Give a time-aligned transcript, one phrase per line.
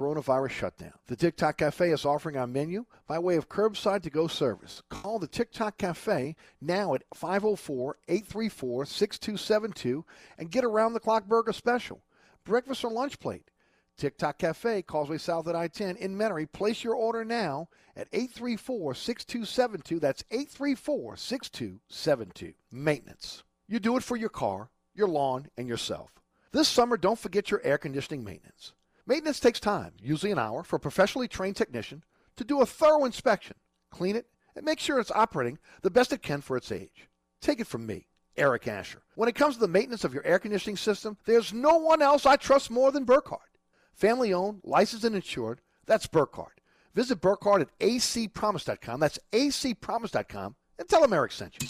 [0.00, 0.92] coronavirus shutdown.
[1.08, 4.82] The TikTok Cafe is offering our menu by way of curbside to go service.
[4.88, 10.04] Call the TikTok Cafe now at 504 834 6272
[10.38, 12.00] and get around the clock burger special.
[12.44, 13.50] Breakfast or lunch plate.
[13.98, 16.50] TikTok Cafe, Causeway South at I 10 in Metairie.
[16.50, 20.00] Place your order now at 834 6272.
[20.00, 22.54] That's 834 6272.
[22.72, 23.42] Maintenance.
[23.68, 26.10] You do it for your car, your lawn, and yourself.
[26.52, 28.72] This summer, don't forget your air conditioning maintenance.
[29.10, 32.04] Maintenance takes time, usually an hour, for a professionally trained technician
[32.36, 33.56] to do a thorough inspection,
[33.90, 37.08] clean it, and make sure it's operating the best it can for its age.
[37.40, 39.02] Take it from me, Eric Asher.
[39.16, 42.24] When it comes to the maintenance of your air conditioning system, there's no one else
[42.24, 43.50] I trust more than Burkhardt.
[43.94, 45.60] Family owned, licensed, and insured.
[45.86, 46.60] That's Burkhardt.
[46.94, 49.00] Visit Burkhardt at acpromise.com.
[49.00, 51.68] That's acpromise.com and tell them Eric sent you.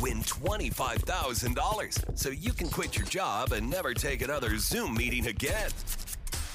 [0.00, 5.70] Win $25,000 so you can quit your job and never take another Zoom meeting again.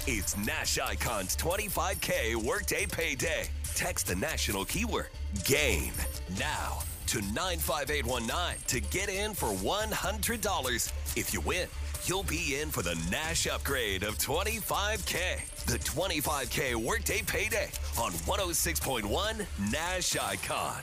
[0.06, 3.48] It's Nash Icon's 25K Workday Payday.
[3.74, 5.08] Text the national keyword
[5.44, 5.92] GAME
[6.38, 10.92] now to 95819 to get in for $100.
[11.16, 11.68] If you win,
[12.04, 15.64] you'll be in for the Nash upgrade of 25K.
[15.66, 20.82] The 25K Workday Payday on 106.1 Nash Icon.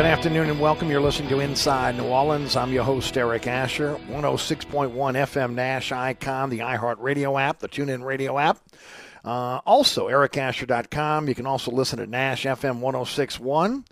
[0.00, 0.88] Good afternoon and welcome.
[0.88, 2.56] You're listening to Inside New Orleans.
[2.56, 3.96] I'm your host, Eric Asher.
[4.08, 8.58] 106.1 FM Nash Icon, the iHeartRadio app, the TuneIn Radio app.
[9.22, 11.28] Uh, also, ericasher.com.
[11.28, 13.84] You can also listen to Nash FM 1061.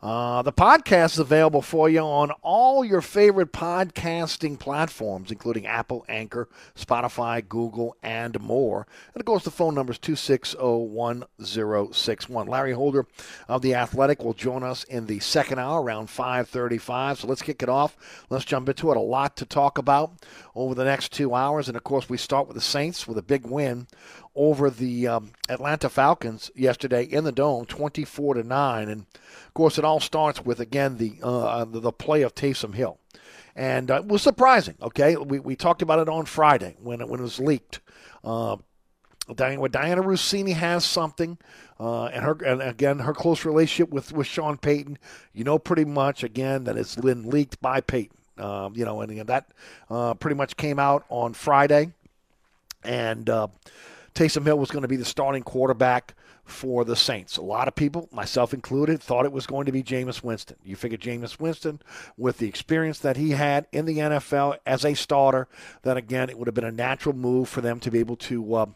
[0.00, 6.04] Uh, the podcast is available for you on all your favorite podcasting platforms, including Apple,
[6.08, 8.86] Anchor, Spotify, Google, and more.
[9.12, 12.48] And of course, the phone number is 260-1061.
[12.48, 13.08] Larry Holder
[13.48, 17.18] of The Athletic will join us in the second hour around 535.
[17.18, 17.96] So let's kick it off.
[18.30, 18.96] Let's jump into it.
[18.96, 20.12] A lot to talk about
[20.58, 21.68] over the next two hours.
[21.68, 23.86] And of course, we start with the Saints with a big win
[24.34, 28.88] over the um, Atlanta Falcons yesterday in the dome, 24 to 9.
[28.88, 29.06] And
[29.46, 32.98] of course, it all starts with, again, the, uh, the, the play of Taysom Hill.
[33.54, 35.16] And uh, it was surprising, okay?
[35.16, 37.80] We, we talked about it on Friday when it, when it was leaked.
[38.22, 38.56] Uh,
[39.34, 41.38] Diana, Dianna Russini has something,
[41.78, 44.98] uh, and her and again her close relationship with, with Sean Payton.
[45.34, 48.17] You know pretty much again that it's been leaked by Payton.
[48.38, 49.46] Um, you know, and that
[49.90, 51.92] uh, pretty much came out on Friday.
[52.84, 53.48] and uh,
[54.14, 56.14] Taysom Hill was going to be the starting quarterback
[56.44, 57.36] for the Saints.
[57.36, 60.56] A lot of people, myself included, thought it was going to be Jameis Winston.
[60.64, 61.80] You figure Jameis Winston,
[62.16, 65.46] with the experience that he had in the NFL as a starter,
[65.82, 68.54] then again, it would have been a natural move for them to be able to
[68.54, 68.66] uh,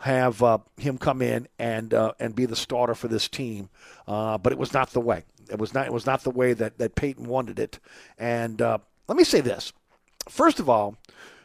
[0.00, 3.70] have uh, him come in and uh, and be the starter for this team.
[4.06, 5.24] Uh, but it was not the way.
[5.50, 5.86] It was not.
[5.86, 7.80] It was not the way that that Payton wanted it.
[8.18, 8.78] And uh,
[9.08, 9.72] let me say this:
[10.28, 10.96] first of all,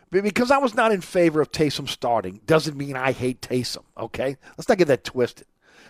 [0.09, 3.83] because I was not in favor of Taysom starting doesn't mean I hate Taysom.
[3.97, 5.47] Okay, let's not get that twisted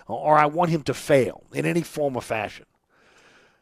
[0.08, 2.66] or I want him to fail in any form or fashion.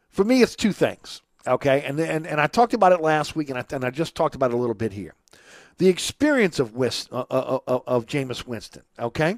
[0.10, 1.22] For me, it's two things.
[1.48, 4.16] Okay, and and, and I talked about it last week, and I, and I just
[4.16, 5.14] talked about it a little bit here.
[5.78, 8.84] The experience of Wist, uh, uh, uh, of Jameis Winston.
[8.98, 9.38] Okay,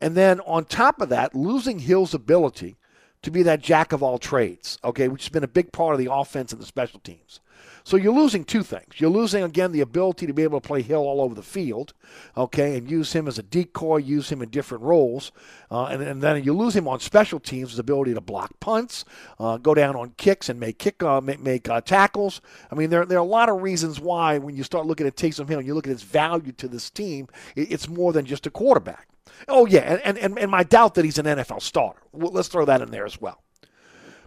[0.00, 2.76] and then on top of that, losing Hill's ability
[3.22, 4.78] to be that jack of all trades.
[4.82, 7.40] Okay, which has been a big part of the offense and the special teams.
[7.86, 8.98] So you're losing two things.
[8.98, 11.92] You're losing, again, the ability to be able to play Hill all over the field,
[12.34, 15.32] okay, and use him as a decoy, use him in different roles.
[15.70, 19.04] Uh, and, and, then you lose him on special teams, his ability to block punts,
[19.38, 22.40] uh, go down on kicks and make kick uh, make, make uh, tackles.
[22.72, 25.16] I mean, there, there are a lot of reasons why when you start looking at
[25.16, 28.24] Taysom Hill and you look at his value to this team, it, it's more than
[28.24, 29.08] just a quarterback.
[29.46, 32.00] Oh, yeah, and, and, and my doubt that he's an NFL starter.
[32.14, 33.42] Let's throw that in there as well.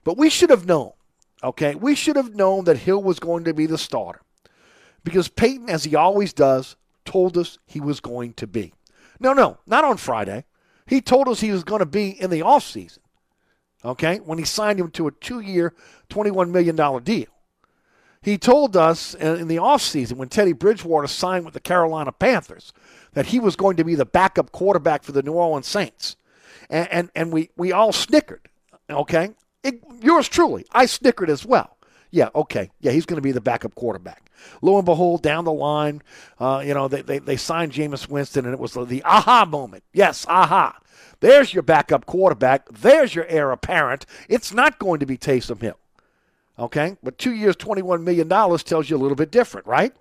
[0.03, 0.91] But we should have known
[1.43, 4.21] Okay, we should have known that Hill was going to be the starter
[5.03, 6.75] because Payton, as he always does,
[7.05, 8.73] told us he was going to be.
[9.19, 10.45] No, no, not on Friday.
[10.85, 12.99] He told us he was going to be in the offseason,
[13.83, 15.73] okay, when he signed him to a two year,
[16.09, 17.27] $21 million deal.
[18.21, 22.73] He told us in the offseason when Teddy Bridgewater signed with the Carolina Panthers
[23.13, 26.15] that he was going to be the backup quarterback for the New Orleans Saints.
[26.69, 28.49] And, and, and we, we all snickered,
[28.89, 29.31] okay?
[29.67, 31.77] It, yours truly, I snickered as well.
[32.09, 32.69] Yeah, okay.
[32.79, 34.31] Yeah, he's going to be the backup quarterback.
[34.61, 36.01] Lo and behold, down the line,
[36.39, 39.83] uh, you know, they, they, they signed Jameis Winston, and it was the, aha moment.
[39.91, 40.79] Yes, aha.
[41.19, 42.69] There's your backup quarterback.
[42.69, 44.05] There's your heir apparent.
[44.29, 45.77] It's not going to be Taysom Hill.
[46.57, 46.95] Okay?
[47.03, 49.93] But two years, $21 million tells you a little bit different, right?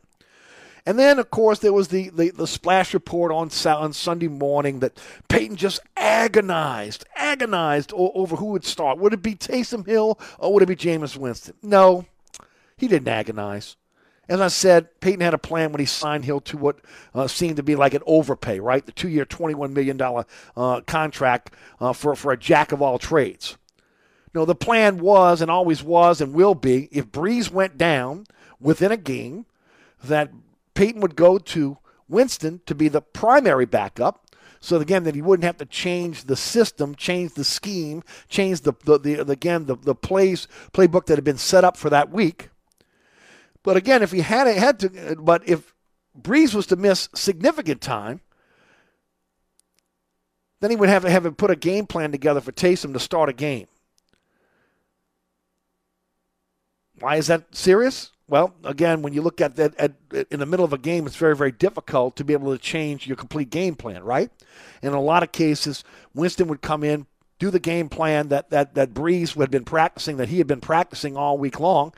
[0.87, 4.79] And then, of course, there was the, the, the splash report on, on Sunday morning
[4.79, 4.99] that
[5.29, 8.99] Payton just agonized, agonized over who would start.
[8.99, 11.55] Would it be Taysom Hill or would it be Jameis Winston?
[11.61, 12.07] No,
[12.77, 13.77] he didn't agonize.
[14.29, 16.79] As I said, Payton had a plan when he signed Hill to what
[17.15, 18.85] uh, seemed to be like an overpay, right?
[18.85, 20.01] The two year, $21 million
[20.57, 23.57] uh, contract uh, for, for a jack of all trades.
[24.35, 28.27] No, the plan was and always was and will be if Brees went down
[28.61, 29.47] within a game,
[30.05, 30.31] that
[30.77, 31.79] Payton would go to
[32.09, 34.23] Winston to be the primary backup.
[34.61, 38.73] So again, that he wouldn't have to change the system, change the scheme, change the,
[38.85, 42.51] the, the again the, the plays playbook that had been set up for that week.
[43.63, 45.75] But again, if he had had to, but if
[46.21, 48.21] Brees was to miss significant time,
[50.61, 53.01] then he would have to have him put a game plan together for Taysom to
[53.01, 53.67] start a game.
[56.99, 58.13] Why is that serious?
[58.29, 59.93] Well, again, when you look at that at,
[60.31, 63.07] in the middle of a game, it's very, very difficult to be able to change
[63.07, 64.31] your complete game plan, right?
[64.83, 67.07] In a lot of cases, Winston would come in,
[67.39, 70.61] do the game plan that that that Brees had been practicing, that he had been
[70.61, 71.93] practicing all week long,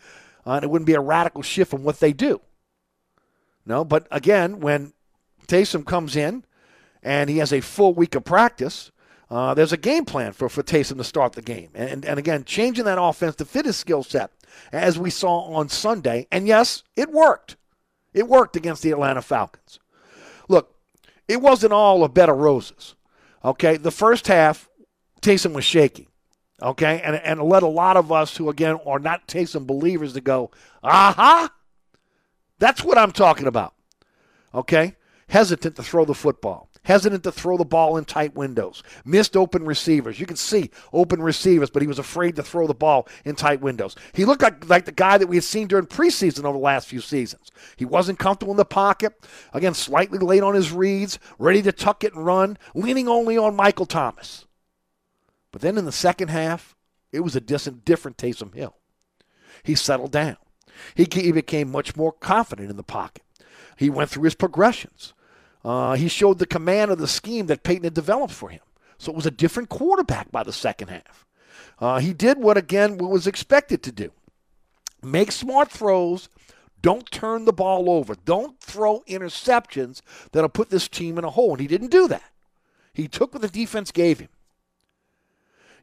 [0.46, 2.40] uh, and it wouldn't be a radical shift from what they do.
[3.64, 4.92] No, but again, when
[5.46, 6.44] Taysom comes in
[7.02, 8.90] and he has a full week of practice,
[9.30, 11.70] uh, there's a game plan for, for Taysom to start the game.
[11.74, 14.30] And, and again, changing that offense to fit his skill set
[14.72, 16.26] as we saw on Sunday.
[16.30, 17.56] And yes, it worked.
[18.12, 19.78] It worked against the Atlanta Falcons.
[20.48, 20.74] Look,
[21.26, 22.94] it wasn't all a bed of roses.
[23.44, 24.68] Okay, the first half,
[25.20, 26.08] Taysom was shaky.
[26.60, 30.20] Okay, and and led a lot of us who again are not Taysom believers to
[30.20, 30.50] go,
[30.82, 31.52] aha,
[32.58, 33.74] that's what I'm talking about.
[34.52, 34.96] Okay,
[35.28, 39.62] hesitant to throw the football hesitant to throw the ball in tight windows, missed open
[39.66, 40.18] receivers.
[40.18, 43.60] You can see open receivers, but he was afraid to throw the ball in tight
[43.60, 43.94] windows.
[44.14, 46.88] He looked like, like the guy that we had seen during preseason over the last
[46.88, 47.50] few seasons.
[47.76, 49.12] He wasn't comfortable in the pocket.
[49.52, 53.54] Again, slightly late on his reads, ready to tuck it and run, leaning only on
[53.54, 54.46] Michael Thomas.
[55.52, 56.74] But then in the second half,
[57.12, 58.76] it was a different Taysom Hill.
[59.62, 60.38] He settled down.
[60.94, 63.24] He became much more confident in the pocket.
[63.76, 65.12] He went through his progressions.
[65.64, 68.60] Uh, he showed the command of the scheme that Payton had developed for him.
[68.98, 71.26] So it was a different quarterback by the second half.
[71.80, 74.12] Uh, he did what, again, was expected to do
[75.02, 76.28] make smart throws.
[76.80, 78.14] Don't turn the ball over.
[78.24, 80.00] Don't throw interceptions
[80.32, 81.52] that'll put this team in a hole.
[81.52, 82.30] And he didn't do that.
[82.92, 84.28] He took what the defense gave him.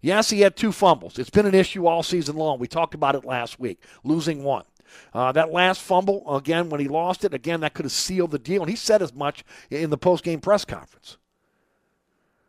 [0.01, 1.17] Yes, he had two fumbles.
[1.17, 2.59] It's been an issue all season long.
[2.59, 4.63] We talked about it last week, losing one.
[5.13, 8.39] Uh, that last fumble, again, when he lost it, again, that could have sealed the
[8.39, 8.61] deal.
[8.61, 11.17] And he said as much in the post-game press conference.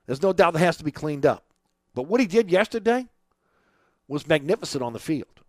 [0.07, 1.45] There's no doubt that has to be cleaned up.
[1.95, 3.07] But what he did yesterday
[4.09, 5.41] was magnificent on the field.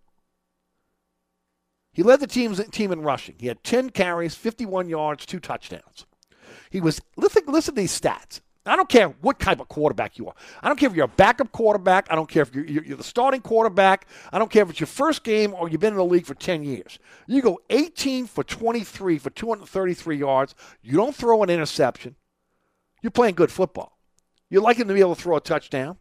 [1.92, 3.36] He led the team's team in rushing.
[3.40, 6.06] He had 10 carries, 51 yards, two touchdowns.
[6.70, 8.42] He was listen, listen to these stats.
[8.68, 10.36] I don't care what type of quarterback you are.
[10.62, 12.08] I don't care if you're a backup quarterback.
[12.10, 14.08] I don't care if you're, you're, the starting quarterback.
[14.32, 16.34] I don't care if it's your first game or you've been in the league for
[16.34, 17.00] 10 years.
[17.28, 20.56] You go 18 for 23 for 233 yards.
[20.82, 22.16] You don't throw an interception.
[23.02, 23.98] You're playing good football.
[24.50, 25.98] You're liking to be able to throw a touchdown.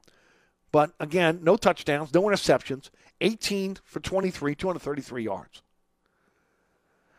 [0.72, 2.90] But again, no touchdowns, no interceptions.
[3.20, 5.62] 18 for 23, 233 yards.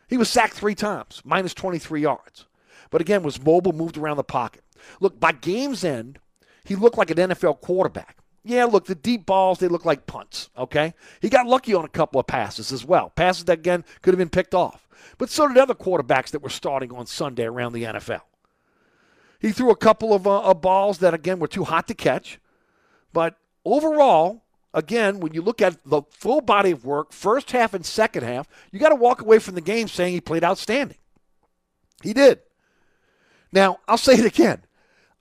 [0.08, 2.46] He was sacked three times, minus 23 yards.
[2.90, 4.62] But again, was mobile, moved around the pocket.
[5.00, 6.18] Look, by game's end,
[6.64, 8.16] he looked like an NFL quarterback.
[8.44, 10.94] Yeah, look, the deep balls, they look like punts, okay?
[11.20, 13.10] He got lucky on a couple of passes as well.
[13.10, 14.88] Passes that, again, could have been picked off.
[15.18, 18.22] But so did other quarterbacks that were starting on Sunday around the NFL.
[19.40, 22.40] He threw a couple of, uh, balls that, again, were too hot to catch.
[23.12, 24.44] But overall,
[24.74, 28.48] again, when you look at the full body of work, first half and second half,
[28.72, 30.98] you got to walk away from the game saying he played outstanding.
[32.02, 32.40] He did.
[33.52, 34.62] Now, I'll say it again.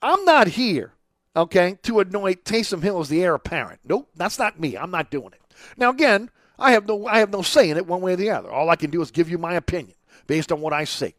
[0.02, 0.94] I'm not here,
[1.36, 3.82] okay, to anoint Taysom Hill as the heir apparent.
[3.84, 4.78] Nope, that's not me.
[4.78, 5.42] I'm not doing it.
[5.76, 8.30] Now, again, I have no I have no say in it one way or the
[8.30, 8.50] other.
[8.50, 9.96] All I can do is give you my opinion
[10.28, 11.16] based on what I see.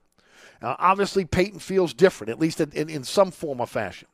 [0.60, 4.08] Uh, obviously, Payton feels different, at least in, in, in some form or fashion.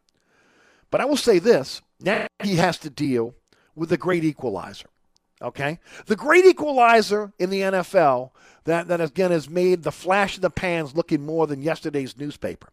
[0.91, 3.35] But I will say this now he has to deal
[3.75, 4.89] with the great equalizer.
[5.43, 5.79] Okay?
[6.07, 8.31] The great equalizer in the NFL
[8.65, 12.69] that, that again has made the flash of the pans looking more than yesterday's newspaper.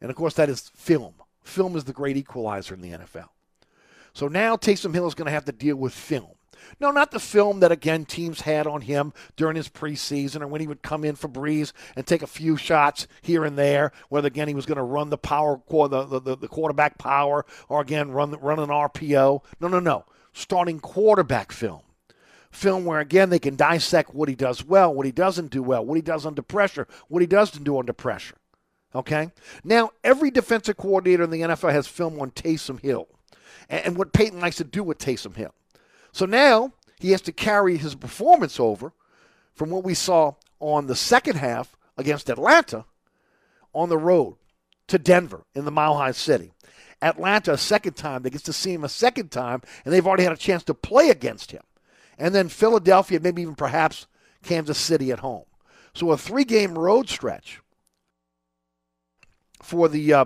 [0.00, 1.14] And of course, that is film.
[1.42, 3.28] Film is the great equalizer in the NFL.
[4.12, 6.32] So now Taysom Hill is going to have to deal with film.
[6.78, 10.60] No, not the film that, again, teams had on him during his preseason or when
[10.60, 14.26] he would come in for Brees and take a few shots here and there, whether,
[14.26, 18.10] again, he was going to run the power, the, the, the quarterback power, or, again,
[18.10, 19.42] run, run an RPO.
[19.60, 20.04] No, no, no.
[20.32, 21.80] Starting quarterback film.
[22.50, 25.84] Film where, again, they can dissect what he does well, what he doesn't do well,
[25.84, 28.34] what he does under pressure, what he doesn't do under pressure.
[28.94, 29.30] Okay?
[29.64, 33.08] Now, every defensive coordinator in the NFL has film on Taysom Hill
[33.68, 35.54] and what Payton likes to do with Taysom Hill.
[36.12, 38.92] So now he has to carry his performance over
[39.54, 42.84] from what we saw on the second half against Atlanta
[43.72, 44.36] on the road
[44.88, 46.52] to Denver in the Mile High City.
[47.00, 48.22] Atlanta a second time.
[48.22, 50.74] They get to see him a second time, and they've already had a chance to
[50.74, 51.62] play against him.
[52.18, 54.06] And then Philadelphia, maybe even perhaps
[54.42, 55.44] Kansas City at home.
[55.94, 57.60] So a three-game road stretch
[59.62, 60.24] for the uh,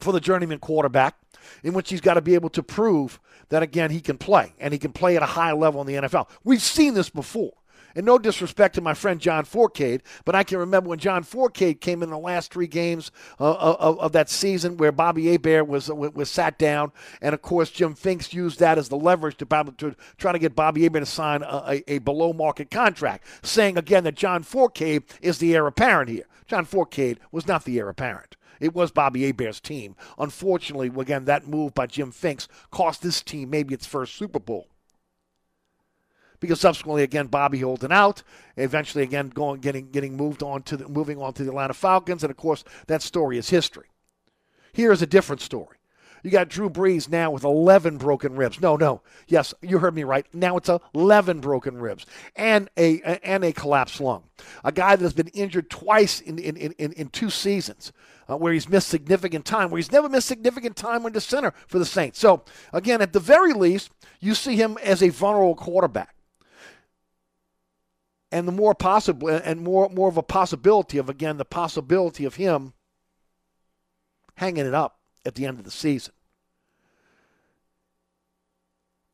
[0.00, 1.16] for the journeyman quarterback,
[1.62, 4.72] in which he's got to be able to prove that again he can play and
[4.72, 6.28] he can play at a high level in the NFL.
[6.42, 7.52] We've seen this before.
[7.96, 11.80] And no disrespect to my friend John Fourcade, but I can remember when John Fourcade
[11.80, 15.88] came in the last three games uh, of, of, that season where Bobby Hebert was
[15.88, 16.90] was sat down,
[17.22, 19.46] and of course Jim Finks used that as the leverage to,
[19.78, 23.78] to try to get Bobby Hebert to sign a, a, a below market contract, saying
[23.78, 26.26] again that John Fourcade is the heir apparent here.
[26.48, 28.36] John Fourcade was not the heir apparent.
[28.64, 29.94] It was Bobby Hebert's team.
[30.18, 34.68] Unfortunately, again, that move by Jim Finks cost this team maybe its first Super Bowl.
[36.40, 38.22] Because subsequently, again, Bobby holding out.
[38.56, 42.24] Eventually, again, going getting getting moved on to the, moving on to the Atlanta Falcons,
[42.24, 43.88] and of course, that story is history.
[44.72, 45.76] Here is a different story.
[46.22, 48.62] You got Drew Brees now with 11 broken ribs.
[48.62, 49.02] No, no.
[49.28, 50.26] Yes, you heard me right.
[50.32, 54.24] Now it's 11 broken ribs and a and a collapsed lung.
[54.64, 57.92] A guy that has been injured twice in in, in, in two seasons.
[58.28, 61.52] Uh, where he's missed significant time, where he's never missed significant time when the center
[61.66, 62.18] for the Saints.
[62.18, 66.14] So, again, at the very least, you see him as a vulnerable quarterback.
[68.32, 72.36] And the more possible, and more, more of a possibility of, again, the possibility of
[72.36, 72.72] him
[74.36, 76.14] hanging it up at the end of the season.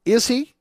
[0.04, 0.54] Is he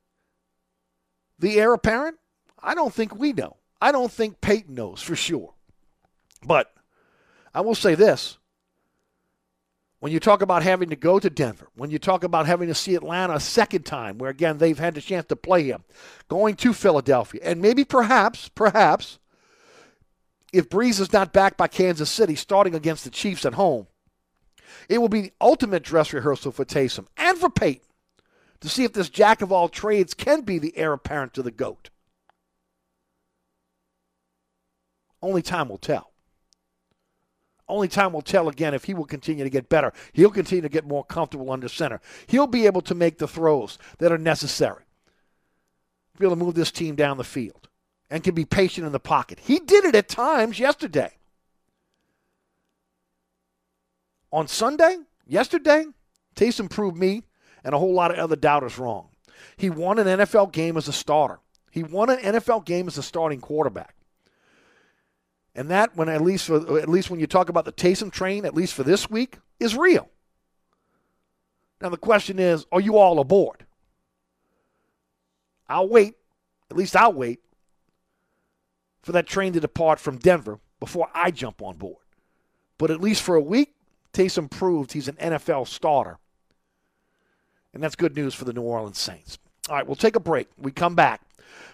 [1.38, 2.18] the heir apparent?
[2.62, 3.58] I don't think we know.
[3.80, 5.54] I don't think Payton knows for sure.
[6.46, 6.74] But
[7.54, 8.39] I will say this.
[10.00, 12.76] When you talk about having to go to Denver, when you talk about having to
[12.76, 15.84] see Atlanta a second time, where again they've had the chance to play him,
[16.30, 19.20] going to Philadelphia, and maybe perhaps, perhaps,
[20.54, 23.88] if Brees is not back by Kansas City, starting against the Chiefs at home,
[24.88, 27.86] it will be the ultimate dress rehearsal for Taysom and for Payton
[28.62, 31.52] to see if this jack of all trades can be the heir apparent to the
[31.52, 31.90] GOAT.
[35.22, 36.12] Only time will tell.
[37.70, 39.94] Only time will tell again if he will continue to get better.
[40.12, 42.02] He'll continue to get more comfortable under center.
[42.28, 44.84] He'll be able to make the throws that are necessary
[46.20, 47.70] be able to move this team down the field
[48.10, 49.40] and can be patient in the pocket.
[49.42, 51.12] He did it at times yesterday.
[54.32, 55.86] On Sunday, yesterday,
[56.36, 57.24] Taysom proved me
[57.64, 59.10] and a whole lot of other doubters wrong.
[59.58, 61.40] He won an NFL game as a starter.
[61.72, 63.96] He won an NFL game as a starting quarterback.
[65.60, 68.46] And that, when at least for, at least when you talk about the Taysom train,
[68.46, 70.10] at least for this week, is real.
[71.82, 73.66] Now the question is, are you all aboard?
[75.68, 76.16] I'll wait.
[76.72, 77.42] At least I'll wait
[79.02, 82.06] for that train to depart from Denver before I jump on board.
[82.78, 83.74] But at least for a week,
[84.14, 86.20] Taysom proved he's an NFL starter.
[87.74, 89.40] And that's good news for the New Orleans Saints.
[89.68, 90.48] All right, we'll take a break.
[90.58, 91.20] We come back.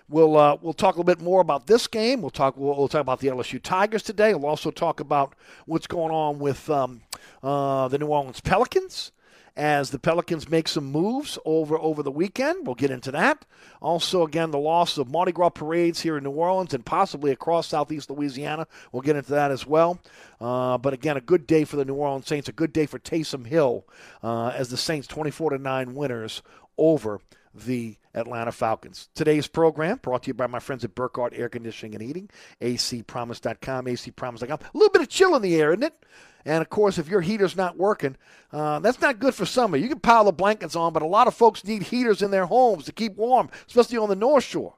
[0.07, 2.21] We'll uh, we'll talk a little bit more about this game.
[2.21, 4.35] We'll talk we'll, we'll, talk about the LSU Tigers today.
[4.35, 5.33] We'll also talk about
[5.65, 7.01] what's going on with um,
[7.41, 9.11] uh, the New Orleans Pelicans
[9.57, 12.67] as the Pelicans make some moves over over the weekend.
[12.67, 13.45] We'll get into that.
[13.81, 17.67] Also, again, the loss of Mardi Gras parades here in New Orleans and possibly across
[17.67, 18.67] Southeast Louisiana.
[18.91, 19.99] We'll get into that as well.
[20.39, 22.49] Uh, but again, a good day for the New Orleans Saints.
[22.49, 23.85] A good day for Taysom Hill
[24.21, 26.43] uh, as the Saints 24 to nine winners
[26.77, 27.21] over
[27.55, 29.09] the Atlanta Falcons.
[29.15, 32.29] Today's program brought to you by my friends at Burkhardt Air Conditioning and Heating,
[32.61, 34.59] acpromise.com, acpromise.com.
[34.59, 36.05] A little bit of chill in the air, isn't it?
[36.43, 38.17] And of course, if your heater's not working,
[38.51, 39.77] uh, that's not good for summer.
[39.77, 42.45] You can pile the blankets on, but a lot of folks need heaters in their
[42.45, 44.75] homes to keep warm, especially on the North Shore.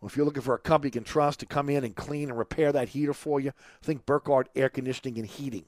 [0.00, 2.30] Well, if you're looking for a company you can trust to come in and clean
[2.30, 5.66] and repair that heater for you, think Burkhardt Air Conditioning and Heating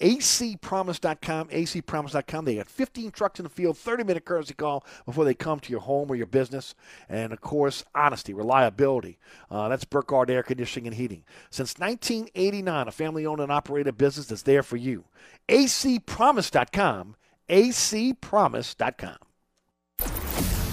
[0.00, 2.44] acpromise.com, acpromise.com.
[2.44, 5.70] They got 15 trucks in the field, 30 minute courtesy call before they come to
[5.70, 6.74] your home or your business.
[7.08, 9.18] And of course, honesty, reliability.
[9.50, 11.24] Uh, that's Burkhardt Air Conditioning and Heating.
[11.50, 15.04] Since 1989, a family owned and operated business that's there for you.
[15.48, 17.16] acpromise.com,
[17.48, 19.16] acpromise.com.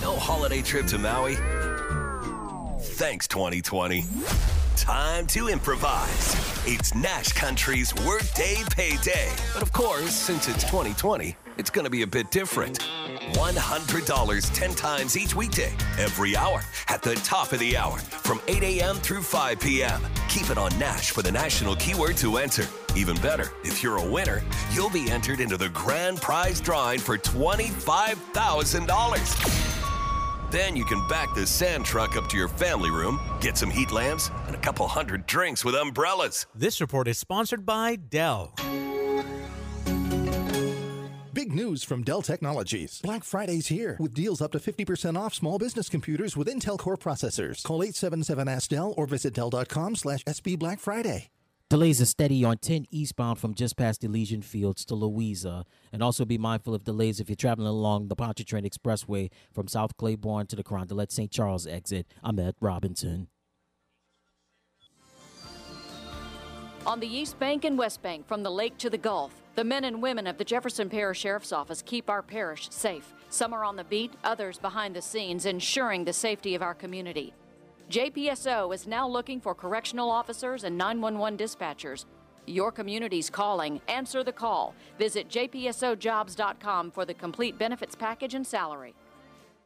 [0.02, 1.36] No holiday trip to Maui?
[2.80, 4.61] Thanks, 2020.
[4.82, 6.36] Time to improvise.
[6.66, 9.30] It's Nash Country's Workday Payday.
[9.54, 12.80] But of course, since it's 2020, it's going to be a bit different.
[13.34, 18.64] $100 10 times each weekday, every hour, at the top of the hour, from 8
[18.64, 18.96] a.m.
[18.96, 20.02] through 5 p.m.
[20.30, 22.66] Keep it on Nash for the national keyword to enter.
[22.96, 24.42] Even better, if you're a winner,
[24.72, 29.81] you'll be entered into the grand prize drawing for $25,000.
[30.52, 33.90] Then you can back the sand truck up to your family room, get some heat
[33.90, 36.46] lamps, and a couple hundred drinks with umbrellas.
[36.54, 38.54] This report is sponsored by Dell.
[41.34, 43.00] Big news from Dell Technologies.
[43.02, 46.98] Black Friday's here with deals up to 50% off small business computers with Intel Core
[46.98, 47.64] processors.
[47.64, 51.30] Call 877 Ask Dell or visit Dell.com slash SB Black Friday.
[51.72, 55.64] Delays are steady on 10 eastbound from just past Elysian Fields to Louisa.
[55.94, 59.96] And also be mindful of delays if you're traveling along the Pontchartrain Expressway from South
[59.96, 61.32] Claiborne to the Carondelet St.
[61.32, 62.08] Charles exit.
[62.26, 63.30] I'm Ed Robinson.
[66.86, 69.86] On the East Bank and West Bank, from the lake to the Gulf, the men
[69.86, 73.14] and women of the Jefferson Parish Sheriff's Office keep our parish safe.
[73.30, 77.34] Some are on the beat, others behind the scenes, ensuring the safety of our community.
[77.92, 82.06] JPSO is now looking for correctional officers and 911 dispatchers.
[82.48, 83.82] Your community's calling.
[83.90, 84.74] Answer the call.
[84.98, 88.96] Visit jpsojobs.com for the complete benefits package and salary.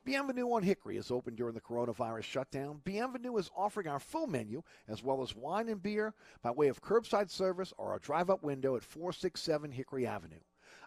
[0.05, 2.81] Bienvenue on Hickory is open during the coronavirus shutdown.
[2.83, 6.81] Bienvenue is offering our full menu as well as wine and beer by way of
[6.81, 10.41] curbside service or a drive up window at 467 Hickory Avenue.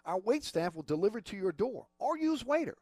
[0.05, 2.75] Our wait staff will deliver to your door or use waiter.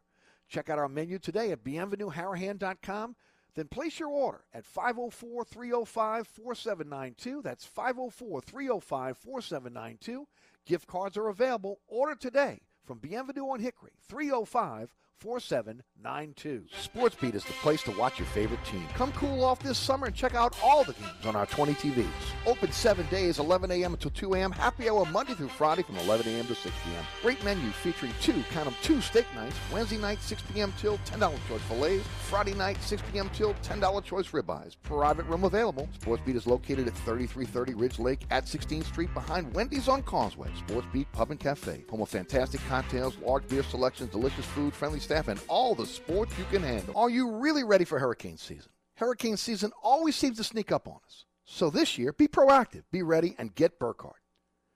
[0.48, 3.14] Check out our menu today at bienvenueharahan.com.
[3.54, 7.42] Then place your order at 504 305 4792.
[7.42, 10.26] That's 504 305 4792.
[10.66, 11.80] Gift cards are available.
[11.88, 16.64] Order today from Bienvenue on Hickory 305 4792.
[16.80, 18.86] SportsBeat is the place to watch your favorite team.
[18.94, 22.06] Come cool off this summer and check out all the games on our 20 TVs.
[22.46, 23.94] Open seven days, 11 a.m.
[23.94, 24.52] until 2 a.m.
[24.52, 26.46] Happy hour Monday through Friday from 11 a.m.
[26.46, 27.04] to 6 p.m.
[27.20, 29.56] Great menu featuring two, count them, two steak nights.
[29.72, 30.72] Wednesday night, 6 p.m.
[30.78, 32.06] till $10 choice fillets.
[32.28, 33.28] Friday night, 6 p.m.
[33.34, 34.76] till $10 choice ribeyes.
[34.84, 35.88] Private room available.
[36.00, 40.50] SportsBeat is located at 3330 Ridge Lake at 16th Street behind Wendy's on Causeway.
[40.66, 41.84] SportsBeat Pub and Cafe.
[41.90, 46.36] Home of fantastic cocktails, large beer selections, delicious food, friendly staff, and all the sports
[46.38, 46.94] you can handle.
[46.94, 48.70] Are you really ready for hurricane season?
[48.96, 51.24] Hurricane season always seems to sneak up on us.
[51.46, 54.20] So this year, be proactive, be ready, and get Burkhardt.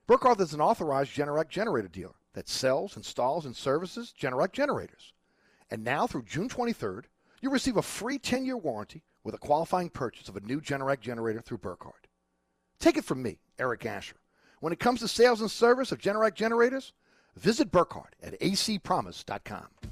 [0.06, 5.12] Burkhardt is an authorized Generac generator dealer that sells, installs, and services Generac generators.
[5.70, 7.04] And now through June 23rd,
[7.42, 11.42] you'll receive a free 10-year warranty with a qualifying purchase of a new Generac generator
[11.42, 12.06] through Burkhardt.
[12.80, 14.16] Take it from me, Eric Asher.
[14.60, 16.94] When it comes to sales and service of Generac generators,
[17.36, 19.91] visit Burkhardt at acpromise.com.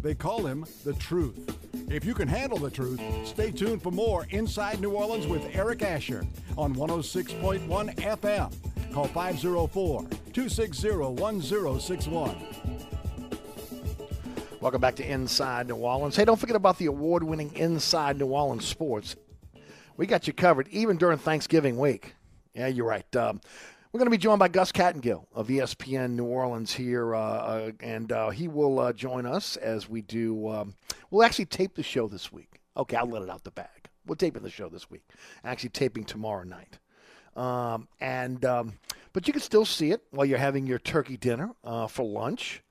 [0.00, 1.56] They call him the truth.
[1.90, 5.82] If you can handle the truth, stay tuned for more Inside New Orleans with Eric
[5.82, 6.24] Asher
[6.56, 8.92] on 106.1 FM.
[8.92, 10.00] Call 504
[10.32, 12.36] 260 1061.
[14.60, 16.16] Welcome back to Inside New Orleans.
[16.16, 19.16] Hey, don't forget about the award winning Inside New Orleans Sports.
[19.96, 22.14] We got you covered even during Thanksgiving week.
[22.54, 23.16] Yeah, you're right.
[23.16, 23.40] Um,
[23.92, 27.70] we're going to be joined by Gus Kattengell of ESPN New Orleans here, uh, uh,
[27.80, 30.48] and uh, he will uh, join us as we do.
[30.48, 30.74] Um,
[31.10, 32.60] we'll actually tape the show this week.
[32.76, 33.88] Okay, I'll let it out the bag.
[34.06, 35.02] We're taping the show this week.
[35.44, 36.78] Actually, taping tomorrow night.
[37.36, 38.74] Um, and um,
[39.12, 42.62] but you can still see it while you're having your turkey dinner uh, for lunch.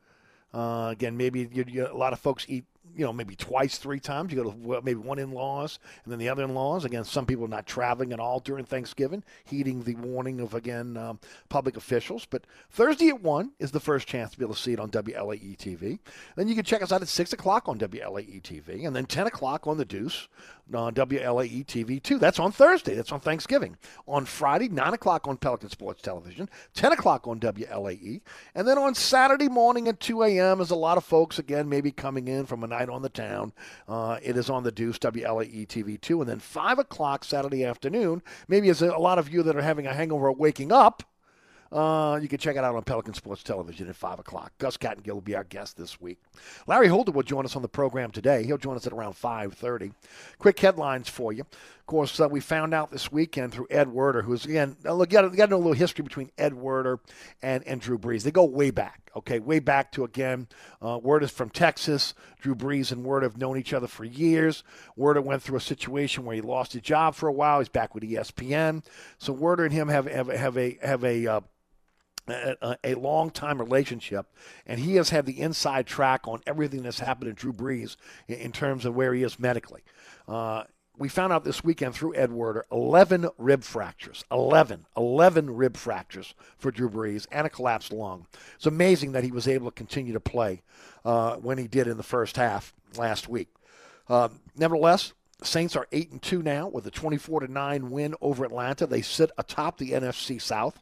[0.54, 4.00] Uh, again, maybe you, you, a lot of folks eat, you know, maybe twice, three
[4.00, 4.32] times.
[4.32, 6.86] You go to maybe one in-laws and then the other in-laws.
[6.86, 10.98] Again, some people are not traveling at all during Thanksgiving, heeding the warning of again
[10.98, 12.26] um, public officials.
[12.26, 14.90] But Thursday at one is the first chance to be able to see it on
[14.92, 16.00] WLAE TV.
[16.36, 19.28] Then you can check us out at six o'clock on WLAE TV, and then ten
[19.28, 20.28] o'clock on the Deuce
[20.74, 22.18] on WLAE TV two.
[22.18, 22.96] That's on Thursday.
[22.96, 23.78] That's on Thanksgiving.
[24.08, 28.22] On Friday, nine o'clock on Pelican Sports Television, ten o'clock on WLAE,
[28.56, 30.62] and then on Saturday morning at two a.m.
[30.62, 33.54] As a lot of folks again maybe coming in from a night on the town.
[33.88, 38.22] Uh, it is on the Deuce WLAE TV two, and then five o'clock Saturday afternoon.
[38.48, 41.04] Maybe as a lot of you that are having a hangover waking up.
[41.76, 44.54] Uh, you can check it out on Pelican Sports Television at 5 o'clock.
[44.60, 46.20] Gus Kattengell will be our guest this week.
[46.68, 48.46] Larry Holder will join us on the program today.
[48.46, 49.92] He'll join us at around 5.30.
[50.38, 51.42] Quick headlines for you.
[51.42, 55.12] Of course, uh, we found out this weekend through Ed Werder, who's, again, uh, look,
[55.12, 57.02] you got to know a little history between Ed Werder
[57.42, 58.24] and, and Drew Brees.
[58.24, 60.48] They go way back, okay, way back to, again,
[60.82, 62.14] uh, Werder's from Texas.
[62.40, 64.64] Drew Brees and Werder have known each other for years.
[64.96, 67.60] Werder went through a situation where he lost his job for a while.
[67.60, 68.86] He's back with ESPN.
[69.18, 71.42] So Werder and him have, have, have a, have a, uh,
[72.28, 74.28] a, a long time relationship,
[74.66, 77.96] and he has had the inside track on everything that's happened to Drew Brees
[78.28, 79.84] in, in terms of where he is medically.
[80.28, 80.64] Uh,
[80.98, 84.24] we found out this weekend through Ed Werder 11 rib fractures.
[84.32, 84.86] 11.
[84.96, 88.28] 11 rib fractures for Drew Brees and a collapsed lung.
[88.56, 90.62] It's amazing that he was able to continue to play
[91.04, 93.50] uh, when he did in the first half last week.
[94.08, 98.46] Uh, nevertheless, Saints are 8 and 2 now with a 24 to 9 win over
[98.46, 98.88] Atlanta.
[98.88, 100.82] They sit atop the NFC South.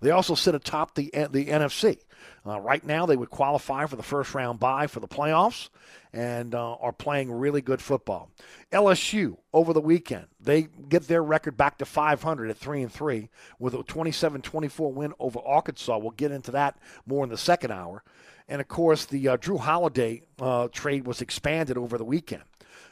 [0.00, 1.98] They also sit atop the the NFC.
[2.46, 5.68] Uh, right now, they would qualify for the first round bye for the playoffs
[6.12, 8.30] and uh, are playing really good football.
[8.72, 13.28] LSU over the weekend, they get their record back to 500 at 3 and 3
[13.58, 15.98] with a 27-24 win over Arkansas.
[15.98, 18.02] We'll get into that more in the second hour.
[18.48, 22.44] And of course, the uh, Jrue Holiday uh, trade was expanded over the weekend.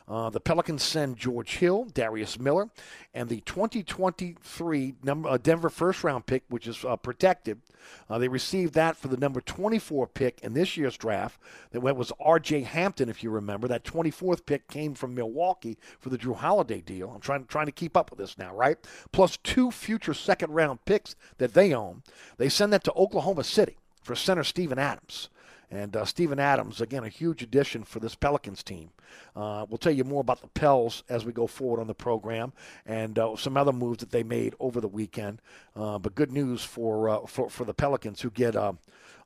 [0.08, 2.68] Uh, the Pelicans send George Hill, Darius Miller,
[3.12, 7.60] and the 2023 number, uh, Denver first round pick, which is uh, protected.
[8.08, 11.40] Uh, they received that for the number 24 pick in this year's draft.
[11.72, 12.62] That went was R.J.
[12.62, 13.66] Hampton, if you remember.
[13.66, 17.10] That 24th pick came from Milwaukee for the Jrue Holiday deal.
[17.10, 18.78] I'm trying trying to keep up with this now, right?
[19.10, 22.02] Plus two future second round picks that they own.
[22.36, 25.30] They send that to Oklahoma City for center Steven Adams.
[25.70, 28.90] And uh, Steven Adams, again, a huge addition for this Pelicans team.
[29.34, 32.52] Uh, we'll tell you more about the Pels as we go forward on the program
[32.84, 35.40] and uh, some other moves that they made over the weekend.
[35.74, 38.72] Uh, but good news for, uh, for, for the Pelicans who get uh,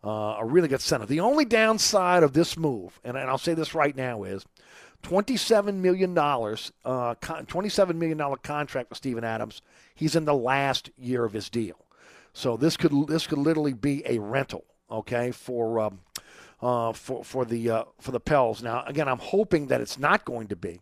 [0.03, 1.07] a really good center.
[1.07, 4.45] The only downside of this move, and, and I'll say this right now, is
[5.03, 9.63] $27 million, uh, con- $27 million contract with Steven Adams.
[9.95, 11.77] He's in the last year of his deal.
[12.33, 16.01] So this could this could literally be a rental, okay, for um,
[16.63, 18.63] uh, for for the uh, for the Pels.
[18.63, 20.81] Now, again, I'm hoping that it's not going to be,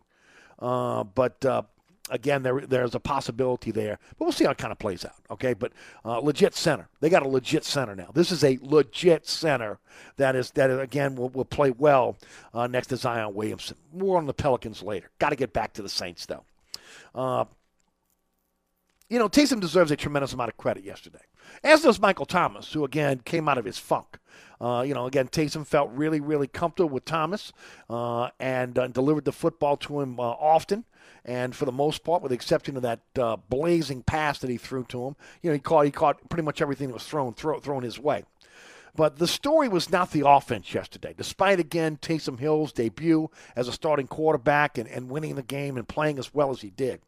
[0.59, 1.63] uh, but uh,
[2.09, 3.99] again, there there's a possibility there.
[4.17, 5.15] But we'll see how it kind of plays out.
[5.31, 5.71] Okay, but
[6.03, 6.87] uh, legit center.
[6.99, 8.09] They got a legit center now.
[8.13, 9.79] This is a legit center
[10.17, 12.17] that is that again will, will play well
[12.53, 13.77] uh, next to Zion Williamson.
[13.93, 15.09] More on the Pelicans later.
[15.19, 16.43] Got to get back to the Saints though.
[19.09, 21.23] You know, Taysom deserves a tremendous amount of credit yesterday,
[21.63, 24.19] as does Michael Thomas, who again came out of his funk.
[24.61, 27.51] Uh, you know, again, Taysom felt really, really comfortable with Thomas
[27.89, 30.85] uh, and uh, delivered the football to him uh, often.
[31.25, 34.57] And for the most part, with the exception of that uh, blazing pass that he
[34.57, 37.33] threw to him, you know, he caught he caught pretty much everything that was thrown
[37.33, 38.25] throw, thrown his way.
[38.95, 41.15] But the story was not the offense yesterday.
[41.17, 45.87] Despite, again, Taysom Hill's debut as a starting quarterback and, and winning the game and
[45.87, 46.99] playing as well as he did,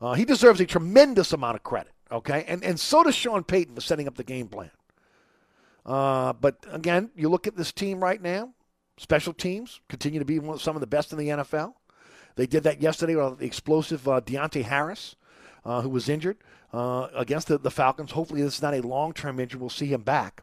[0.00, 2.44] uh, he deserves a tremendous amount of credit, okay?
[2.48, 4.70] And, and so does Sean Payton for setting up the game plan.
[5.84, 8.52] Uh, but again, you look at this team right now,
[8.96, 11.74] special teams continue to be one, some of the best in the NFL.
[12.36, 15.16] They did that yesterday with the explosive uh, Deonte Harris,
[15.64, 16.38] uh, who was injured
[16.72, 18.12] uh, against the, the Falcons.
[18.12, 19.60] Hopefully, this is not a long term injury.
[19.60, 20.42] We'll see him back.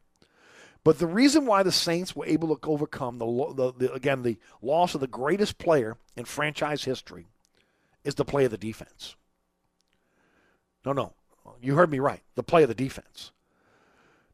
[0.84, 4.38] But the reason why the Saints were able to overcome the, the, the again the
[4.62, 7.28] loss of the greatest player in franchise history
[8.04, 9.16] is the play of the defense.
[10.94, 11.14] No,
[11.46, 12.22] no, you heard me right.
[12.36, 13.32] The play of the defense.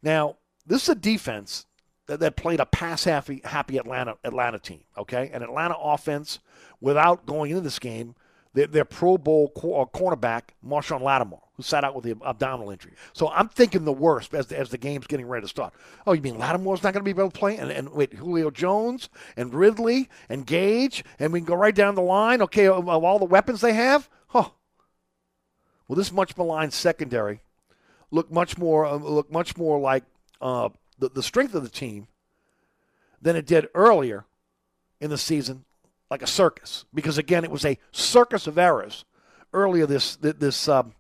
[0.02, 1.66] Now, this is a defense
[2.08, 4.82] that, that played a pass happy, happy Atlanta Atlanta team.
[4.98, 6.40] Okay, an Atlanta offense
[6.82, 8.16] without going into this game,
[8.54, 12.72] their, their Pro Bowl cor- uh, cornerback Marshon Lattimore, who sat out with the abdominal
[12.72, 12.94] injury.
[13.14, 15.74] So I'm thinking the worst as the, as the game's getting ready to start.
[16.06, 17.58] Oh, you mean Lattimore's not going to be able to play?
[17.58, 21.96] And, and wait, Julio Jones and Ridley and Gage, and we can go right down
[21.96, 22.42] the line.
[22.42, 24.50] Okay, of, of all the weapons they have, huh?
[25.88, 27.42] Well, this much maligned secondary
[28.14, 30.04] look much more uh, look much more like
[30.42, 30.70] uh,
[31.00, 32.08] the, the strength of the team
[33.22, 34.26] than it did earlier
[35.02, 35.66] in the season,
[36.10, 36.86] like a circus.
[36.94, 39.04] Because again, it was a circus of errors
[39.52, 40.94] earlier this this um,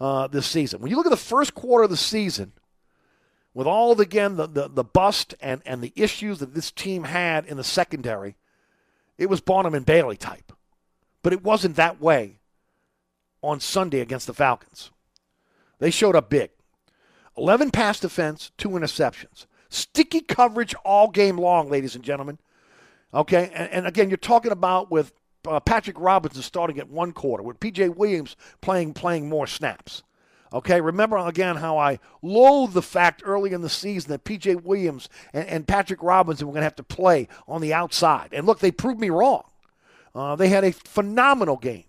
[0.00, 0.80] uh, this season.
[0.80, 2.52] When you look at the first quarter of the season,
[3.52, 7.04] with all the, again the, the the bust and and the issues that this team
[7.04, 8.36] had in the secondary,
[9.18, 10.52] it was Barnum and Bailey type,
[11.22, 12.38] but it wasn't that way
[13.44, 14.90] on Sunday against the Falcons.
[15.78, 16.50] They showed up big.
[17.36, 19.46] 11 pass defense, two interceptions.
[19.68, 22.38] Sticky coverage all game long, ladies and gentlemen.
[23.12, 25.12] Okay, and, and again, you're talking about with
[25.46, 27.90] uh, Patrick Robinson starting at one quarter, with P.J.
[27.90, 30.02] Williams playing playing more snaps.
[30.52, 34.56] Okay, remember again how I loathe the fact early in the season that P.J.
[34.56, 38.28] Williams and, and Patrick Robinson were going to have to play on the outside.
[38.32, 39.42] And look, they proved me wrong.
[40.14, 41.84] Uh, they had a phenomenal game.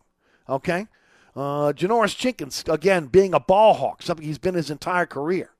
[0.50, 0.88] Okay,
[1.36, 5.52] uh, Janoris Jenkins, again, being a ball hawk, something he's been his entire career.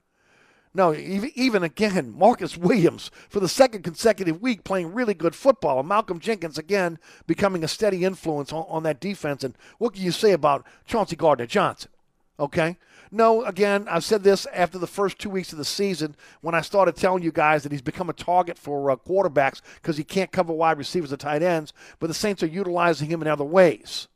[0.74, 5.80] No, even, even again, Marcus Williams for the second consecutive week playing really good football.
[5.80, 9.46] And Malcolm Jenkins, again, becoming a steady influence on, on that defense.
[9.46, 11.92] And what can you say about Chauncey Gardner Johnson?
[12.38, 12.78] Okay?
[13.10, 16.60] No, again, I've said this after the first two weeks of the season when I
[16.60, 20.34] started telling you guys that he's become a target for uh, quarterbacks because he can't
[20.34, 24.10] cover wide receivers or tight ends, but the Saints are utilizing him in other ways.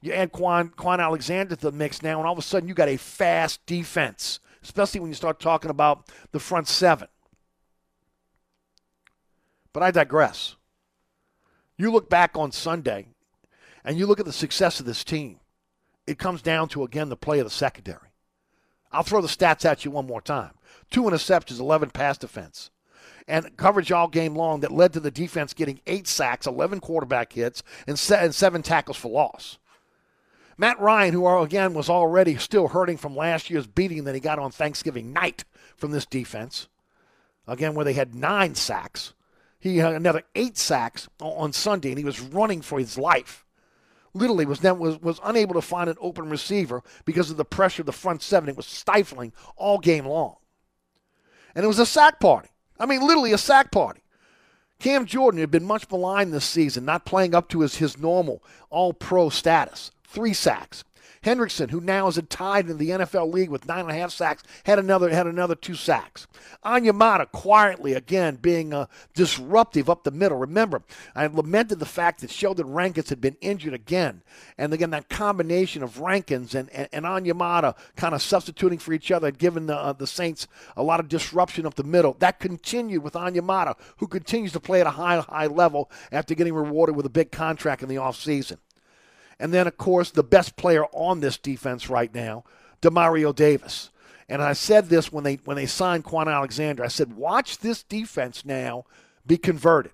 [0.00, 2.74] You add Quan, Kwon Alexander to the mix now, and all of a sudden you
[2.74, 7.08] got a fast defense, especially when you start talking about the front seven.
[9.72, 10.56] But I digress.
[11.76, 13.08] You look back on Sunday
[13.84, 15.38] and you look at the success of this team.
[16.06, 18.10] It comes down to, again, the play of the secondary.
[18.90, 20.52] I'll throw the stats at you one more time
[20.90, 22.70] two interceptions, 11 pass defense.
[23.28, 27.32] And coverage all game long that led to the defense getting eight sacks, 11 quarterback
[27.32, 29.58] hits, and seven tackles for loss.
[30.60, 34.38] Matt Ryan, who again was already still hurting from last year's beating that he got
[34.38, 35.44] on Thanksgiving night
[35.78, 36.68] from this defense,
[37.48, 39.14] again where they had nine sacks.
[39.58, 43.46] He had another eight sacks on Sunday, and he was running for his life.
[44.12, 47.80] Literally was then was, was unable to find an open receiver because of the pressure
[47.80, 48.50] of the front seven.
[48.50, 50.36] It was stifling all game long.
[51.54, 52.50] And it was a sack party.
[52.78, 54.02] I mean, literally a sack party.
[54.78, 58.42] Cam Jordan had been much maligned this season, not playing up to his, his normal
[58.68, 59.90] all pro status.
[60.10, 60.82] Three sacks.
[61.22, 64.42] Hendrickson, who now is tied in the NFL league with nine and a half sacks,
[64.64, 66.26] had another had another two sacks.
[66.64, 70.38] Onyemata quietly again being uh, disruptive up the middle.
[70.38, 70.82] Remember,
[71.14, 74.22] I lamented the fact that Sheldon Rankins had been injured again,
[74.56, 79.12] and again that combination of Rankins and and, and Onyemata kind of substituting for each
[79.12, 82.16] other had given the uh, the Saints a lot of disruption up the middle.
[82.18, 86.54] That continued with Onyemata, who continues to play at a high high level after getting
[86.54, 88.56] rewarded with a big contract in the offseason.
[89.40, 92.44] And then, of course, the best player on this defense right now,
[92.82, 93.90] Demario Davis.
[94.28, 96.84] And I said this when they when they signed Kwon Alexander.
[96.84, 98.84] I said, watch this defense now
[99.26, 99.92] be converted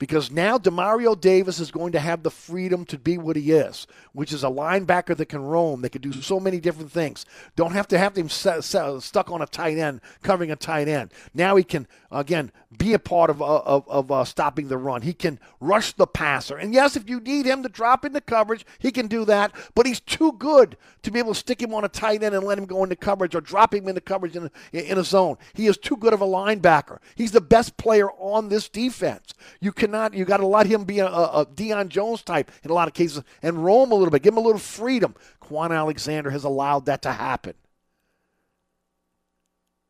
[0.00, 3.86] because now Demario Davis is going to have the freedom to be what he is,
[4.12, 7.24] which is a linebacker that can roam, that can do so many different things.
[7.54, 10.88] Don't have to have him set, set, stuck on a tight end, covering a tight
[10.88, 11.12] end.
[11.32, 15.02] Now he can again be a part of of, of uh, stopping the run.
[15.02, 18.64] He can rush the passer, and yes, if you need him to drop into coverage,
[18.78, 19.52] he can do that.
[19.74, 22.44] But he's too good to be able to stick him on a tight end and
[22.44, 25.36] let him go into coverage or drop him into coverage in in a zone.
[25.54, 26.98] He is too good of a linebacker.
[27.16, 29.34] He's the best player on this defense.
[29.60, 30.14] You cannot.
[30.14, 32.88] You got to let him be a, a, a Deion Jones type in a lot
[32.88, 34.22] of cases and roam a little bit.
[34.22, 35.14] Give him a little freedom.
[35.42, 37.54] Kwon Alexander has allowed that to happen.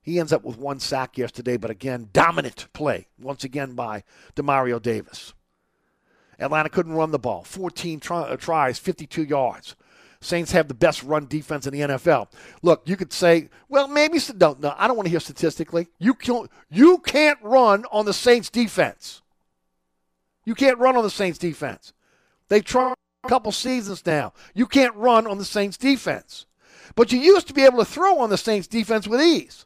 [0.02, 4.80] He ends up with one sack yesterday, but again, dominant play once again by Demario
[4.80, 5.34] Davis.
[6.38, 7.42] Atlanta couldn't run the ball.
[7.44, 9.76] 14 try, uh, tries, 52 yards.
[10.22, 12.28] Saints have the best run defense in the NFL.
[12.62, 14.74] Look, you could say, well, maybe no, no.
[14.76, 15.88] I don't want to hear statistically.
[15.98, 19.22] You can't, you can't run on the Saints defense.
[20.44, 21.92] You can't run on the Saints defense.
[22.48, 24.32] They've tried a couple seasons now.
[24.54, 26.46] You can't run on the Saints defense.
[26.94, 29.64] But you used to be able to throw on the Saints defense with ease.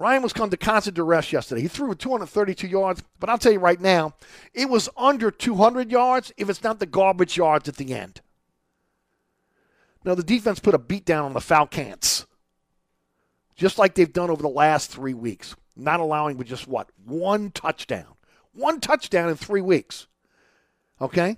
[0.00, 1.60] Ryan was under constant duress yesterday.
[1.60, 4.14] He threw 232 yards, but I'll tell you right now,
[4.54, 8.22] it was under 200 yards if it's not the garbage yards at the end.
[10.02, 12.24] Now, the defense put a beat down on the Falcons,
[13.56, 16.88] just like they've done over the last three weeks, not allowing but just what?
[17.04, 18.14] One touchdown.
[18.54, 20.06] One touchdown in three weeks.
[20.98, 21.36] Okay?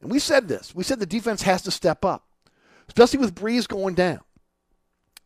[0.00, 0.74] And we said this.
[0.74, 2.26] We said the defense has to step up,
[2.88, 4.22] especially with Brees going down.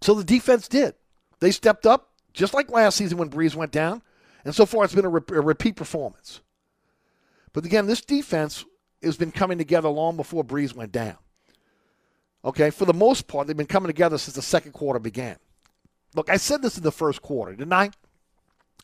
[0.02, 0.94] So the defense did.
[1.40, 4.02] They stepped up, just like last season when Brees went down.
[4.44, 6.40] And so far, it's been a, re- a repeat performance.
[7.52, 8.64] But again, this defense
[9.02, 11.16] has been coming together long before Brees went down.
[12.44, 15.36] Okay, for the most part, they've been coming together since the second quarter began.
[16.14, 17.90] Look, I said this in the first quarter, didn't I?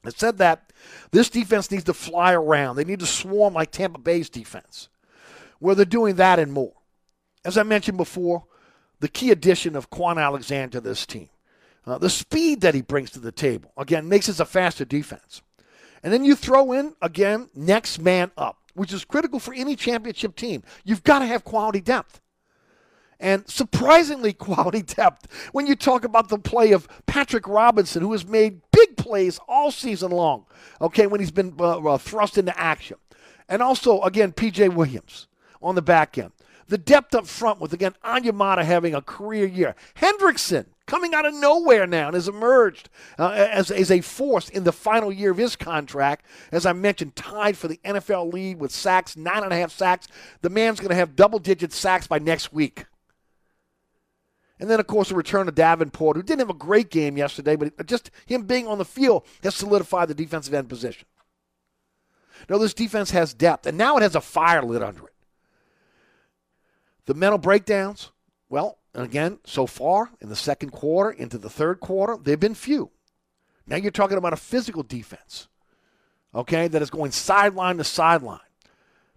[0.04, 0.72] I said that
[1.12, 2.76] this defense needs to fly around.
[2.76, 4.88] They need to swarm like Tampa Bay's defense,
[5.58, 6.74] where they're doing that and more.
[7.44, 8.44] As I mentioned before,
[9.00, 11.28] the key addition of Kwon Alexander to this team,
[11.86, 15.42] uh, the speed that he brings to the table, again, makes us a faster defense.
[16.02, 20.36] And then you throw in, again, next man up, which is critical for any championship
[20.36, 20.62] team.
[20.84, 22.20] You've got to have quality depth
[23.20, 28.26] and surprisingly quality depth when you talk about the play of Patrick Robinson, who has
[28.26, 30.44] made big plays all season long,
[30.80, 32.98] okay, when he's been uh, uh, thrust into action.
[33.48, 35.26] And also, again, PJ Williams
[35.62, 36.32] on the back end.
[36.68, 39.74] The depth up front with, again, Onyemata having a career year.
[39.96, 44.64] Hendrickson coming out of nowhere now and has emerged uh, as, as a force in
[44.64, 46.26] the final year of his contract.
[46.52, 50.08] As I mentioned, tied for the NFL lead with sacks, nine and a half sacks.
[50.42, 52.84] The man's going to have double digit sacks by next week.
[54.60, 57.56] And then, of course, the return of Davenport, who didn't have a great game yesterday,
[57.56, 61.06] but just him being on the field has solidified the defensive end position.
[62.48, 65.14] Now, this defense has depth, and now it has a fire lit under it.
[67.06, 68.12] The mental breakdowns,
[68.48, 72.90] well, again, so far in the second quarter, into the third quarter, they've been few.
[73.66, 75.48] Now you're talking about a physical defense,
[76.34, 78.38] okay, that is going sideline to sideline,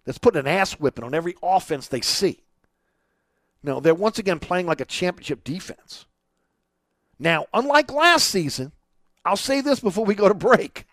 [0.04, 2.42] that's putting an ass whipping on every offense they see.
[3.62, 6.06] No, they're once again playing like a championship defense.
[7.18, 8.72] Now, unlike last season,
[9.24, 10.86] I'll say this before we go to break.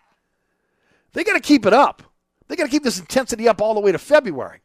[1.12, 2.02] They got to keep it up.
[2.48, 4.60] They got to keep this intensity up all the way to February,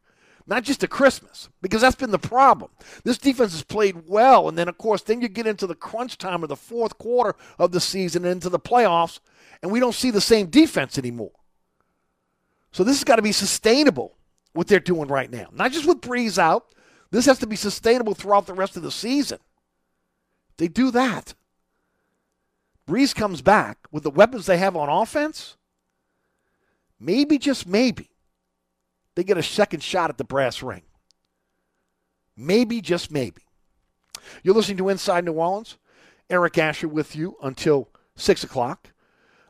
[0.48, 2.72] not just to Christmas, because that's been the problem.
[3.04, 6.18] This defense has played well, and then, of course, then you get into the crunch
[6.18, 9.20] time of the fourth quarter of the season and into the playoffs,
[9.62, 11.32] and we don't see the same defense anymore.
[12.72, 14.16] So this has got to be sustainable,
[14.54, 15.48] what they're doing right now.
[15.52, 16.74] Not just with Brees out,
[17.12, 19.40] this has to be sustainable throughout the rest of the season.
[20.58, 21.34] They do that.
[22.88, 25.58] Brees comes back with the weapons they have on offense.
[27.00, 28.11] Maybe, just maybe,
[29.16, 30.84] they get a second shot at the brass ring.
[32.38, 33.42] Maybe, just maybe.
[34.44, 35.78] You're listening to Inside New Orleans.
[36.30, 38.94] Eric Asher with you until 6 o'clock.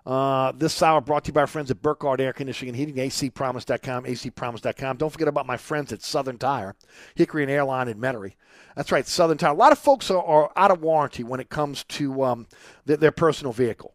[0.04, 2.96] Uh, this hour brought to you by our friends at Burkhardt Air Conditioning and Heating,
[2.96, 4.98] acpromise.com, acpromise.com.
[4.98, 6.76] Don't forget about my friends at Southern Tire,
[7.14, 8.34] Hickory and Airline in Metairie.
[8.76, 9.52] That's right, Southern Tire.
[9.52, 12.48] A lot of folks are, are out of warranty when it comes to um,
[12.86, 13.94] their, their personal vehicle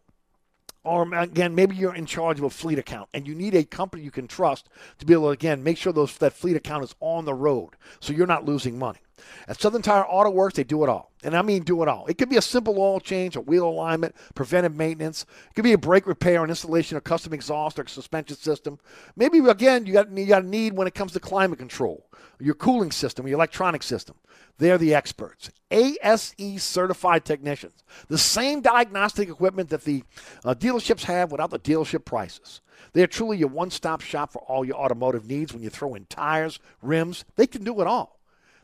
[0.87, 4.03] or again, maybe you're in charge of a fleet account and you need a company
[4.03, 4.69] you can trust
[4.99, 7.71] to be able to again make sure those that fleet account is on the road
[7.99, 8.99] so you're not losing money.
[9.47, 11.11] At Southern Tire Auto Works, they do it all.
[11.23, 12.05] And I mean do it all.
[12.07, 15.25] It could be a simple oil change, a wheel alignment, preventive maintenance.
[15.49, 18.79] It could be a brake repair and installation of custom exhaust or suspension system.
[19.15, 22.05] Maybe again you got you got a need when it comes to climate control,
[22.39, 24.15] your cooling system, your electronic system.
[24.59, 25.51] They're the experts.
[25.71, 27.83] ASE certified technicians.
[28.07, 30.03] The same diagnostic equipment that the
[30.43, 32.61] uh, dealerships have without the dealership prices.
[32.93, 36.05] They're truly your one stop shop for all your automotive needs when you throw in
[36.05, 37.25] tires, rims.
[37.35, 38.16] They can do it all.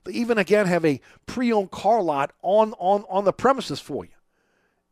[0.03, 4.05] They even, again, have a pre owned car lot on, on, on the premises for
[4.05, 4.11] you.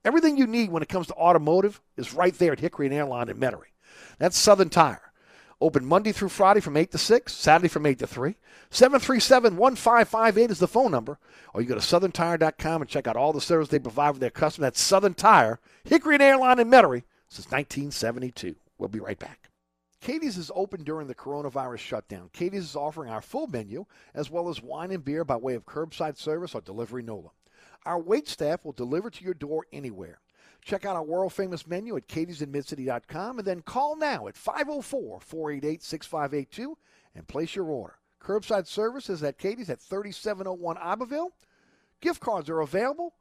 [0.04, 3.30] Everything you need when it comes to automotive is right there at Hickory and Airline
[3.30, 3.74] in Metairie.
[4.18, 5.12] That's Southern Tire.
[5.60, 8.36] Open Monday through Friday from 8 to 6, Saturday from 8 to 3.
[8.72, 11.20] 737 1558 is the phone number.
[11.54, 14.32] Or you go to southerntire.com and check out all the service they provide for their
[14.32, 14.68] customers.
[14.68, 18.56] That's Southern Tire, Hickory and Airline in Metairie since 1972.
[18.80, 19.41] We'll be right back.
[20.02, 22.30] Katie's is open during the coronavirus shutdown.
[22.34, 23.86] Katie's is offering our full menu
[24.16, 27.30] as well as wine and beer by way of curbside service or delivery NOLA.
[27.86, 30.20] Our wait staff will deliver to your door anywhere.
[30.64, 35.84] Check out our world famous menu at katie'sinmidcity.com and then call now at 504 488
[35.84, 36.78] 6582
[37.16, 37.98] and place your order.
[38.20, 41.32] Curbside service is at Katie's at 3701 Iberville.
[42.02, 43.14] Gift cards are available.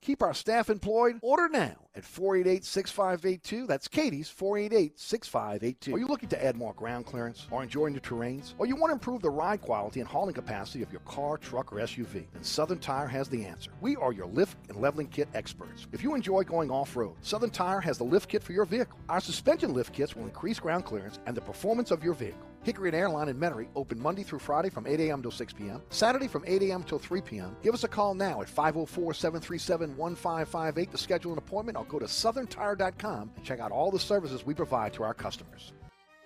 [0.00, 1.18] Keep our staff employed.
[1.22, 3.66] Order now at 488 6582.
[3.66, 5.94] That's Katie's 488 6582.
[5.94, 8.54] Are you looking to add more ground clearance or enjoy new terrains?
[8.58, 11.72] Or you want to improve the ride quality and hauling capacity of your car, truck,
[11.72, 12.26] or SUV?
[12.32, 13.70] Then Southern Tire has the answer.
[13.80, 15.88] We are your lift and leveling kit experts.
[15.92, 18.98] If you enjoy going off road, Southern Tire has the lift kit for your vehicle.
[19.08, 22.46] Our suspension lift kits will increase ground clearance and the performance of your vehicle.
[22.68, 25.22] Hickory and Airline in Metairie open Monday through Friday from 8 a.m.
[25.22, 26.82] till 6 p.m., Saturday from 8 a.m.
[26.82, 27.56] till 3 p.m.
[27.62, 31.98] Give us a call now at 504 737 1558 to schedule an appointment or go
[31.98, 35.72] to southerntire.com and check out all the services we provide to our customers.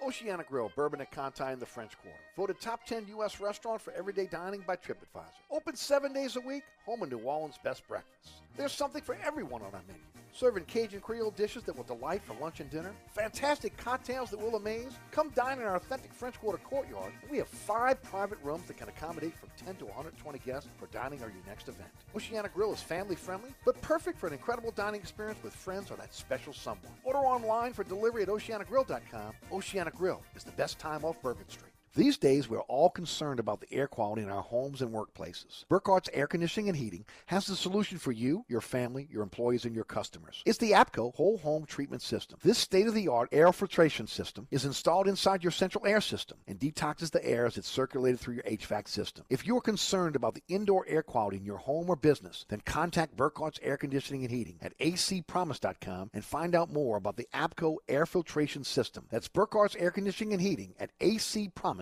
[0.04, 2.18] Oceana Grill, Bourbon at Conti in the French Quarter.
[2.36, 3.38] Voted top 10 U.S.
[3.38, 5.38] restaurant for everyday dining by TripAdvisor.
[5.48, 8.42] Open seven days a week, home of New Orleans' best breakfast.
[8.56, 10.02] There's something for everyone on our menu.
[10.32, 12.92] Serving Cajun Creole dishes that will delight for lunch and dinner.
[13.08, 14.92] Fantastic cocktails that will amaze.
[15.10, 17.12] Come dine in our authentic French Quarter courtyard.
[17.30, 21.20] We have five private rooms that can accommodate from 10 to 120 guests for dining
[21.20, 21.90] or your next event.
[22.16, 25.96] Oceana Grill is family friendly, but perfect for an incredible dining experience with friends or
[25.96, 26.92] that special someone.
[27.04, 29.34] Order online for delivery at oceanagrill.com.
[29.52, 31.71] Oceana Grill is the best time off Bourbon Street.
[31.94, 35.66] These days, we're all concerned about the air quality in our homes and workplaces.
[35.68, 39.74] Burkhardt's Air Conditioning and Heating has the solution for you, your family, your employees, and
[39.74, 40.42] your customers.
[40.46, 42.38] It's the APCO Whole Home Treatment System.
[42.42, 46.38] This state of the art air filtration system is installed inside your central air system
[46.48, 49.26] and detoxes the air as it's circulated through your HVAC system.
[49.28, 53.18] If you're concerned about the indoor air quality in your home or business, then contact
[53.18, 58.06] Burkhardt's Air Conditioning and Heating at acpromise.com and find out more about the APCO air
[58.06, 59.04] filtration system.
[59.10, 61.81] That's Burkhardt's Air Conditioning and Heating at acpromise.com.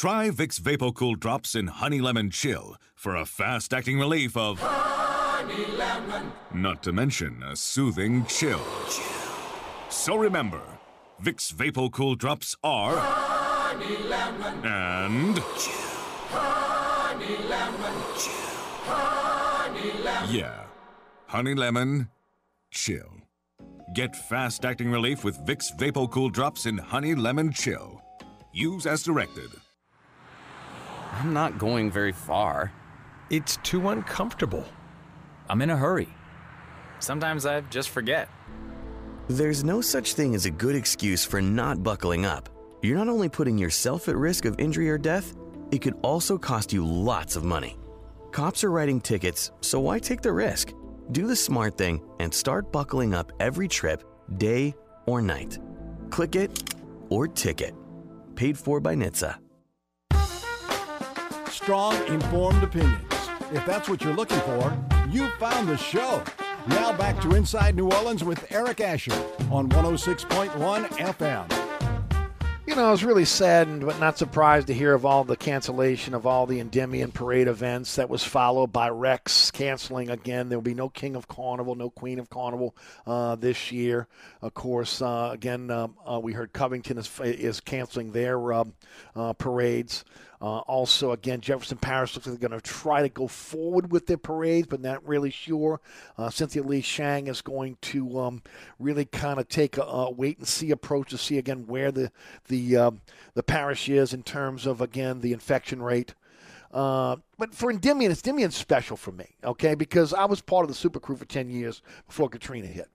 [0.00, 4.58] Try Vicks VapoCool Drops in Honey Lemon Chill for a fast acting relief of.
[4.58, 6.32] Honey lemon.
[6.54, 8.62] Not to mention a soothing chill.
[9.90, 10.62] So remember,
[11.22, 12.96] Vicks VapoCool Drops are.
[12.96, 14.64] Honey lemon.
[14.64, 15.38] And.
[16.30, 17.94] Honey lemon.
[18.86, 20.34] Honey lemon.
[20.34, 20.62] Yeah,
[21.26, 22.08] Honey Lemon
[22.70, 23.20] Chill.
[23.94, 28.00] Get fast acting relief with Vicks VapoCool Drops in Honey Lemon Chill.
[28.54, 29.50] Use as directed.
[31.12, 32.72] I'm not going very far.
[33.30, 34.64] It's too uncomfortable.
[35.48, 36.08] I'm in a hurry.
[37.00, 38.28] Sometimes I just forget.
[39.28, 42.48] There's no such thing as a good excuse for not buckling up.
[42.82, 45.34] You're not only putting yourself at risk of injury or death,
[45.70, 47.76] it could also cost you lots of money.
[48.32, 50.72] Cops are writing tickets, so why take the risk?
[51.12, 54.02] Do the smart thing and start buckling up every trip,
[54.38, 54.74] day
[55.06, 55.58] or night.
[56.10, 56.74] Click it
[57.08, 57.74] or ticket.
[58.36, 59.36] Paid for by NHTSA.
[61.62, 63.12] Strong, informed opinions.
[63.52, 64.74] If that's what you're looking for,
[65.10, 66.22] you found the show.
[66.66, 69.12] Now back to Inside New Orleans with Eric Asher
[69.50, 71.70] on 106.1 FM.
[72.66, 76.14] You know, I was really saddened but not surprised to hear of all the cancellation
[76.14, 80.48] of all the Endymion parade events that was followed by Rex canceling again.
[80.48, 82.74] There will be no King of Carnival, no Queen of Carnival
[83.06, 84.06] uh, this year.
[84.40, 88.72] Of course, uh, again, um, uh, we heard Covington is, is canceling their um,
[89.14, 90.04] uh, parades.
[90.42, 94.06] Uh, also, again, Jefferson Parish looks like they're going to try to go forward with
[94.06, 95.80] their parades, but not really sure.
[96.16, 98.42] Uh, Cynthia Lee Sheng is going to um,
[98.78, 102.10] really kind of take a, a wait and see approach to see again where the
[102.48, 103.02] the um,
[103.34, 106.14] the parish is in terms of again the infection rate.
[106.72, 109.74] Uh, but for Endymion, it's Endymion's special for me, okay?
[109.74, 112.88] Because I was part of the Super Crew for ten years before Katrina hit.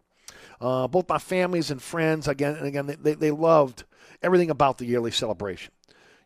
[0.59, 3.83] Uh, both my families and friends, again and again, they, they loved
[4.23, 5.71] everything about the yearly celebration.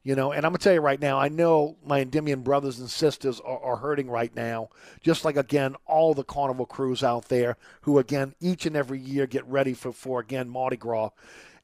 [0.01, 2.89] You know, and I'm gonna tell you right now, I know my Endymion brothers and
[2.89, 4.69] sisters are, are hurting right now,
[5.01, 9.27] just like again all the carnival crews out there who again each and every year
[9.27, 11.09] get ready for for again Mardi Gras.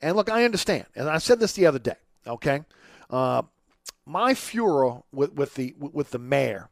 [0.02, 1.96] And look, I understand, and I said this the other day.
[2.28, 2.64] Okay,
[3.10, 3.44] uh,
[4.06, 6.68] my furor with with the with the mayor,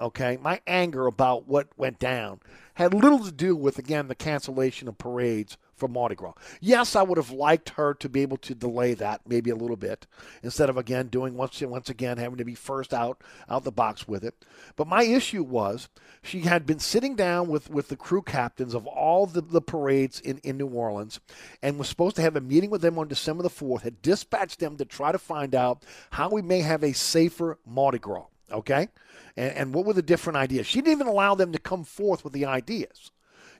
[0.00, 2.40] okay, my anger about what went down
[2.74, 6.34] had little to do with again the cancellation of parades for Mardi Gras.
[6.60, 9.76] Yes, I would have liked her to be able to delay that maybe a little
[9.76, 10.06] bit
[10.42, 14.08] instead of again doing once once again having to be first out out the box
[14.08, 14.34] with it.
[14.76, 15.88] But my issue was
[16.22, 20.20] she had been sitting down with, with the crew captains of all the, the parades
[20.20, 21.20] in, in New Orleans
[21.62, 24.60] and was supposed to have a meeting with them on December the 4th, had dispatched
[24.60, 28.24] them to try to find out how we may have a safer Mardi Gras.
[28.50, 28.88] Okay?
[29.36, 30.66] And, and what were the different ideas?
[30.66, 33.10] She didn't even allow them to come forth with the ideas.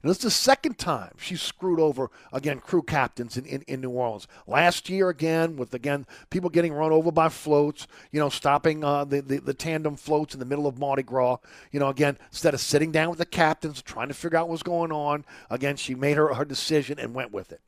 [0.04, 3.80] And this is the second time she screwed over, again, crew captains in, in, in
[3.80, 4.28] New Orleans.
[4.46, 9.06] Last year, again, with, again, people getting run over by floats, you know, stopping uh,
[9.06, 11.38] the, the, the tandem floats in the middle of Mardi Gras.
[11.72, 14.62] You know, again, instead of sitting down with the captains, trying to figure out what's
[14.62, 17.62] going on, again, she made her, her decision and went with it.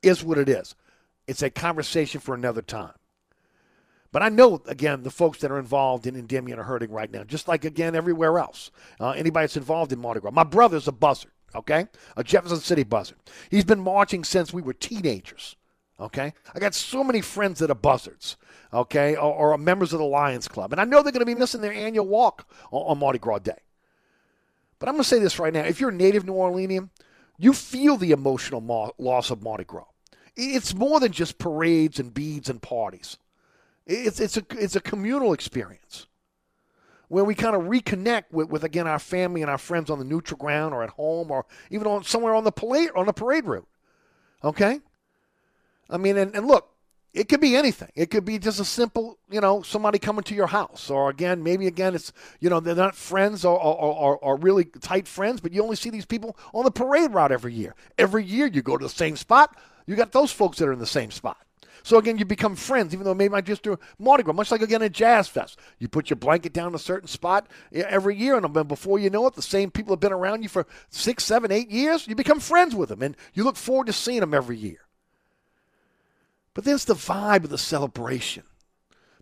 [0.00, 0.76] Is what it is.
[1.26, 2.94] It's a conversation for another time.
[4.12, 7.24] But I know, again, the folks that are involved in Endymion are hurting right now,
[7.24, 8.70] just like, again, everywhere else.
[9.00, 10.30] Uh, anybody that's involved in Mardi Gras.
[10.30, 11.86] My brother's a buzzard okay?
[12.16, 13.18] A Jefferson City buzzard.
[13.50, 15.56] He's been marching since we were teenagers,
[15.98, 16.32] okay?
[16.54, 18.36] I got so many friends that are buzzards,
[18.72, 20.72] okay, or, or are members of the Lions Club.
[20.72, 23.40] And I know they're going to be missing their annual walk on, on Mardi Gras
[23.40, 23.58] Day.
[24.78, 25.60] But I'm going to say this right now.
[25.62, 26.88] If you're a native New Orleanian,
[27.38, 29.84] you feel the emotional mo- loss of Mardi Gras.
[30.36, 33.18] It's more than just parades and beads and parties.
[33.86, 36.06] It's, it's, a, it's a communal experience
[37.10, 40.04] where we kind of reconnect with, with again our family and our friends on the
[40.04, 43.44] neutral ground or at home or even on somewhere on the parade on the parade
[43.44, 43.66] route.
[44.44, 44.78] Okay?
[45.90, 46.70] I mean, and, and look,
[47.12, 47.90] it could be anything.
[47.96, 51.42] It could be just a simple, you know, somebody coming to your house, or again,
[51.42, 55.40] maybe again, it's you know they're not friends or or, or, or really tight friends,
[55.40, 57.74] but you only see these people on the parade route every year.
[57.98, 60.78] Every year you go to the same spot, you got those folks that are in
[60.78, 61.44] the same spot.
[61.82, 64.62] So again, you become friends, even though maybe I just do Mardi Gras, much like
[64.62, 65.58] again a Jazz Fest.
[65.78, 69.34] You put your blanket down a certain spot every year, and before you know it,
[69.34, 72.06] the same people have been around you for six, seven, eight years.
[72.06, 74.80] You become friends with them, and you look forward to seeing them every year.
[76.54, 78.42] But there's the vibe of the celebration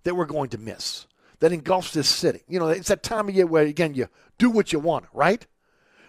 [0.05, 1.07] that we're going to miss
[1.41, 2.41] that engulfs this city.
[2.49, 5.47] You know, it's that time of year where, again, you do what you want, right?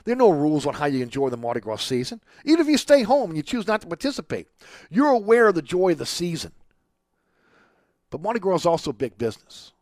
[0.03, 2.21] There are no rules on how you enjoy the Mardi Gras season.
[2.45, 4.47] Even if you stay home and you choose not to participate,
[4.89, 6.51] you're aware of the joy of the season.
[8.09, 9.73] But Mardi Gras is also big business.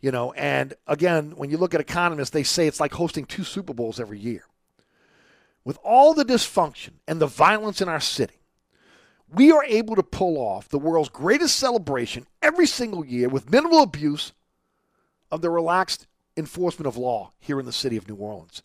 [0.00, 3.44] You know, and again, when you look at economists, they say it's like hosting two
[3.44, 4.44] Super Bowls every year.
[5.64, 8.40] With all the dysfunction and the violence in our city,
[9.32, 13.82] we are able to pull off the world's greatest celebration every single year with minimal
[13.82, 14.32] abuse
[15.30, 16.06] of the relaxed
[16.36, 18.62] enforcement of law here in the city of New Orleans.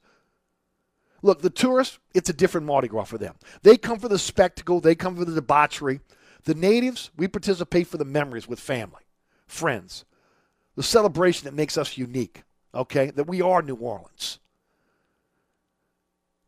[1.21, 3.35] Look, the tourists, it's a different Mardi Gras for them.
[3.63, 6.01] They come for the spectacle, they come for the debauchery.
[6.43, 9.01] The natives, we participate for the memories with family,
[9.47, 10.05] friends,
[10.75, 12.43] the celebration that makes us unique,
[12.73, 13.11] okay?
[13.11, 14.39] That we are New Orleans.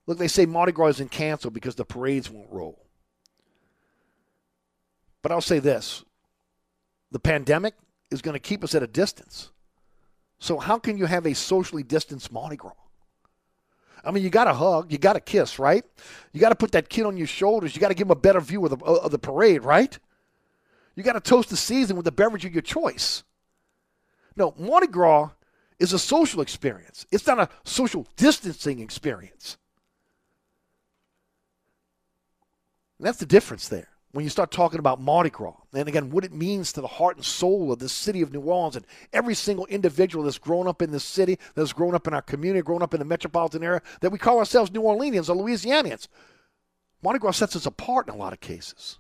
[0.08, 2.86] Look, they say Mardi Gras isn't canceled because the parades won't roll.
[5.22, 6.04] But I'll say this
[7.12, 7.74] the pandemic
[8.12, 9.52] is going to keep us at a distance.
[10.40, 12.74] So, how can you have a socially distanced Mardi Gras?
[14.04, 15.84] I mean, you got to hug, you got to kiss, right?
[16.32, 17.76] You got to put that kid on your shoulders.
[17.76, 19.98] You got to give him a better view of the, uh, of the parade, right?
[20.96, 23.24] You got to toast the season with a beverage of your choice.
[24.36, 25.32] No, Mardi Gras
[25.80, 27.06] is a social experience.
[27.12, 29.58] It's not a social distancing experience.
[32.98, 36.26] And that's the difference there when you start talking about Mardi Gras, and again, what
[36.26, 39.36] it means to the heart and soul of the city of New Orleans, and every
[39.36, 42.82] single individual that's grown up in this city, that's grown up in our community, grown
[42.82, 46.08] up in the metropolitan area, that we call ourselves New Orleanians or Louisianians.
[47.04, 48.98] Mardi Gras sets us apart in a lot of cases.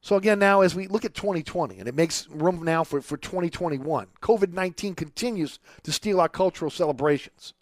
[0.00, 3.16] So again, now as we look at 2020, and it makes room now for, for
[3.16, 7.54] 2021, COVID 19 continues to steal our cultural celebrations.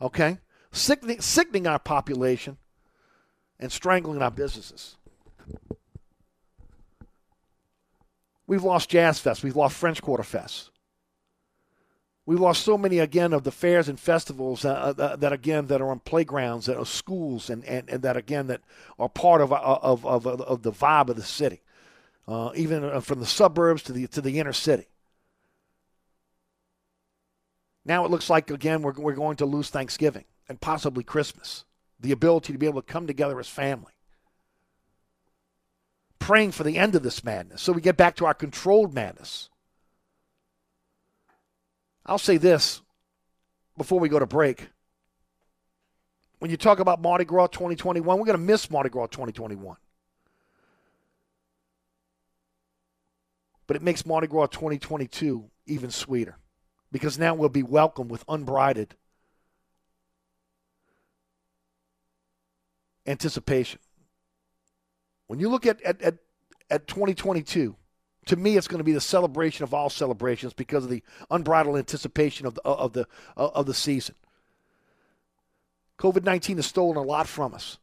[0.00, 0.38] Okay?
[0.72, 2.56] Sickening, sickening our population
[3.58, 4.96] and strangling our businesses.
[8.46, 9.42] We've lost Jazz Fest.
[9.42, 10.70] We've lost French Quarter Fest.
[12.26, 15.82] We've lost so many again of the fairs and festivals uh, uh, that again that
[15.82, 18.62] are on playgrounds, that are schools, and, and, and that again that
[18.98, 21.60] are part of of, of, of the vibe of the city,
[22.26, 24.86] uh, even from the suburbs to the to the inner city.
[27.84, 31.64] Now it looks like again we're we're going to lose Thanksgiving and possibly Christmas
[32.04, 33.92] the ability to be able to come together as family.
[36.18, 39.48] Praying for the end of this madness so we get back to our controlled madness.
[42.04, 42.82] I'll say this
[43.78, 44.68] before we go to break.
[46.40, 49.76] When you talk about Mardi Gras 2021, we're going to miss Mardi Gras 2021.
[53.66, 56.36] But it makes Mardi Gras 2022 even sweeter
[56.92, 58.94] because now we'll be welcomed with unbridled
[63.06, 63.80] anticipation.
[65.26, 66.14] When you look at, at, at,
[66.70, 67.76] at 2022,
[68.26, 71.76] to me, it's going to be the celebration of all celebrations because of the unbridled
[71.76, 74.14] anticipation of the, of the, of the season.
[75.98, 77.78] COVID 19 has stolen a lot from us,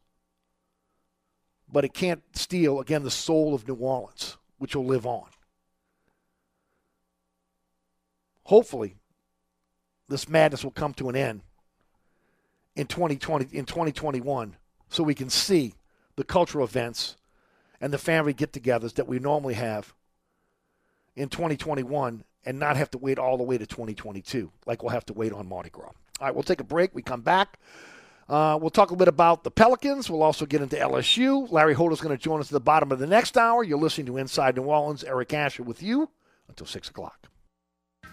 [1.72, 5.28] but it can't steal, again, the soul of New Orleans, which will live on.
[8.44, 8.98] Hopefully,
[10.10, 11.42] this madness will come to an end
[12.76, 14.58] in 2020 in 2021
[14.92, 15.74] so we can see
[16.18, 17.16] the cultural events
[17.80, 19.94] and the family get-togethers that we normally have
[21.16, 25.06] in 2021 and not have to wait all the way to 2022 like we'll have
[25.06, 25.92] to wait on Mardi Gras.
[26.20, 26.94] All right, we'll take a break.
[26.94, 27.58] We come back.
[28.30, 30.10] Uh, we'll talk a little bit about the Pelicans.
[30.10, 31.52] We'll also get into LSU.
[31.52, 33.64] Larry Holder's going to join us at the bottom of the next hour.
[33.64, 35.04] You're listening to Inside New Orleans.
[35.04, 36.10] Eric Asher with you
[36.48, 37.28] until 6 o'clock.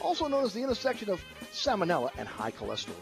[0.00, 2.94] also known as the intersection of salmonella and high cholesterol.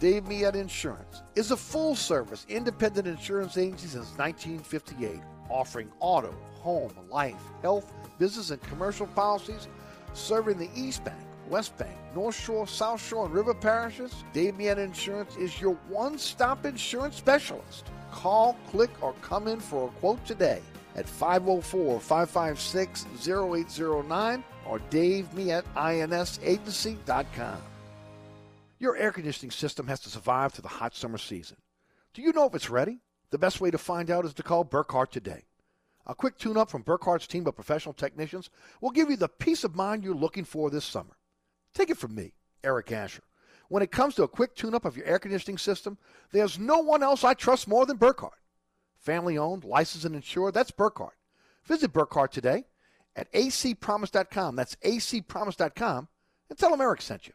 [0.00, 6.92] Dave Miette Insurance is a full service independent insurance agency since 1958, offering auto, home,
[7.08, 9.68] life, health, business, and commercial policies,
[10.12, 14.24] serving the East Bank, West Bank, North Shore, South Shore, and River parishes.
[14.32, 17.86] Dave Miette Insurance is your one stop insurance specialist.
[18.10, 20.60] Call, click, or come in for a quote today
[20.96, 27.62] at 504 556 0809 or DaveMietteInsAgency.com.
[28.78, 31.58] Your air conditioning system has to survive through the hot summer season.
[32.14, 33.00] Do you know if it's ready?
[33.30, 35.44] The best way to find out is to call Burkhardt today.
[36.06, 38.50] A quick tune up from Burkhardt's team of professional technicians
[38.80, 41.16] will give you the peace of mind you're looking for this summer.
[41.74, 42.34] Take it from me,
[42.64, 43.22] Eric Asher.
[43.68, 45.96] When it comes to a quick tune up of your air conditioning system,
[46.32, 48.38] there's no one else I trust more than Burkhardt.
[48.98, 51.16] Family owned, licensed, and insured, that's Burkhardt.
[51.64, 52.64] Visit Burkhardt today
[53.16, 54.56] at acpromise.com.
[54.56, 56.08] That's acpromise.com
[56.50, 57.34] and tell them Eric sent you.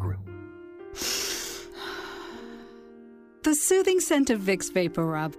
[3.43, 5.35] The soothing scent of Vicks VapoRub.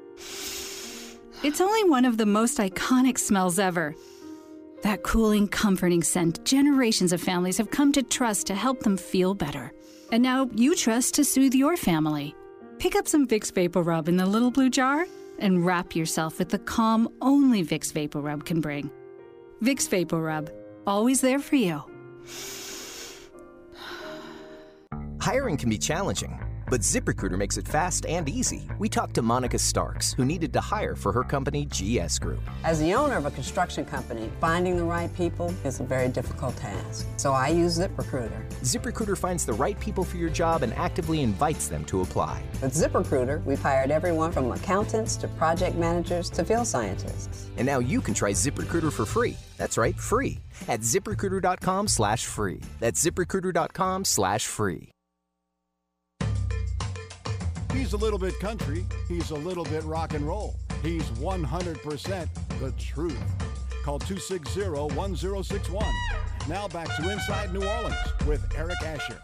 [1.44, 3.94] It's only one of the most iconic smells ever.
[4.82, 9.34] That cooling, comforting scent generations of families have come to trust to help them feel
[9.34, 9.72] better.
[10.10, 12.34] And now you trust to soothe your family.
[12.78, 15.06] Pick up some Vicks VapoRub in the little blue jar
[15.38, 18.90] and wrap yourself with the calm only Vicks VapoRub can bring.
[19.62, 20.52] Vicks VapoRub,
[20.86, 21.82] always there for you.
[25.22, 28.68] Hiring can be challenging, but ZipRecruiter makes it fast and easy.
[28.80, 32.40] We talked to Monica Starks, who needed to hire for her company, GS Group.
[32.64, 36.56] As the owner of a construction company, finding the right people is a very difficult
[36.56, 37.06] task.
[37.18, 38.50] So I use ZipRecruiter.
[38.62, 42.42] ZipRecruiter finds the right people for your job and actively invites them to apply.
[42.60, 47.46] With ZipRecruiter, we've hired everyone from accountants to project managers to field scientists.
[47.56, 49.36] And now you can try ZipRecruiter for free.
[49.56, 50.40] That's right, free.
[50.66, 52.60] At ziprecruiter.com slash free.
[52.80, 54.91] That's ziprecruiter.com slash free.
[57.72, 58.84] He's a little bit country.
[59.08, 60.56] He's a little bit rock and roll.
[60.82, 62.28] He's 100%
[62.60, 63.18] the truth.
[63.82, 65.84] Call 260 1061.
[66.48, 67.96] Now back to Inside New Orleans
[68.26, 69.20] with Eric Asher.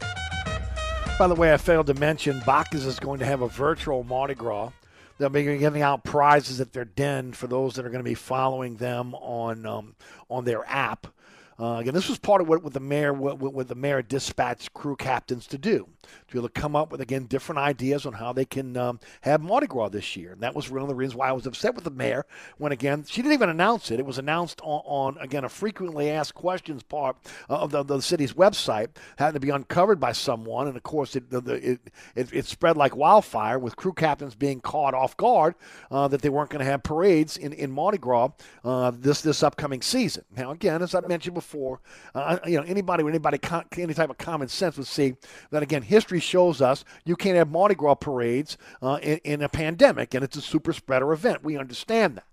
[1.18, 4.34] By the way, I failed to mention Bacchus is going to have a virtual Mardi
[4.34, 4.70] Gras.
[5.18, 8.14] They'll be giving out prizes at their den for those that are going to be
[8.14, 9.96] following them on um,
[10.30, 11.09] on their app.
[11.59, 14.72] Uh, again, this was part of what, what the mayor what, what the mayor dispatched
[14.74, 15.88] crew captains to do.
[16.26, 19.00] To be able to come up with again different ideas on how they can um,
[19.22, 20.32] have Mardi Gras this year.
[20.32, 22.26] And that was one of the reasons why I was upset with the mayor
[22.59, 24.00] when again she didn't even announce it.
[24.00, 27.16] It was announced on, on again a frequently asked questions part
[27.48, 28.88] of the, the, city's website,
[29.18, 31.80] having to be uncovered by someone, and of course it the, it,
[32.14, 35.54] it, it spread like wildfire with crew captains being caught off guard
[35.90, 38.30] uh, that they weren't going to have parades in, in Mardi Gras
[38.64, 40.24] uh, this this upcoming season.
[40.36, 41.80] Now again, as I mentioned before,
[42.14, 43.38] uh, you know anybody with anybody
[43.76, 45.14] any type of common sense would see
[45.50, 49.49] that again history shows us you can't have Mardi Gras parades uh, in, in a
[49.49, 51.44] pandemic, and it's a super spreader event.
[51.44, 52.24] We understand that.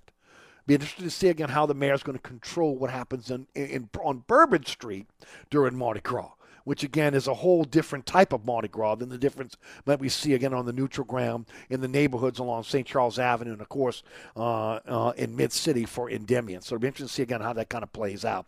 [0.67, 3.47] Be interested to see again how the mayor is going to control what happens in,
[3.53, 5.05] in, on Bourbon Street
[5.51, 6.31] during Mardi Gras,
[6.63, 9.55] which again is a whole different type of Mardi Gras than the difference
[9.85, 12.87] that we see again on the neutral ground in the neighborhoods along St.
[12.87, 14.01] Charles Avenue and of course
[14.35, 16.61] uh, uh, in Mid City for Endymion.
[16.61, 18.47] So it'll be interesting to see again how that kind of plays out.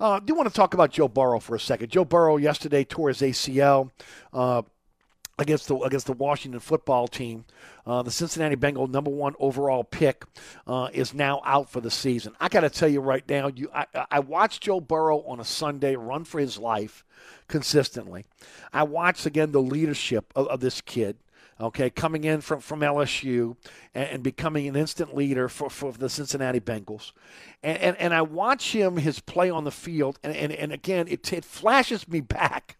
[0.00, 1.90] Uh, I do want to talk about Joe Burrow for a second.
[1.90, 3.90] Joe Burrow yesterday tore his ACL.
[4.32, 4.62] Uh,
[5.38, 7.44] against the against the Washington football team.
[7.86, 10.24] Uh, the Cincinnati Bengal number one overall pick
[10.66, 12.34] uh, is now out for the season.
[12.40, 15.44] I got to tell you right now, you I, I watched Joe Burrow on a
[15.44, 17.04] Sunday run for his life
[17.46, 18.24] consistently.
[18.72, 21.16] I watched again the leadership of, of this kid
[21.60, 23.56] okay, coming in from, from LSU
[23.94, 27.12] and, and becoming an instant leader for, for the Cincinnati Bengals.
[27.62, 31.08] And, and, and I watch him, his play on the field, and, and, and again,
[31.08, 32.76] it, it flashes me back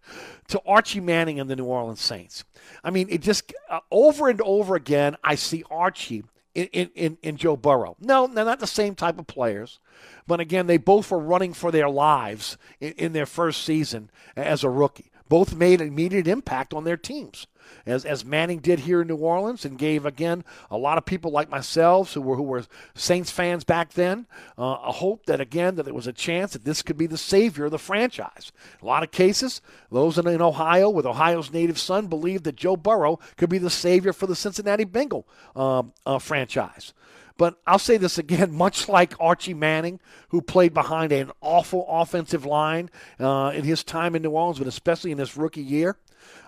[0.49, 2.45] to Archie Manning and the New Orleans Saints.
[2.85, 6.25] I mean, it just, uh, over and over again, I see Archie
[6.55, 7.97] in, in, in Joe Burrow.
[8.01, 9.79] No, they're not the same type of players.
[10.27, 14.65] But again, they both were running for their lives in, in their first season as
[14.65, 15.08] a rookie.
[15.29, 17.47] Both made an immediate impact on their teams
[17.87, 21.31] as, as Manning did here in New Orleans and gave, again, a lot of people
[21.31, 22.65] like myself who were, who were
[22.95, 24.27] Saints fans back then
[24.59, 27.19] uh, a hope that, again, that there was a chance that this could be the
[27.19, 28.53] savior of the franchise.
[28.83, 29.61] A lot of cases,
[29.91, 33.71] those in, in Ohio with Ohio's native son believed that Joe Burrow could be the
[33.71, 35.27] savior for the Cincinnati Bengal
[35.57, 36.93] uh, uh, franchise.
[37.39, 42.45] But I'll say this again, much like Archie Manning, who played behind an awful offensive
[42.45, 45.97] line uh, in his time in New Orleans, but especially in his rookie year,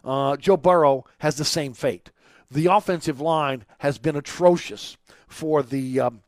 [0.05, 2.11] uh, Joe Burrow has the same fate.
[2.51, 4.97] The offensive line has been atrocious
[5.29, 6.23] for the um,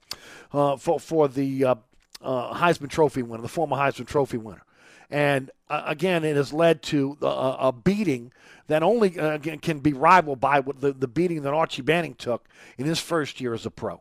[0.52, 1.74] uh, for for the uh,
[2.22, 4.62] uh, Heisman Trophy winner, the former Heisman Trophy winner,
[5.10, 8.32] and uh, again, it has led to a, beating
[8.68, 12.48] that only can be rivaled by the, the beating that Archie Manning took
[12.78, 14.00] in his first year as a pro.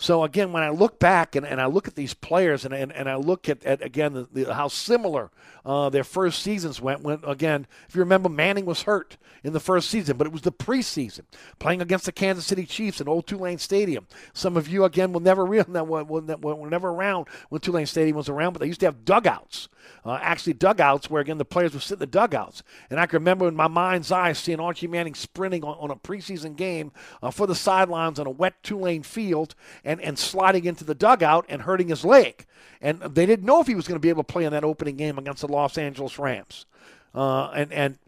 [0.00, 2.90] So again, when I look back and, and I look at these players and, and,
[2.90, 5.30] and I look at, at again the, the, how similar
[5.62, 7.02] uh, their first seasons went.
[7.02, 10.40] When again, if you remember, Manning was hurt in the first season, but it was
[10.40, 11.24] the preseason
[11.58, 14.06] playing against the Kansas City Chiefs in Old Tulane Stadium.
[14.32, 18.16] Some of you again will never real that were, were never around when Tulane Stadium
[18.16, 19.68] was around, but they used to have dugouts.
[20.04, 22.62] Uh, actually, dugouts where again the players would sit in the dugouts.
[22.88, 25.96] And I can remember in my mind's eye seeing Archie Manning sprinting on, on a
[25.96, 29.54] preseason game uh, for the sidelines on a wet Tulane field
[29.84, 32.46] and, and sliding into the dugout and hurting his leg.
[32.80, 34.64] And they didn't know if he was going to be able to play in that
[34.64, 36.66] opening game against the Los Angeles Rams.
[37.14, 37.98] Uh, and, and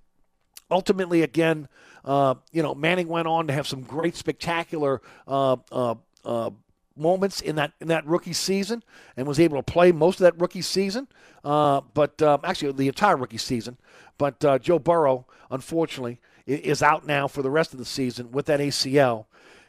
[0.70, 1.68] ultimately, again,
[2.04, 6.50] uh, you know, Manning went on to have some great, spectacular uh, uh,
[6.96, 8.82] moments in that in that rookie season,
[9.16, 11.08] and was able to play most of that rookie season.
[11.44, 13.76] Uh, but um, actually, the entire rookie season.
[14.18, 18.46] But uh, Joe Burrow, unfortunately, is out now for the rest of the season with
[18.46, 19.26] that ACL.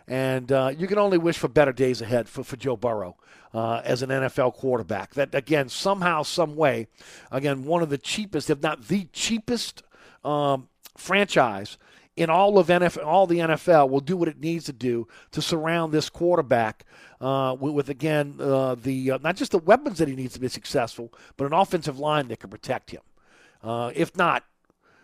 [0.08, 3.16] And uh, you can only wish for better days ahead for, for Joe Burrow
[3.54, 5.14] uh, as an NFL quarterback.
[5.14, 6.88] That, again, somehow, some way,
[7.32, 9.84] again, one of the cheapest, if not the cheapest
[10.24, 10.68] um,
[10.98, 11.78] franchise
[12.16, 15.42] in all of NFL, all the NFL will do what it needs to do to
[15.42, 16.86] surround this quarterback
[17.20, 20.40] uh, with, with, again uh, the uh, not just the weapons that he needs to
[20.40, 23.02] be successful, but an offensive line that can protect him.
[23.64, 24.44] Uh, if not,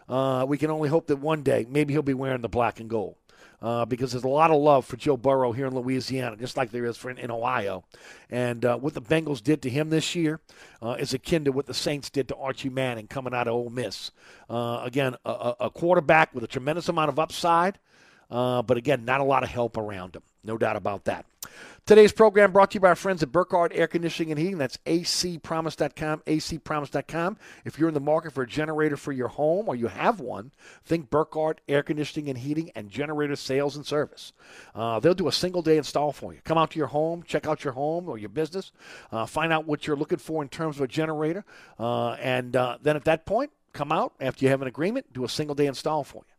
[0.08, 2.90] uh, we can only hope that one day maybe he'll be wearing the black and
[2.90, 3.16] gold
[3.62, 6.72] uh, because there's a lot of love for Joe Burrow here in Louisiana, just like
[6.72, 7.84] there is for in, in Ohio.
[8.30, 10.40] And uh, what the Bengals did to him this year
[10.82, 13.70] uh, is akin to what the Saints did to Archie Manning coming out of Ole
[13.70, 14.12] Miss.
[14.50, 17.80] Uh, again, a, a, quarterback with a tremendous amount of upside,
[18.32, 20.24] uh, but again, not a lot of help around him.
[20.44, 21.26] No doubt about that.
[21.86, 24.58] Today's program brought to you by our friends at Burkhardt Air Conditioning and Heating.
[24.60, 27.38] That's acpromise.com, acpromise.com.
[27.66, 30.52] If you're in the market for a generator for your home or you have one,
[30.86, 34.34] think Burkhardt Air Conditioning and Heating and Generator Sales and Service.
[34.76, 36.40] Uh, they'll do a single day install for you.
[36.44, 38.72] Come out to your home, check out your home or your business,
[39.12, 41.44] uh, find out what you're looking for in terms of a generator,
[41.80, 45.24] uh, and uh, then at that point, come out after you have an agreement, do
[45.24, 46.36] a single day install for you.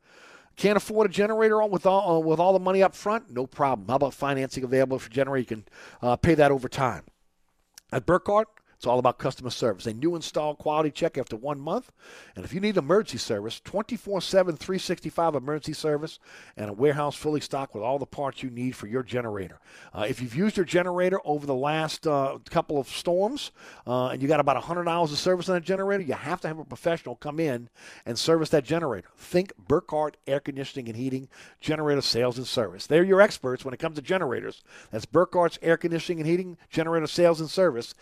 [0.61, 3.31] Can't afford a generator with all uh, with all the money up front?
[3.31, 3.89] No problem.
[3.89, 5.41] How about financing available for generator?
[5.41, 5.65] You can
[6.03, 7.05] uh, pay that over time.
[7.91, 8.47] At Burkhardt,
[8.81, 9.85] It's all about customer service.
[9.85, 11.93] A new install quality check after one month.
[12.35, 16.19] And if you need emergency service, 24 7, 365 emergency service,
[16.57, 19.61] and a warehouse fully stocked with all the parts you need for your generator.
[19.93, 23.51] Uh, if you've used your generator over the last uh, couple of storms
[23.87, 26.49] uh, and you got about 100 hours of service on that generator, you have to
[26.49, 27.69] have a professional come in
[28.07, 29.09] and service that generator.
[29.19, 31.29] Think Burkhardt Air Conditioning and Heating,
[31.61, 32.87] generator sales and service.
[32.87, 34.63] They're your experts when it comes to generators.
[34.91, 37.95] That's Burkhardt's Air Conditioning and Heating, generator sales and service,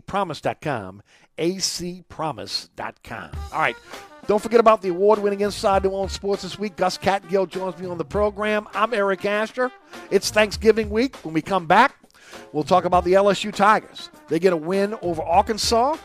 [0.00, 1.02] acpromise.com,
[1.38, 3.30] acpromise.com.
[3.52, 3.76] All right.
[4.26, 6.76] Don't forget about the award winning Inside New Orleans Sports this week.
[6.76, 8.68] Gus Kattengell joins me on the program.
[8.74, 9.72] I'm Eric Asher.
[10.10, 11.16] It's Thanksgiving week.
[11.24, 11.94] When we come back,
[12.52, 14.10] we'll talk about the LSU Tigers.
[14.28, 15.96] They get a win over Arkansas.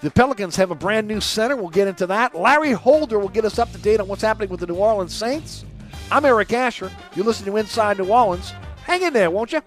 [0.00, 1.56] The Pelicans have a brand new center.
[1.56, 2.34] We'll get into that.
[2.34, 5.14] Larry Holder will get us up to date on what's happening with the New Orleans
[5.14, 5.66] Saints.
[6.10, 6.90] I'm Eric Asher.
[7.14, 8.54] You're listening to Inside New Orleans.
[8.84, 9.60] Hang in there, won't you?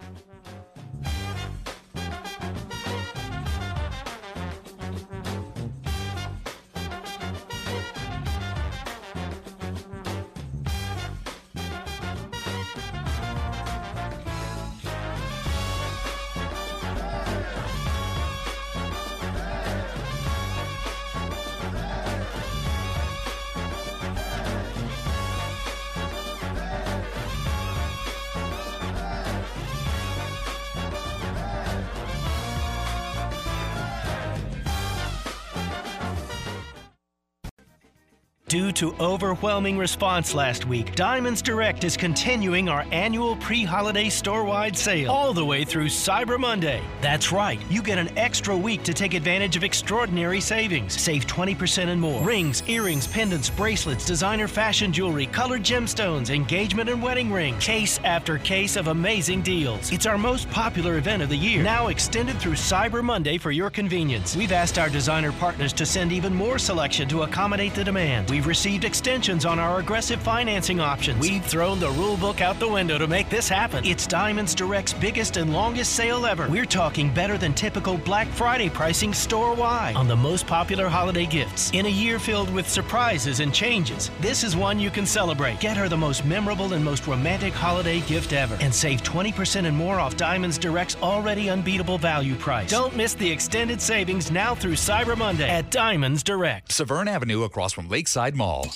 [38.51, 44.43] Due to overwhelming response last week, Diamonds Direct is continuing our annual pre holiday store
[44.43, 46.81] wide sale all the way through Cyber Monday.
[46.99, 50.99] That's right, you get an extra week to take advantage of extraordinary savings.
[51.01, 52.21] Save 20% and more.
[52.25, 57.63] Rings, earrings, pendants, bracelets, designer fashion jewelry, colored gemstones, engagement and wedding rings.
[57.63, 59.93] Case after case of amazing deals.
[59.93, 63.69] It's our most popular event of the year, now extended through Cyber Monday for your
[63.69, 64.35] convenience.
[64.35, 68.29] We've asked our designer partners to send even more selection to accommodate the demand.
[68.41, 71.19] We've received extensions on our aggressive financing options.
[71.19, 73.85] We've thrown the rule book out the window to make this happen.
[73.85, 76.49] It's Diamonds Direct's biggest and longest sale ever.
[76.49, 81.27] We're talking better than typical Black Friday pricing store wide on the most popular holiday
[81.27, 81.69] gifts.
[81.73, 85.59] In a year filled with surprises and changes, this is one you can celebrate.
[85.59, 89.77] Get her the most memorable and most romantic holiday gift ever and save 20% and
[89.77, 92.71] more off Diamonds Direct's already unbeatable value price.
[92.71, 96.71] Don't miss the extended savings now through Cyber Monday at Diamonds Direct.
[96.71, 98.67] Severn Avenue across from Lakeside Mall.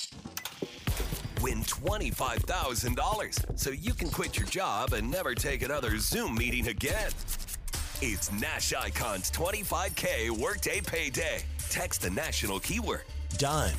[1.41, 7.12] Win $25,000 so you can quit your job and never take another Zoom meeting again.
[8.01, 11.43] It's Nash Icon's 25K Workday Payday.
[11.70, 13.03] Text the national keyword
[13.38, 13.74] DONE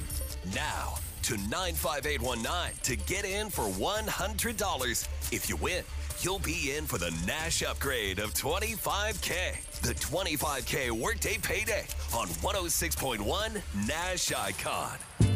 [0.54, 5.08] now to 95819 to get in for $100.
[5.32, 5.82] If you win,
[6.20, 9.80] you'll be in for the Nash upgrade of 25K.
[9.80, 15.35] The 25K Workday Payday on 106.1 Nash Icon.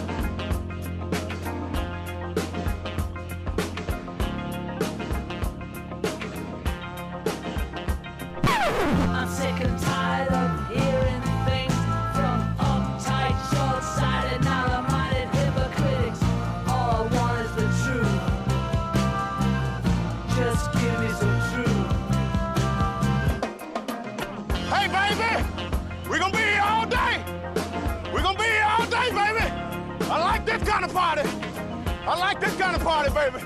[30.59, 31.21] Kind of party.
[31.23, 33.37] I like this kind of party, baby.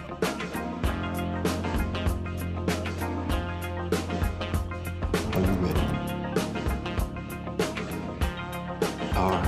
[5.34, 5.82] Are you ready?
[9.16, 9.44] Are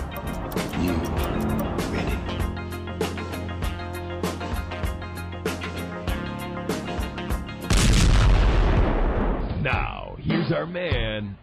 [0.82, 0.93] you
[1.93, 2.18] ready?
[9.62, 11.36] Now, here's our man,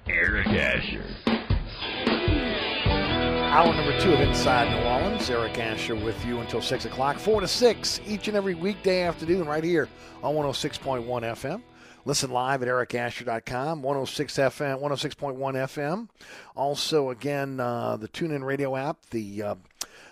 [4.00, 5.30] Two of Inside New Orleans.
[5.30, 9.46] Eric Asher with you until 6 o'clock, 4 to 6, each and every weekday afternoon,
[9.46, 9.88] right here
[10.22, 11.62] on 106.1 FM.
[12.04, 16.08] Listen live at ericasher.com, 106 FM, 106.1 FM.
[16.54, 18.98] Also, again, uh, the TuneIn Radio app.
[19.10, 19.54] The uh,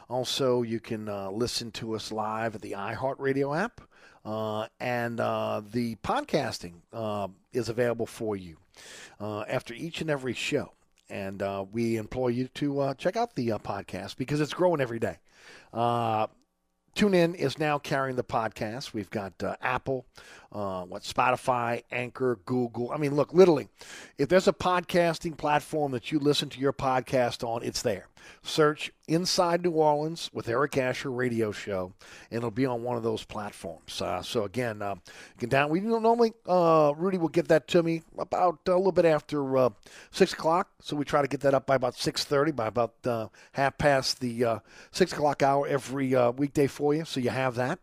[0.09, 3.83] also you can uh, listen to us live at the iHeartRadio app,
[4.25, 8.57] uh, and uh, the podcasting uh, is available for you
[9.21, 10.73] after each and every show.
[11.11, 14.81] And uh, we implore you to uh, check out the uh, podcast because it's growing
[14.81, 15.19] every day.
[15.73, 16.27] Uh,
[16.95, 18.93] TuneIn is now carrying the podcast.
[18.93, 20.07] We've got uh, Apple,
[20.53, 22.91] uh, what Spotify, Anchor, Google.
[22.93, 23.69] I mean, look, literally,
[24.19, 28.09] if there's a podcasting platform that you listen to your podcast on, it's there.
[28.43, 31.93] Search Inside New Orleans with Eric Asher Radio Show,
[32.31, 34.01] and it'll be on one of those platforms.
[34.01, 34.95] Uh, so again, uh,
[35.49, 35.71] down.
[35.71, 39.71] We normally uh, Rudy will get that to me about a little bit after uh,
[40.13, 40.71] six o'clock.
[40.81, 43.77] So we try to get that up by about six thirty, by about uh, half
[43.77, 44.61] past the
[44.93, 47.05] six o'clock hour every weekday for you.
[47.05, 47.81] So you have that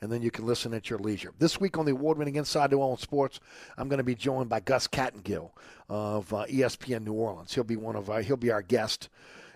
[0.00, 1.32] and then you can listen at your leisure.
[1.38, 3.40] This week on the award-winning Inside New Orleans Sports,
[3.76, 5.50] I'm going to be joined by Gus Kattengell
[5.88, 7.54] of uh, ESPN New Orleans.
[7.54, 9.08] He'll be one of our, he'll be our guest.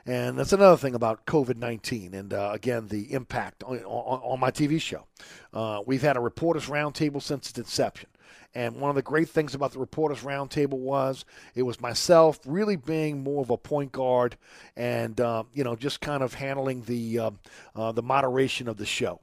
[0.06, 4.40] And that's another thing about COVID 19 and, uh, again, the impact on, on, on
[4.40, 5.06] my TV show.
[5.52, 8.10] Uh, we've had a reporters' roundtable since its inception.
[8.54, 11.24] And one of the great things about the reporters' roundtable was
[11.54, 14.36] it was myself really being more of a point guard
[14.76, 17.30] and, uh, you know, just kind of handling the, uh,
[17.74, 19.20] uh, the moderation of the show.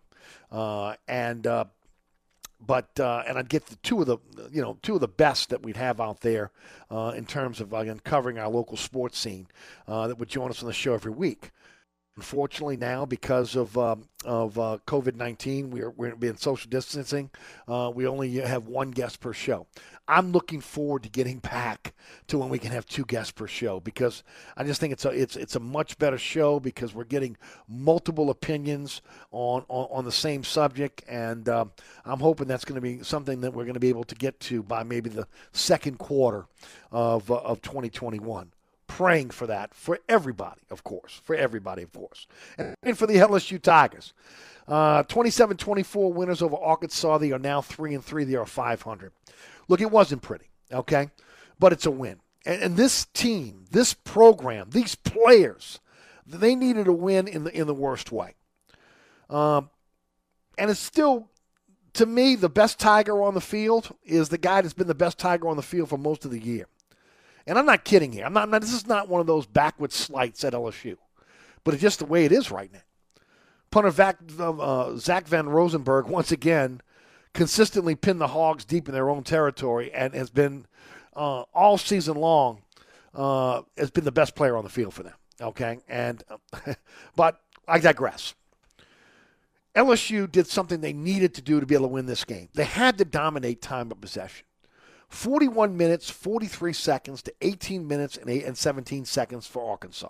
[0.52, 1.66] Uh, and uh,
[2.66, 4.18] but uh, and I'd get the two of the
[4.52, 6.52] you know two of the best that we'd have out there
[6.90, 9.48] uh, in terms of again covering our local sports scene
[9.88, 11.52] uh, that would join us on the show every week.
[12.18, 17.32] Unfortunately, now because of um, of uh, COVID nineteen, we're we're being social distancing.
[17.68, 19.66] Uh, we only have one guest per show.
[20.12, 21.94] I'm looking forward to getting back
[22.28, 24.24] to when we can have two guests per show because
[24.58, 28.30] I just think it's a it's it's a much better show because we're getting multiple
[28.30, 29.02] opinions
[29.32, 31.72] on on, on the same subject, and um,
[32.04, 34.38] I'm hoping that's going to be something that we're going to be able to get
[34.42, 36.46] to by maybe the second quarter
[36.92, 38.52] of uh, of 2021
[38.98, 42.28] praying for that for everybody, of course, for everybody, of course,
[42.58, 44.14] and for the LSU Tigers.
[44.68, 47.18] Uh, 27-24 winners over Arkansas.
[47.18, 48.26] They are now three and three.
[48.26, 49.12] They are 500.
[49.68, 51.10] Look, it wasn't pretty, okay,
[51.58, 52.20] but it's a win.
[52.46, 55.80] And, and this team, this program, these players,
[56.26, 58.36] they needed a win in the in the worst way.
[59.30, 59.70] Um,
[60.58, 61.30] and it's still,
[61.94, 65.18] to me, the best Tiger on the field is the guy that's been the best
[65.18, 66.68] Tiger on the field for most of the year.
[67.48, 68.26] And I'm not kidding here.
[68.26, 70.98] I'm not, this is not one of those backward slights at LSU,
[71.64, 72.82] but it's just the way it is right now.
[73.72, 76.82] Punter Vac, uh, Zach Von Rosenberg once again
[77.34, 80.66] consistently pinned the Hogs deep in their own territory and has been
[81.16, 82.62] uh, all season long
[83.14, 85.14] uh, has been the best player on the field for them.
[85.40, 86.24] Okay, and
[87.16, 88.36] but I digress.
[89.76, 92.50] LSU did something they needed to do to be able to win this game.
[92.54, 94.46] They had to dominate time of possession.
[95.12, 100.10] 41 minutes, 43 seconds to 18 minutes and, 8 and 17 seconds for Arkansas.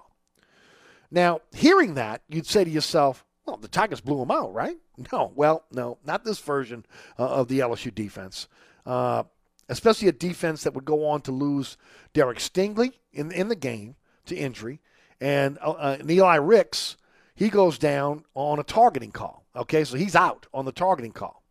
[1.10, 4.78] Now, hearing that, you'd say to yourself, well, the Tigers blew them out, right?
[5.12, 6.86] No, well, no, not this version
[7.18, 8.47] uh, of the LSU defense.
[8.86, 9.24] Uh,
[9.68, 11.76] especially a defense that would go on to lose
[12.14, 13.95] Derek Stingley in, in the game
[14.28, 14.80] to injury.
[15.20, 16.97] And, uh, and Eli Ricks,
[17.34, 19.43] he goes down on a targeting call.
[19.56, 21.41] Okay, so he's out on the targeting call.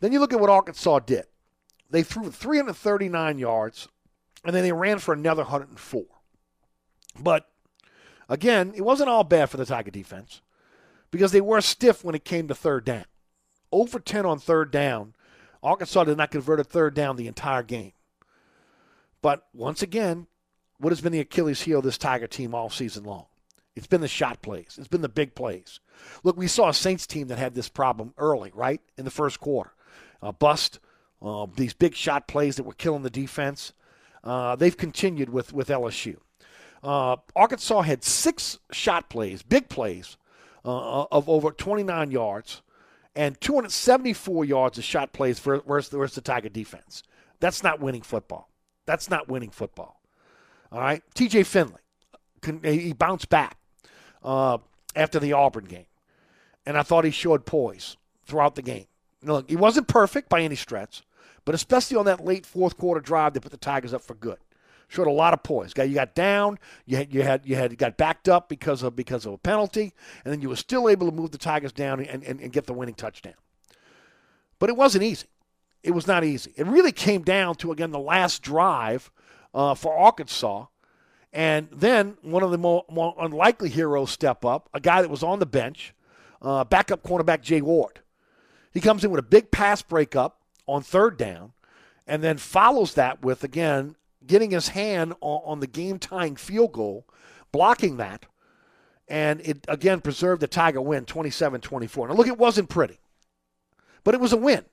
[0.00, 1.26] Then you look at what Arkansas did.
[1.90, 3.88] They threw 339 yards,
[4.44, 6.04] and then they ran for another 104.
[7.20, 7.48] But
[8.28, 10.42] again, it wasn't all bad for the Tiger defense
[11.10, 13.06] because they were stiff when it came to third down.
[13.72, 15.14] Over 10 on third down.
[15.62, 17.92] Arkansas did not convert a third down the entire game.
[19.20, 20.26] But once again,
[20.78, 23.26] what has been the Achilles heel of this Tiger team all season long?
[23.74, 24.76] It's been the shot plays.
[24.78, 25.80] It's been the big plays.
[26.22, 28.80] Look, we saw a Saints team that had this problem early, right?
[28.96, 29.72] In the first quarter.
[30.22, 30.80] A bust,
[31.22, 33.72] uh, these big shot plays that were killing the defense.
[34.24, 36.16] Uh, they've continued with, with LSU.
[36.82, 40.16] Uh, Arkansas had six shot plays, big plays,
[40.64, 42.62] uh, of over 29 yards
[43.16, 47.02] and 274 yards of shot plays versus, versus the Tiger defense.
[47.40, 48.48] That's not winning football.
[48.86, 50.00] That's not winning football.
[50.70, 51.02] All right.
[51.14, 51.80] TJ Finley,
[52.62, 53.56] he bounced back
[54.22, 54.58] uh,
[54.94, 55.86] after the Auburn game.
[56.64, 58.86] and I thought he showed poise throughout the game.
[59.22, 61.02] Look, he wasn't perfect by any stretch,
[61.48, 64.36] but especially on that late fourth quarter drive that put the Tigers up for good.
[64.88, 65.72] Showed a lot of poise.
[65.74, 69.24] You got down, you had you had you had got backed up because of because
[69.24, 69.94] of a penalty,
[70.26, 72.66] and then you were still able to move the Tigers down and, and, and get
[72.66, 73.32] the winning touchdown.
[74.58, 75.26] But it wasn't easy.
[75.82, 76.52] It was not easy.
[76.54, 79.10] It really came down to again the last drive
[79.54, 80.66] uh, for Arkansas,
[81.32, 85.22] and then one of the more, more unlikely heroes step up, a guy that was
[85.22, 85.94] on the bench,
[86.42, 88.00] uh, backup cornerback Jay Ward.
[88.74, 90.34] He comes in with a big pass breakup
[90.68, 91.52] on third down,
[92.06, 93.96] and then follows that with again
[94.26, 97.06] getting his hand on, on the game tying field goal,
[97.50, 98.26] blocking that,
[99.08, 102.08] and it again preserved the Tiger win 27 24.
[102.08, 103.00] Now, look, it wasn't pretty,
[104.04, 104.64] but it was a win.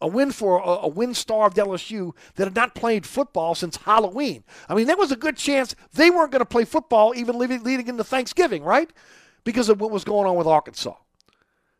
[0.00, 4.42] A win for a, a win starved LSU that had not played football since Halloween.
[4.68, 7.62] I mean, there was a good chance they weren't going to play football even leading,
[7.62, 8.90] leading into Thanksgiving, right?
[9.44, 10.96] Because of what was going on with Arkansas.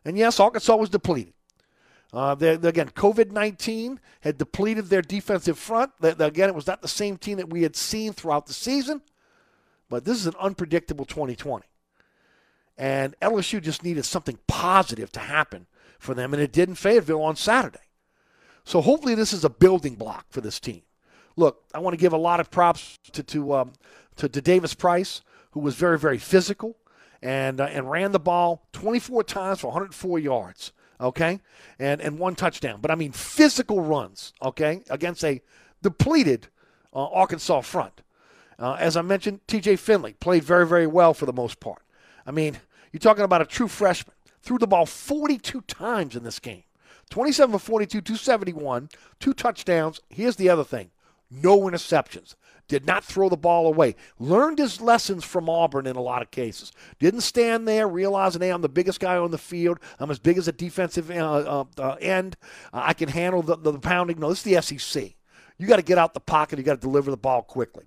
[0.04, 1.34] And yes, Arkansas was depleted.
[2.14, 5.90] Uh, they're, again, COVID 19 had depleted their defensive front.
[5.98, 9.02] They're, again, it was not the same team that we had seen throughout the season,
[9.90, 11.64] but this is an unpredictable 2020.
[12.78, 15.66] And LSU just needed something positive to happen
[15.98, 17.78] for them, and it did in Fayetteville on Saturday.
[18.64, 20.82] So hopefully, this is a building block for this team.
[21.36, 23.72] Look, I want to give a lot of props to to, um,
[24.16, 26.76] to, to Davis Price, who was very, very physical
[27.20, 30.72] and uh, and ran the ball 24 times for 104 yards
[31.04, 31.40] okay,
[31.78, 32.80] and and one touchdown.
[32.80, 35.40] But I mean physical runs, okay, against a
[35.82, 36.48] depleted
[36.92, 38.02] uh, Arkansas front.
[38.58, 39.76] Uh, as I mentioned, T.J.
[39.76, 41.82] Finley played very very well for the most part.
[42.26, 42.58] I mean,
[42.92, 44.14] you're talking about a true freshman.
[44.42, 46.64] Threw the ball 42 times in this game.
[47.10, 48.88] 27 for 42, 271,
[49.20, 50.00] two touchdowns.
[50.10, 50.90] Here's the other thing
[51.30, 52.34] no interceptions
[52.68, 53.94] did not throw the ball away.
[54.18, 56.72] Learned his lessons from Auburn in a lot of cases.
[56.98, 59.78] Didn't stand there realizing, hey, I'm the biggest guy on the field.
[59.98, 62.36] I'm as big as a defensive uh, uh, uh, end.
[62.72, 64.18] I can handle the, the pounding.
[64.18, 65.14] No, this is the SEC.
[65.58, 66.58] You got to get out the pocket.
[66.58, 67.84] You got to deliver the ball quickly.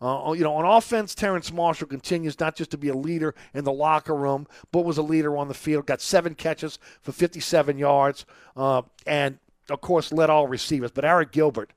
[0.00, 3.64] Uh, you know, on offense, Terrence Marshall continues not just to be a leader in
[3.64, 5.86] the locker room, but was a leader on the field.
[5.86, 8.24] Got seven catches for 57 yards,
[8.56, 9.38] uh, and
[9.70, 10.92] of course led all receivers.
[10.92, 11.72] But Arik Gilbert,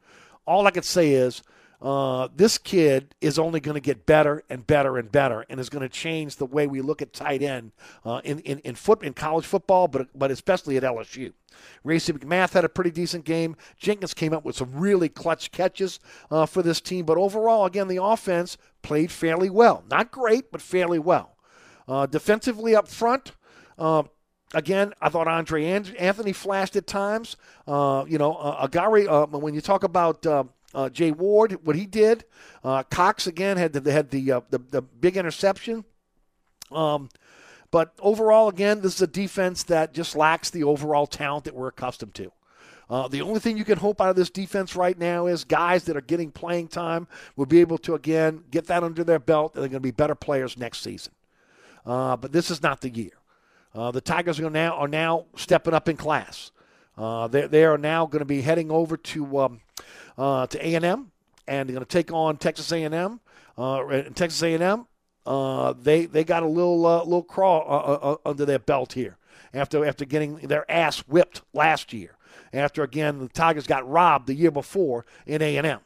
[0.45, 1.41] all I could say is
[1.81, 5.69] uh, this kid is only going to get better and better and better, and is
[5.69, 7.71] going to change the way we look at tight end
[8.05, 11.33] uh, in in in, foot, in college football, but but especially at LSU.
[11.83, 13.55] Racey McMath had a pretty decent game.
[13.77, 17.87] Jenkins came up with some really clutch catches uh, for this team, but overall, again,
[17.87, 19.83] the offense played fairly well.
[19.89, 21.35] Not great, but fairly well.
[21.87, 23.33] Uh, defensively up front.
[23.77, 24.03] Uh,
[24.53, 27.35] again, I thought Andre Anthony flashed at times.
[27.67, 30.25] Uh, you know, uh, Agari, when you talk about
[30.73, 32.25] uh, Jay Ward, what he did.
[32.63, 35.83] Uh, Cox again had the had the, uh, the the big interception.
[36.71, 37.09] Um,
[37.71, 41.69] but overall, again, this is a defense that just lacks the overall talent that we're
[41.69, 42.31] accustomed to.
[42.89, 45.85] Uh, the only thing you can hope out of this defense right now is guys
[45.85, 47.07] that are getting playing time
[47.37, 49.91] will be able to again get that under their belt, and they're going to be
[49.91, 51.13] better players next season.
[51.85, 53.11] Uh, but this is not the year.
[53.73, 56.51] Uh, the Tigers are now are now stepping up in class.
[56.97, 59.61] Uh, they, they are now going to be heading over to um,
[60.17, 61.11] uh, to A&M,
[61.47, 63.19] and they're going to take on Texas A&M.
[63.57, 64.87] Uh, Texas A&M,
[65.25, 69.17] uh, they they got a little uh, little crawl uh, under their belt here
[69.53, 72.17] after after getting their ass whipped last year.
[72.53, 75.79] After again the Tigers got robbed the year before in A&M.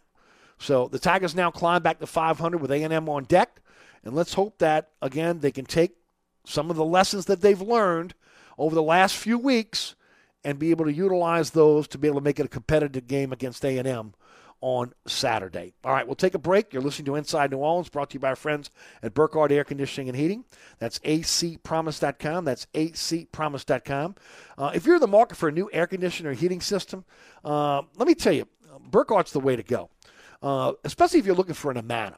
[0.58, 3.62] So the Tigers now climb back to 500 with A&M on deck,
[4.04, 5.96] and let's hope that again they can take
[6.46, 8.14] some of the lessons that they've learned
[8.58, 9.96] over the last few weeks
[10.46, 13.34] and be able to utilize those to be able to make it a competitive game
[13.34, 14.14] against A&M
[14.62, 15.74] on Saturday.
[15.84, 16.72] All right, we'll take a break.
[16.72, 18.70] You're listening to Inside New Orleans, brought to you by our friends
[19.04, 20.46] at Burkhardt Air Conditioning and Heating.
[20.80, 22.46] That's acpromise.com.
[22.46, 24.16] That's acpromise.com.
[24.58, 27.06] Uh, if you're in the market for a new air conditioner heating system,
[27.44, 28.48] uh, let me tell you,
[28.90, 29.90] Burkhardt's the way to go,
[30.42, 32.18] uh, especially if you're looking for an Amana.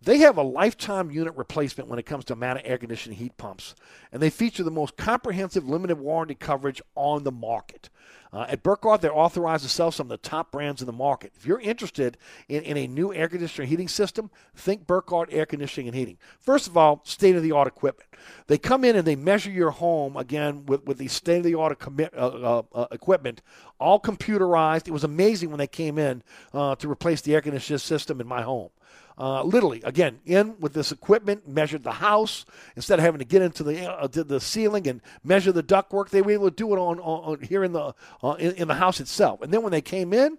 [0.00, 3.74] They have a lifetime unit replacement when it comes to Amana air conditioning heat pumps,
[4.12, 7.90] and they feature the most comprehensive limited warranty coverage on the market.
[8.32, 11.32] Uh, at Burkhardt, they're authorized to sell some of the top brands in the market.
[11.34, 12.18] If you're interested
[12.48, 16.18] in, in a new air conditioner heating system, think Burkhardt Air Conditioning and Heating.
[16.38, 18.08] First of all, state of the art equipment.
[18.46, 21.54] They come in and they measure your home again with, with the state of the
[21.54, 23.40] art uh, uh, uh, equipment,
[23.80, 24.86] all computerized.
[24.86, 26.22] It was amazing when they came in
[26.52, 28.70] uh, to replace the air conditioning system in my home.
[29.18, 32.44] Uh, literally, again, in with this equipment, measured the house
[32.76, 36.10] instead of having to get into the uh, the ceiling and measure the ductwork.
[36.10, 38.68] They were able to do it on, on, on here in the uh, in, in,
[38.68, 39.42] the house itself.
[39.42, 40.38] And then when they came in,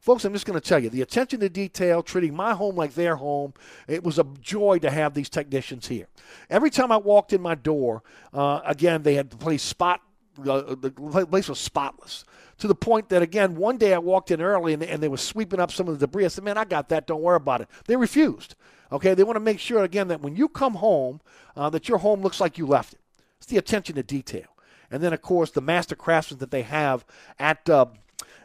[0.00, 2.94] Folks, I'm just going to tell you the attention to detail, treating my home like
[2.94, 3.52] their home.
[3.88, 6.06] It was a joy to have these technicians here.
[6.48, 10.00] Every time I walked in my door, uh, again, they had the place spot.
[10.38, 10.92] Uh, the
[11.28, 12.24] place was spotless
[12.58, 15.08] to the point that again one day I walked in early and they, and they
[15.08, 16.24] were sweeping up some of the debris.
[16.24, 17.06] I said, "Man, I got that.
[17.06, 18.54] Don't worry about it." They refused.
[18.90, 21.20] Okay, they want to make sure again that when you come home,
[21.56, 23.00] uh, that your home looks like you left it.
[23.38, 24.46] It's the attention to detail,
[24.90, 27.04] and then of course the master craftsmen that they have
[27.38, 27.68] at.
[27.68, 27.86] Uh,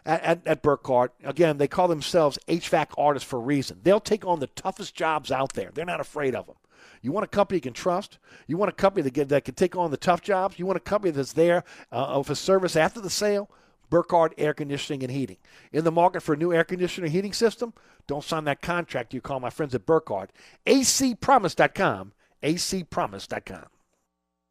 [0.06, 1.14] at, at, Burkhardt.
[1.24, 3.80] Again, they call themselves HVAC artists for a reason.
[3.84, 5.72] They'll take on the toughest jobs out there.
[5.74, 6.58] They're not afraid of them.
[7.02, 8.18] You want a company you can trust.
[8.46, 10.60] You want a company that that can take on the tough jobs.
[10.60, 13.50] You want a company that's there uh, for service after the sale.
[13.94, 15.38] Burkhardt Air Conditioning and Heating.
[15.72, 17.76] In the market for a new air conditioner heating system?
[18.08, 19.14] Don't sign that contract.
[19.14, 20.32] You call my friends at Burkhardt.
[20.66, 22.14] acpromise.com.
[22.42, 23.73] acpromise.com.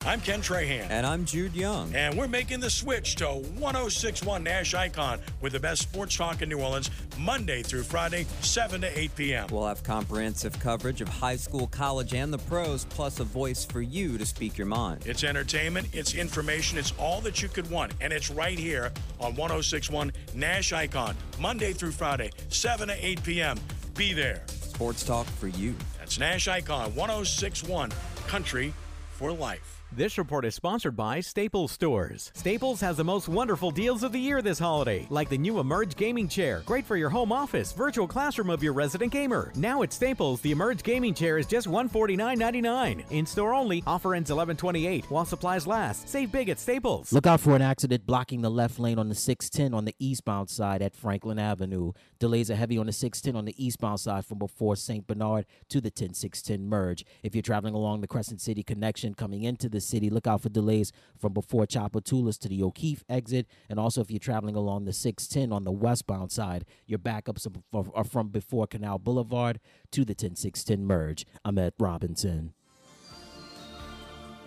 [0.05, 0.91] I'm Ken Trahan.
[0.91, 1.95] And I'm Jude Young.
[1.95, 6.49] And we're making the switch to 1061 Nash Icon with the best sports talk in
[6.49, 9.47] New Orleans, Monday through Friday, 7 to 8 p.m.
[9.53, 13.81] We'll have comprehensive coverage of high school, college, and the pros, plus a voice for
[13.81, 15.07] you to speak your mind.
[15.07, 17.93] It's entertainment, it's information, it's all that you could want.
[18.01, 23.57] And it's right here on 1061 Nash Icon, Monday through Friday, 7 to 8 p.m.
[23.97, 24.43] Be there.
[24.49, 25.77] Sports talk for you.
[26.01, 27.93] That's Nash Icon 1061
[28.27, 28.75] Country
[29.13, 29.82] for Life.
[29.95, 32.33] This report is sponsored by Staples Stores.
[32.35, 35.97] Staples has the most wonderful deals of the year this holiday, like the new Emerge
[35.97, 39.53] gaming chair, great for your home office, virtual classroom of your resident gamer.
[39.55, 43.05] Now at Staples, the Emerge gaming chair is just $149.99.
[43.11, 46.09] In store only, offer ends 11/28 while supplies last.
[46.09, 47.13] Save big at Staples.
[47.13, 50.49] Look out for an accident blocking the left lane on the 610 on the eastbound
[50.49, 51.93] side at Franklin Avenue.
[52.19, 55.07] Delays are heavy on the 610 on the eastbound side from before St.
[55.07, 57.05] Bernard to the 10610 merge.
[57.23, 60.11] If you're traveling along the Crescent City connection coming into the city.
[60.11, 63.47] Look out for delays from before Tchoupitoulas to the O'Keefe exit.
[63.69, 68.05] And also, if you're traveling along the 610 on the westbound side, your backups are
[68.05, 69.61] from before Canal Boulevard
[69.91, 71.27] to the 10610 merge.
[71.45, 72.55] I'm at Robinson.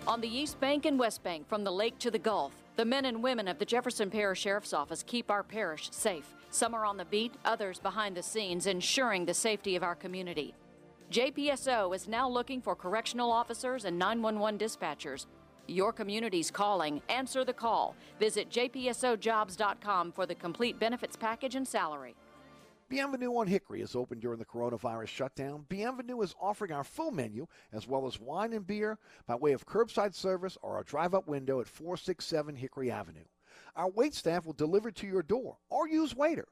[0.06, 3.06] On the East Bank and West Bank, from the lake to the Gulf, the men
[3.06, 6.32] and women of the Jefferson Parish Sheriff's Office keep our parish safe.
[6.50, 10.54] Some are on the beat, others behind the scenes, ensuring the safety of our community.
[11.10, 15.26] JPSO is now looking for correctional officers and 911 dispatchers.
[15.68, 17.00] Your community's calling.
[17.08, 17.94] Answer the call.
[18.18, 22.16] Visit jpsojobs.com for the complete benefits package and salary.
[22.88, 25.64] Bienvenue on Hickory is open during the coronavirus shutdown.
[25.68, 29.66] Bienvenue is offering our full menu as well as wine and beer by way of
[29.66, 33.24] curbside service or a drive up window at 467 Hickory Avenue.
[33.74, 36.44] Our wait staff will deliver to your door or use Waitr.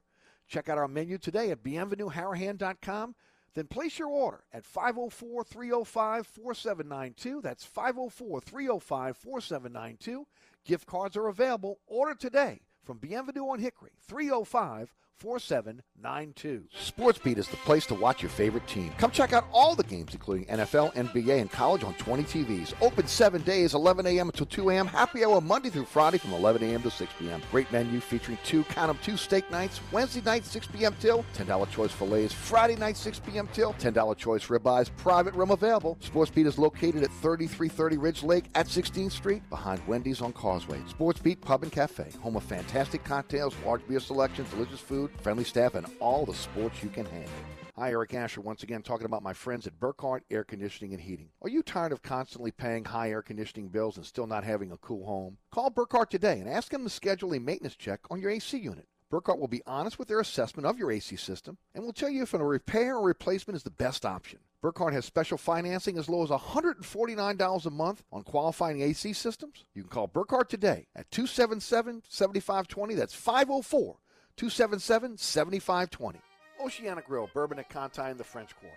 [0.48, 3.14] Check out our menu today at bienvenueharahan.com
[3.54, 7.40] then place your order at 504 305 4792.
[7.40, 10.26] That's 504 305 4792.
[10.64, 11.78] Gift cards are available.
[11.86, 16.64] Order today from Bienvenue on Hickory, 305 4792.
[16.76, 18.92] SportsBeat is the place to watch your favorite team.
[18.98, 22.74] Come check out all the games, including NFL, NBA, and college on 20 TVs.
[22.82, 24.28] Open seven days, 11 a.m.
[24.28, 24.86] until 2 a.m.
[24.86, 26.82] Happy hour Monday through Friday from 11 a.m.
[26.82, 27.40] to 6 p.m.
[27.50, 29.80] Great menu featuring two, count them, two steak nights.
[29.92, 30.94] Wednesday night, 6 p.m.
[31.00, 32.34] till $10 choice fillets.
[32.34, 33.48] Friday night, 6 p.m.
[33.52, 34.90] till $10 choice ribeyes.
[34.96, 35.96] Private room available.
[36.02, 40.80] SportsBeat is located at 3330 Ridge Lake at 16th Street behind Wendy's on Causeway.
[40.80, 45.74] SportsBeat Pub and Cafe, home of fantastic cocktails, large beer selections, delicious food, friendly staff,
[45.74, 47.30] and all the sports you can handle.
[47.76, 51.30] Hi, Eric Asher, once again talking about my friends at Burkhardt Air Conditioning and Heating.
[51.42, 54.76] Are you tired of constantly paying high air conditioning bills and still not having a
[54.76, 55.38] cool home?
[55.50, 58.86] Call Burkhardt today and ask them to schedule a maintenance check on your AC unit.
[59.10, 62.22] Burkhardt will be honest with their assessment of your AC system and will tell you
[62.22, 64.38] if a repair or replacement is the best option.
[64.60, 69.64] Burkhardt has special financing as low as $149 a month on qualifying AC systems.
[69.74, 72.94] You can call Burkhardt today at 277 7520.
[72.94, 73.96] That's 504
[74.36, 76.20] 277 7520.
[76.60, 78.76] Oceana Grill, Bourbon at Conti in the French Quarter.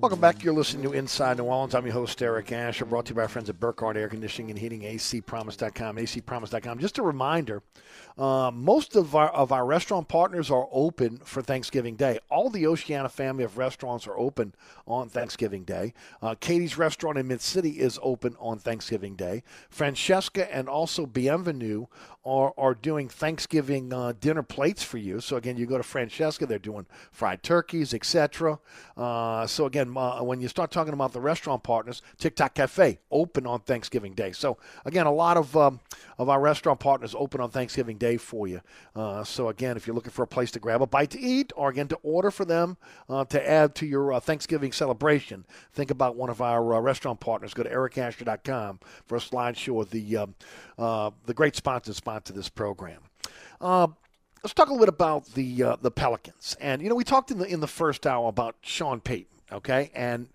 [0.00, 0.44] Welcome back.
[0.44, 1.74] You're listening to Inside New Orleans.
[1.74, 4.50] I'm your host, Eric Asher, brought to you by our friends at Burkhardt Air Conditioning
[4.50, 6.78] and Heating, acpromise.com, acpromise.com.
[6.78, 7.64] Just a reminder,
[8.16, 12.20] uh, most of our, of our restaurant partners are open for Thanksgiving Day.
[12.30, 14.54] All the Oceana family of restaurants are open
[14.86, 15.92] on Thanksgiving Day.
[16.22, 19.42] Uh, Katie's Restaurant in Mid-City is open on Thanksgiving Day.
[19.70, 21.86] Francesca and also Bienvenue
[22.26, 25.20] are, are doing Thanksgiving uh, dinner plates for you.
[25.20, 28.58] So, again, you go to Francesca, they're doing fried turkeys, etc.
[28.96, 33.46] Uh, so again, uh, when you start talking about the restaurant partners, TikTok Cafe open
[33.46, 34.32] on Thanksgiving Day.
[34.32, 35.80] So again, a lot of um,
[36.18, 38.60] of our restaurant partners open on Thanksgiving Day for you.
[38.94, 41.52] Uh, so again, if you're looking for a place to grab a bite to eat,
[41.56, 42.76] or again to order for them
[43.08, 47.54] uh, to add to your uh, Thanksgiving celebration, think about one of our restaurant partners.
[47.54, 50.34] Go to ericasher.com for a slideshow of the um,
[51.26, 53.00] the great sponsors sponsor this program.
[53.60, 53.88] Uh,
[54.42, 56.56] let's talk a little bit about the uh, the Pelicans.
[56.60, 59.90] And you know, we talked in the in the first hour about Sean Payton okay?
[59.94, 60.28] And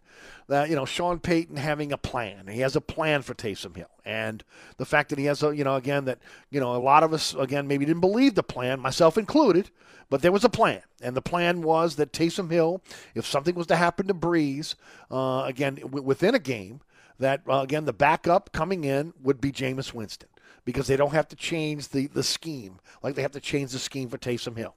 [0.48, 2.48] that you know Sean Payton having a plan.
[2.48, 4.44] He has a plan for Taysom Hill, and
[4.78, 7.14] the fact that he has a you know again that you know a lot of
[7.14, 9.70] us again maybe didn't believe the plan, myself included,
[10.10, 12.82] but there was a plan, and the plan was that Taysom Hill,
[13.16, 14.76] if something was to happen to Brees,
[15.10, 16.82] uh, again w- within a game,
[17.20, 20.30] that uh, again the backup coming in would be Jameis Winston
[20.66, 23.80] because they don't have to change the, the scheme like they have to change the
[23.80, 24.76] scheme for Taysom Hill.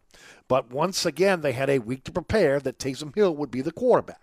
[0.49, 3.73] But once again, they had a week to prepare that Taysom Hill would be the
[3.73, 4.21] quarterback.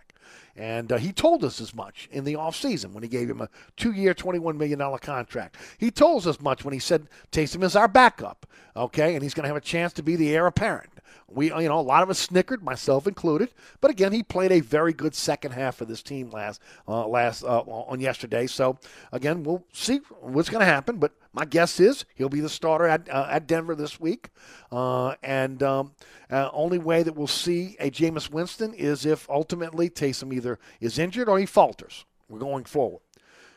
[0.55, 3.49] And uh, he told us as much in the offseason when he gave him a
[3.77, 5.55] two year, $21 million contract.
[5.77, 9.33] He told us as much when he said Taysom is our backup, okay, and he's
[9.33, 10.89] going to have a chance to be the heir apparent.
[11.27, 13.53] We, you know, a lot of us snickered, myself included.
[13.79, 17.43] But again, he played a very good second half for this team last, uh, last
[17.43, 18.47] uh, on yesterday.
[18.47, 18.77] So
[19.13, 20.97] again, we'll see what's going to happen.
[20.97, 24.29] But my guess is he'll be the starter at uh, at Denver this week.
[24.71, 25.93] Uh, and um,
[26.29, 30.99] uh, only way that we'll see a Jameis Winston is if ultimately Taysom either is
[30.99, 32.05] injured or he falters.
[32.29, 33.01] We're going forward.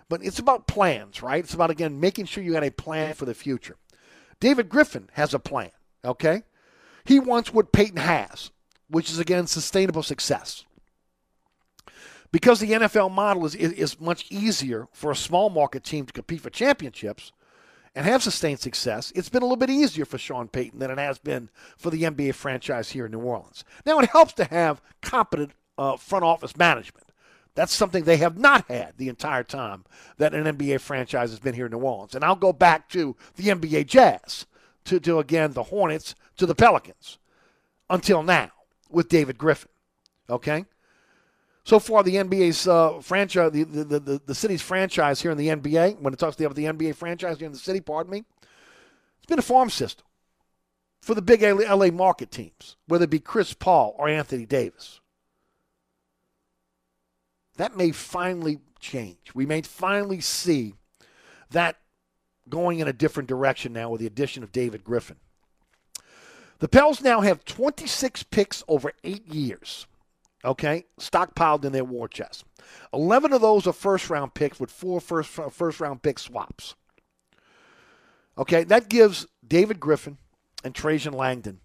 [0.09, 1.42] But it's about plans, right?
[1.42, 3.76] It's about again making sure you got a plan for the future.
[4.40, 5.70] David Griffin has a plan.
[6.05, 6.42] Okay.
[7.05, 8.51] He wants what Peyton has,
[8.88, 10.64] which is, again, sustainable success.
[12.32, 16.12] Because the NFL model is, is, is, much easier for a small market team to
[16.12, 17.32] compete for championships
[17.95, 20.99] and have sustained success, it's been a little bit easier for Sean Payton than it
[20.99, 23.65] has been for the NBA franchise here in New Orleans.
[23.87, 27.07] Now, it helps to have competent uh, front office management.
[27.55, 29.85] That's something they have not had the entire time
[30.19, 32.15] that an NBA franchise has been here in New Orleans.
[32.15, 34.47] And I'll go back to the NBA Jazz,
[34.87, 37.19] to, to again, the Hornets, to the Pelicans
[37.89, 38.51] until now
[38.91, 39.71] with David Griffin.
[40.29, 40.65] Okay?
[41.65, 45.49] So far, the NBA's uh, franchise, the, the, the, the, city's franchise here in the
[45.49, 48.24] NBA, when it talks about the NBA franchise here in the city, pardon me,
[49.16, 50.05] it's been a farm system
[51.01, 55.01] for the big LA market teams, whether it be Chris Paul or Anthony Davis.
[57.57, 59.35] That may finally change.
[59.35, 60.74] We may finally see
[61.51, 61.77] that
[62.49, 65.16] going in a different direction now with the addition of David Griffin.
[66.59, 69.86] The Pels now have 26 picks over eight years,
[70.45, 72.45] okay, stockpiled in their war chest.
[72.93, 76.75] 11 of those are first round picks with four first, first round pick swaps.
[78.37, 80.19] Okay, that gives David Griffin
[80.65, 81.61] and Trajan Langdon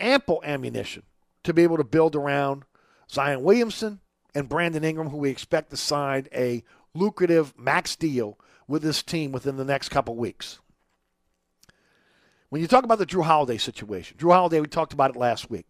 [0.00, 1.02] ample ammunition
[1.42, 2.64] to be able to build around
[3.10, 4.00] Zion Williamson
[4.34, 6.64] and Brandon Ingram, who we expect to sign a
[6.94, 10.58] lucrative max deal with this team within the next couple weeks.
[12.48, 15.50] When you talk about the Jrue Holiday situation, Jrue Holiday, we talked about it last
[15.50, 15.66] week,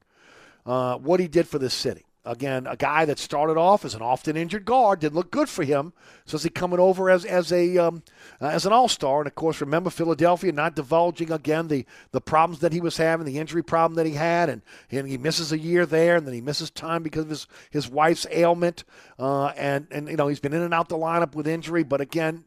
[0.67, 2.05] uh, what he did for this city.
[2.27, 5.63] Again, a guy that started off as an often injured guard didn't look good for
[5.63, 5.93] him.
[6.25, 8.03] So is he coming over as as a um,
[8.41, 9.19] uh, as an all star?
[9.19, 13.27] And of course, remember Philadelphia not divulging again the the problems that he was having,
[13.27, 16.33] the injury problem that he had, and, and he misses a year there, and then
[16.33, 18.85] he misses time because of his his wife's ailment,
[19.19, 21.83] uh, and and you know he's been in and out the lineup with injury.
[21.83, 22.45] But again,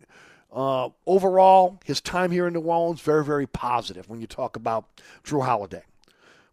[0.52, 4.86] uh, overall, his time here in New Orleans, very, very positive when you talk about
[5.24, 5.84] Jrue Holiday.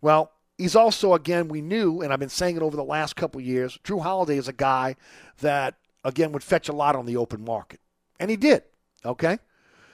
[0.02, 3.40] Well, he's also, again, we knew, and I've been saying it over the last couple
[3.40, 4.96] years, Jrue Holiday is a guy
[5.40, 7.80] that, again, would fetch a lot on the open market.
[8.20, 8.62] And he did,
[9.04, 9.38] okay?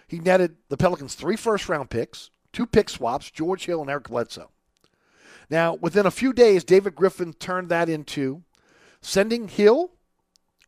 [0.06, 4.08] He netted the Pelicans three first round picks, two pick swaps, George Hill and Eric
[4.08, 4.50] Bledsoe.
[5.48, 8.42] Now, within a few days, David Griffin turned that into
[9.00, 9.92] sending Hill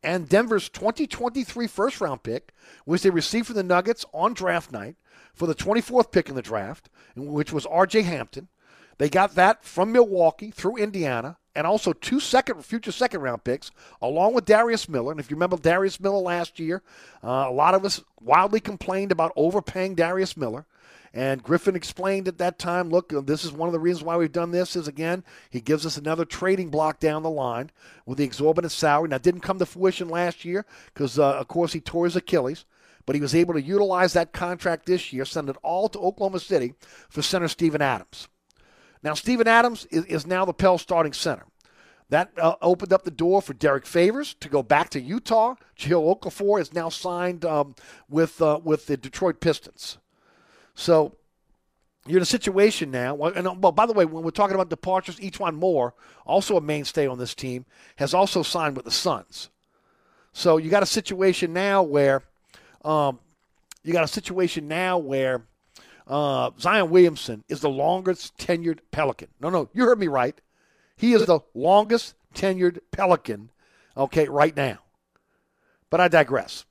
[0.03, 2.53] and Denver's 2023 first round pick,
[2.85, 4.97] which they received from the Nuggets on draft night
[5.33, 8.01] for the 24th pick in the draft, which was R.J.
[8.01, 8.49] Hampton.
[8.97, 13.71] They got that from Milwaukee through Indiana and also two second future second round picks,
[14.01, 15.11] along with Darius Miller.
[15.11, 16.81] And if you remember Darius Miller last year,
[17.23, 20.65] uh, a lot of us wildly complained about overpaying Darius Miller.
[21.15, 24.17] And Griffin explained at that time, look, uh, this is one of the reasons why
[24.17, 27.69] we've done this is again, he gives us another trading block down the line
[28.07, 29.09] with the exorbitant salary.
[29.09, 32.65] Now, didn't come to fruition last year because, uh, of course, he tore his Achilles,
[33.05, 36.39] but he was able to utilize that contract this year, send it all to Oklahoma
[36.39, 36.73] City
[37.09, 38.27] for center Steven Adams.
[39.03, 41.45] Now, Steven Adams is, is now the Pell starting center.
[42.09, 45.55] That uh, opened up the door for Derrick Favors to go back to Utah.
[45.77, 47.75] Jahlil Okafor is now signed um,
[48.07, 49.97] with uh, with the Detroit Pistons.
[50.75, 51.15] So
[52.05, 53.19] you're in a situation now.
[53.19, 55.93] And well, by the way, when we're talking about departures, E'Twaun Moore,
[56.25, 57.65] also a mainstay on this team,
[57.95, 59.49] has also signed with the Suns.
[60.33, 62.23] So you got a situation now where,
[62.83, 63.19] um,
[63.83, 65.43] you got a situation now where
[66.07, 69.29] uh, Zion Williamson is the longest tenured Pelican.
[69.39, 70.39] No, no, you heard me right.
[70.95, 73.49] He is the longest tenured Pelican.
[73.95, 74.79] Okay, right now.
[75.89, 76.65] But I digress.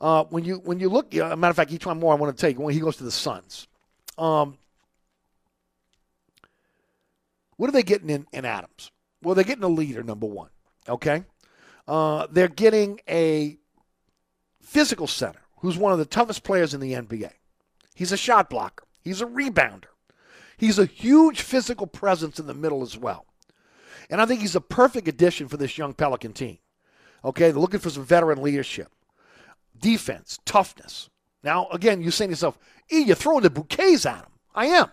[0.00, 2.40] Uh, when you when you look, a matter of fact, E'Twaun Moore I want to
[2.40, 3.68] take when he goes to the Suns.
[4.18, 4.58] Um,
[7.56, 8.90] what are they getting in, in Adams?
[9.22, 10.48] Well, they're getting a leader, number one.
[10.88, 11.22] Okay,
[11.86, 13.58] uh, they're getting a
[14.60, 17.30] physical center who's one of the toughest players in the NBA.
[17.94, 18.84] He's a shot blocker.
[19.02, 19.84] He's a rebounder.
[20.56, 23.26] He's a huge physical presence in the middle as well.
[24.08, 26.58] And I think he's a perfect addition for this young Pelican team.
[27.24, 28.88] Okay, they're looking for some veteran leadership
[29.82, 31.10] defense, toughness.
[31.42, 32.58] Now, again, you're saying to yourself,
[32.90, 34.30] E, you're throwing the bouquets at him.
[34.54, 34.90] I am.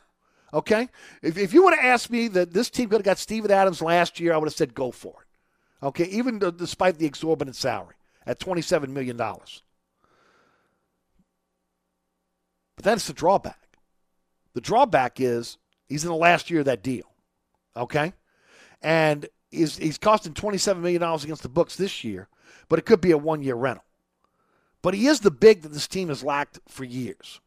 [0.53, 0.89] Okay?
[1.21, 3.81] If, if you would have asked me that this team could have got Steven Adams
[3.81, 5.85] last year, I would have said go for it.
[5.85, 6.05] Okay?
[6.05, 7.95] Even despite the exorbitant salary
[8.25, 9.17] at $27 million.
[12.79, 13.77] But that's the drawback.
[14.53, 15.57] The drawback is
[15.89, 17.11] he's in the last year of that deal.
[17.75, 18.13] Okay?
[18.81, 22.29] And he's, he's costing $27 million against the books this year,
[22.69, 23.83] but it could be a one year rental.
[24.81, 27.41] But he is the big that this team has lacked for years.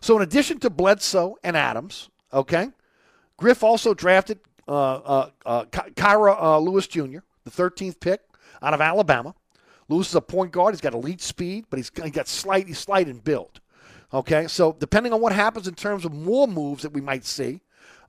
[0.00, 2.70] So, in addition to Bledsoe and Adams, okay,
[3.36, 8.22] Griff also drafted uh, uh, uh, Kira uh, Lewis Jr., the 13th pick
[8.60, 9.32] out of Alabama.
[9.88, 10.74] Lewis is a point guard.
[10.74, 13.60] He's got elite speed, but he's, he's got slight, slight in build.
[14.12, 17.60] Okay, so depending on what happens in terms of more moves that we might see,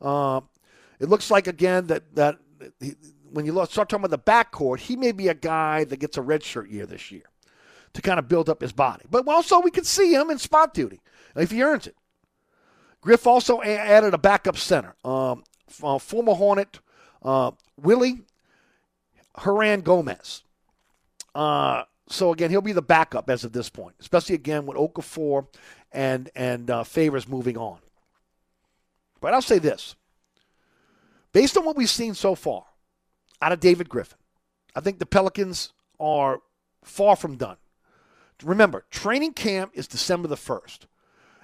[0.01, 0.41] uh,
[0.99, 2.39] it looks like again that that
[2.79, 2.95] he,
[3.31, 6.21] when you start talking about the backcourt, he may be a guy that gets a
[6.21, 7.23] redshirt year this year
[7.93, 9.05] to kind of build up his body.
[9.09, 11.01] But also, we can see him in spot duty
[11.35, 11.95] if he earns it.
[13.01, 15.43] Griff also added a backup center, um,
[15.81, 16.79] uh, former Hornet
[17.23, 18.21] uh, Willy
[19.37, 20.43] Hernangomez.
[21.33, 25.47] Uh, so again, he'll be the backup as of this point, especially again with Okafor
[25.91, 27.79] and and uh, Favors moving on.
[29.19, 29.95] But I'll say this:
[31.33, 32.65] based on what we've seen so far
[33.41, 34.17] out of David Griffin,
[34.75, 36.41] I think the Pelicans are
[36.83, 37.57] far from done.
[38.43, 40.79] Remember, training camp is December the 1st.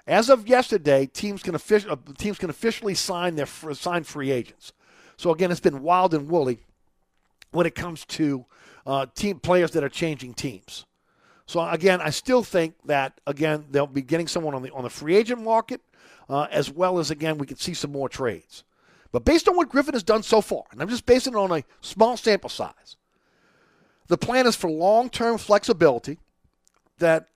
[0.08, 4.72] As of yesterday, teams can, offic- uh, teams can officially sign their sign free agents.
[5.18, 6.60] So again, it's been wild and woolly
[7.52, 8.46] when it comes to
[8.86, 10.86] uh, team players that are changing teams.
[11.48, 14.90] So again, I still think that again they'll be getting someone on the on the
[14.90, 15.82] free agent market,
[16.30, 18.64] uh, as well as again we could see some more trades.
[19.14, 21.52] But based on what Griffin has done so far, and I'm just basing it on
[21.52, 22.98] a small sample size,
[24.08, 26.20] the plan is for long term flexibility
[26.98, 27.28] that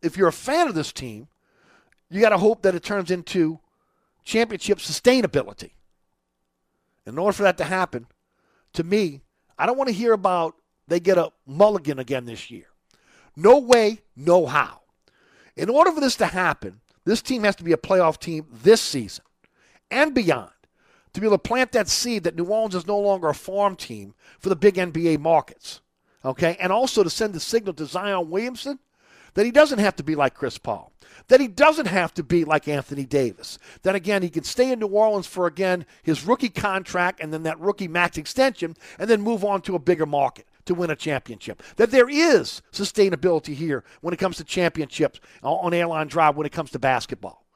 [0.00, 1.26] if you're a fan of this team,
[2.08, 3.58] you got to hope that it turns into
[4.22, 5.72] championship sustainability.
[7.04, 8.06] In order for that to happen,
[8.74, 9.22] to me,
[9.58, 10.54] I don't want to hear about
[10.86, 12.69] they get a mulligan again this year.
[13.36, 14.80] No way, no how.
[15.56, 18.80] In order for this to happen, this team has to be a playoff team this
[18.80, 19.24] season
[19.90, 20.50] and beyond
[21.12, 23.76] to be able to plant that seed that New Orleans is no longer a farm
[23.76, 25.80] team for the big NBA markets.
[26.24, 26.56] Okay?
[26.60, 28.78] And also to send the signal to Zion Williamson
[29.34, 30.92] that he doesn't have to be like Chris Paul,
[31.28, 34.80] that he doesn't have to be like Anthony Davis, that again, he can stay in
[34.80, 39.20] New Orleans for again his rookie contract and then that rookie max extension and then
[39.20, 41.62] move on to a bigger market to win a championship.
[41.76, 46.52] That there is sustainability here when it comes to championships on Airline Drive when it
[46.52, 47.46] comes to basketball.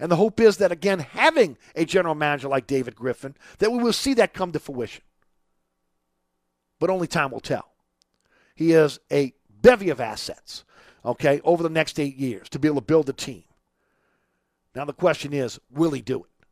[0.00, 3.78] And the hope is that, again, having a general manager like David Griffin, that we
[3.78, 5.02] will see that come to fruition.
[6.78, 7.72] But only time will tell.
[8.54, 10.64] He has a bevy of assets
[11.04, 13.44] okay, over the next eight years to be able to build a team.
[14.74, 16.46] Now, the question is, will he do it?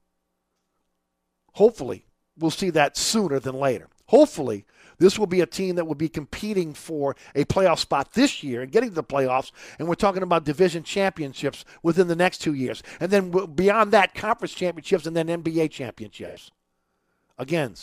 [1.52, 2.06] Hopefully,
[2.38, 3.88] we'll see that sooner than later.
[4.06, 4.64] Hopefully,
[4.98, 8.62] this will be a team that will be competing for a playoff spot this year
[8.62, 9.52] and getting to the playoffs.
[9.78, 12.82] And we're talking about division championships within the next two years.
[13.00, 16.50] And then beyond that, conference championships and then NBA championships.
[17.38, 17.74] Again,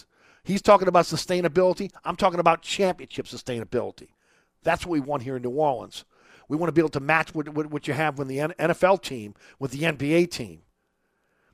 [0.44, 1.92] He's talking about sustainability.
[2.04, 4.10] I'm talking about championship sustainability.
[4.64, 6.04] That's what we want here in New Orleans.
[6.50, 9.34] We want to be able to match what, what, you have with the NFL team,
[9.60, 10.62] with the NBA team.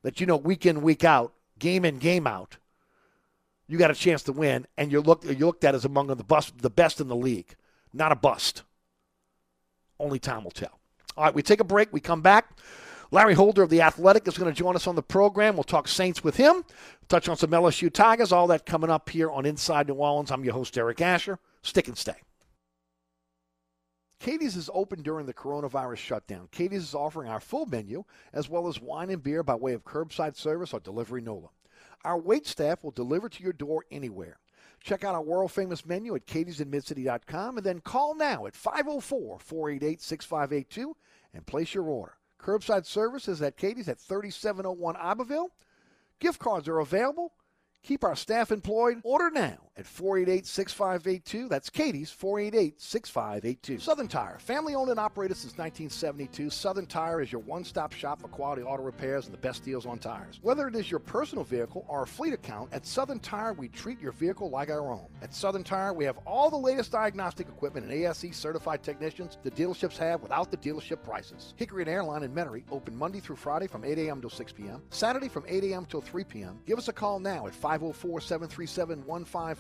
[0.02, 2.58] That you know, week in, week out, game in, game out,
[3.70, 6.16] you got a chance to win, and you're looked you're looked at as among the
[6.16, 7.56] best the best in the league,
[7.94, 8.64] not a bust.
[10.00, 10.80] Only time will tell.
[11.16, 11.94] All right, we take a break.
[11.94, 12.58] We come back.
[13.12, 15.56] Larry Holder of The Athletic is going to join us on the program.
[15.56, 16.64] We'll talk Saints with him,
[17.08, 20.32] touch on some LSU Tigers, all that coming up here on Inside New Orleans.
[20.32, 21.40] I'm your host, Eric Asher.
[21.64, 22.16] Stick and stay.
[24.20, 26.50] Katie's is open during the coronavirus shutdown.
[26.52, 29.84] Katie's is offering our full menu as well as wine and beer by way of
[29.84, 31.50] curbside service or delivery NOLA.
[32.06, 34.40] Our wait staff will deliver to your door anywhere.
[34.82, 40.02] Check out our world famous menu at katiesinmidcity.com and then call now at 504 488
[40.02, 40.96] 6582
[41.34, 42.14] and place your order.
[42.42, 45.50] Curbside service is at Katie's at 3701 Iberville.
[46.20, 47.34] Gift cards are available.
[47.84, 49.02] Keep our staff employed.
[49.04, 51.48] Order now at 488 6582.
[51.48, 53.80] That's Katie's 488 6582.
[53.80, 56.50] Southern Tire, family owned and operated since 1972.
[56.50, 59.86] Southern Tire is your one stop shop for quality auto repairs and the best deals
[59.86, 60.40] on tires.
[60.42, 64.02] Whether it is your personal vehicle or a fleet account, at Southern Tire, we treat
[64.02, 65.08] your vehicle like our own.
[65.22, 69.52] At Southern Tire, we have all the latest diagnostic equipment and ASE certified technicians the
[69.52, 71.54] dealerships have without the dealership prices.
[71.56, 74.20] Hickory and Airline in Metairie open Monday through Friday from 8 a.m.
[74.20, 75.86] till 6 p.m., Saturday from 8 a.m.
[75.86, 76.60] till 3 p.m.
[76.66, 79.06] Give us a call now at 504 737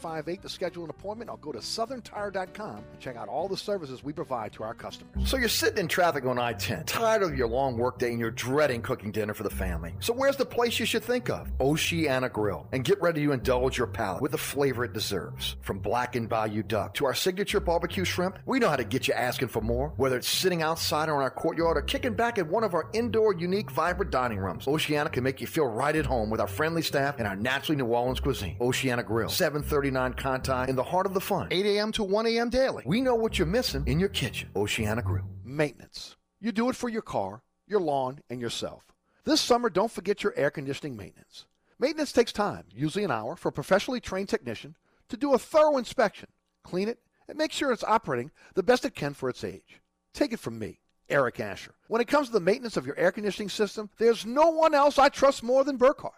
[0.10, 4.03] 1558 to schedule an appointment or go to southerntire.com and check out all the services
[4.03, 5.30] we provide to our customers.
[5.30, 8.31] So you're sitting in traffic on I 10, tired of your long workday and you're
[8.31, 9.94] dreading cooking dinner for the family.
[9.99, 11.48] So where's the place you should think of?
[11.60, 12.68] Oceana Grill.
[12.72, 15.56] And get ready to indulge your palate with the flavor it deserves.
[15.61, 19.14] From blackened bayou duck to our signature barbecue shrimp, we know how to get you
[19.14, 19.94] asking for more.
[19.98, 22.90] Whether it's sitting outside or in our courtyard or kicking back at one of our
[22.94, 26.48] indoor, unique, vibrant dining rooms, Oceana can make you feel right at home with our
[26.48, 28.57] friendly staff and our naturally New Orleans cuisine.
[28.60, 31.91] Oceana Grill, 739 Conti, in the heart of the fun, 8 a.m.
[31.93, 32.49] to 1 a.m.
[32.49, 32.84] daily.
[32.85, 34.49] We know what you're missing in your kitchen.
[34.55, 35.26] Oceana Grill.
[35.43, 36.15] Maintenance.
[36.39, 38.84] You do it for your car, your lawn, and yourself.
[39.26, 41.45] This summer, don't forget your air conditioning maintenance.
[41.80, 44.76] Maintenance takes time, usually an hour, for a professionally trained technician
[45.09, 46.30] to do a thorough inspection,
[46.63, 49.81] clean it, and make sure it's operating the best it can for its age.
[50.13, 51.76] Take it from me, Eric Asher.
[51.88, 54.97] When it comes to the maintenance of your air conditioning system, there's no one else
[54.97, 56.13] I trust more than Burkhardt.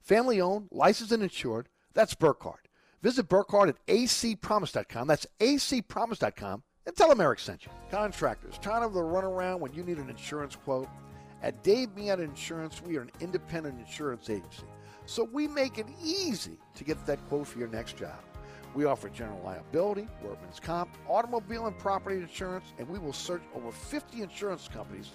[0.00, 2.68] Family owned, licensed, and insured, that's Burkhardt.
[3.04, 5.06] Visit Burkhardt at acpromise.com.
[5.06, 7.70] That's acpromise.com and tell them Eric sent you.
[7.90, 10.88] Contractors, tired of the runaround when you need an insurance quote?
[11.42, 14.64] At Dave Miata Insurance, we are an independent insurance agency,
[15.04, 18.18] so we make it easy to get that quote for your next job.
[18.74, 23.70] We offer general liability, workman's comp, automobile and property insurance, and we will search over
[23.70, 25.10] 50 insurance companies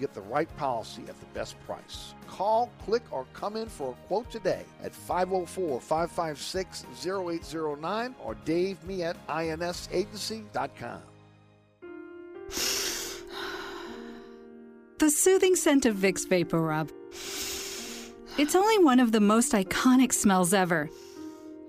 [0.00, 2.14] get the right policy at the best price.
[2.26, 8.82] Call, click, or come in for a quote today at 504 556 0809 or Dave
[8.84, 11.02] me at insagency.com.
[14.98, 16.90] The soothing scent of Vicks VapoRub.
[18.38, 20.90] It's only one of the most iconic smells ever.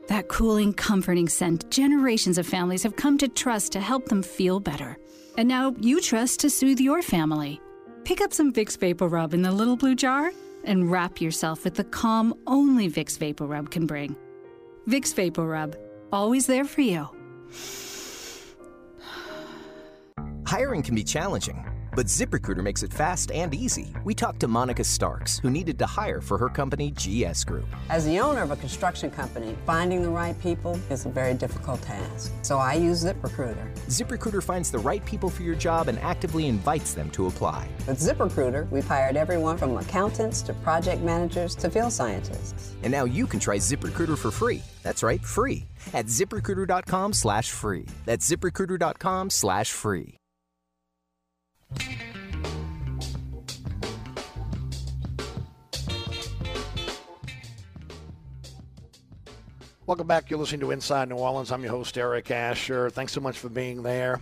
[0.10, 4.60] That cooling, comforting scent generations of families have come to trust to help them feel
[4.60, 4.98] better.
[5.38, 7.62] And now you trust to soothe your family.
[8.04, 10.32] Pick up some Vicks VapoRub in the little blue jar
[10.64, 14.16] and wrap yourself with the calm only Vicks VapoRub can bring.
[14.88, 15.76] Vicks VapoRub,
[16.12, 17.08] always there for you.
[20.48, 21.64] Hiring can be challenging,
[21.96, 23.94] but ZipRecruiter makes it fast and easy.
[24.06, 27.66] We talked to Monica Starks, who needed to hire for her company, GS Group.
[27.90, 31.82] As the owner of a construction company, finding the right people is a very difficult
[31.82, 32.32] task.
[32.44, 33.68] So I use ZipRecruiter.
[33.88, 37.68] ZipRecruiter finds the right people for your job and actively invites them to apply.
[37.88, 42.76] With ZipRecruiter, we've hired everyone from accountants to project managers to field scientists.
[42.84, 44.64] And now you can try ZipRecruiter for free.
[44.84, 45.68] That's right, free.
[45.94, 47.86] At ziprecruiter.com slash free.
[48.06, 50.21] That's ziprecruiter.com slash free.
[59.92, 60.30] Welcome back.
[60.30, 61.52] You're listening to Inside New Orleans.
[61.52, 62.90] I'm your host, Eric Asher.
[62.90, 64.22] Thanks so much for being there.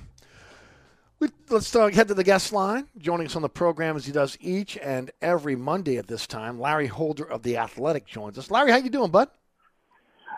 [1.19, 2.87] We, let's head to the guest line.
[2.97, 6.59] Joining us on the program as he does each and every Monday at this time,
[6.59, 8.49] Larry Holder of The Athletic joins us.
[8.49, 9.27] Larry, how you doing, bud?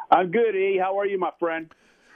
[0.09, 0.77] I'm good, E.
[0.77, 1.71] How are you, my friend?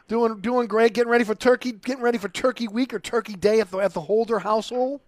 [0.08, 0.94] Doing doing great.
[0.94, 1.72] Getting ready for Turkey.
[1.72, 5.02] Getting ready for Turkey Week or Turkey Day at the at the Holder household.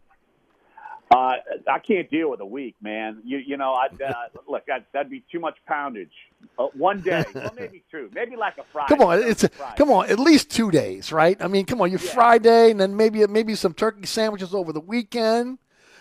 [1.10, 1.36] Uh,
[1.72, 3.22] I can't deal with a week, man.
[3.24, 4.14] You you know, I uh,
[4.48, 6.12] look, I'd, that'd be too much poundage.
[6.60, 8.94] Uh, one day, well, maybe two, maybe like a Friday.
[8.94, 11.42] Come on, it's a, come on, at least two days, right?
[11.42, 12.12] I mean, come on, you Yeah.
[12.12, 15.60] Friday and then maybe maybe some turkey sandwiches over the weekend,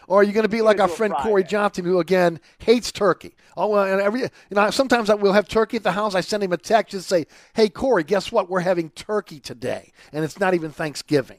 [0.09, 1.15] Or are you going to be like our friend.
[1.15, 3.35] Corey Johnson, who again hates turkey?
[3.57, 6.15] Oh, well, and every you know, sometimes I will have turkey at the house.
[6.15, 8.49] I send him a text and say, "Hey, Corey, guess what?
[8.49, 11.39] We're having turkey today, and it's not even Thanksgiving."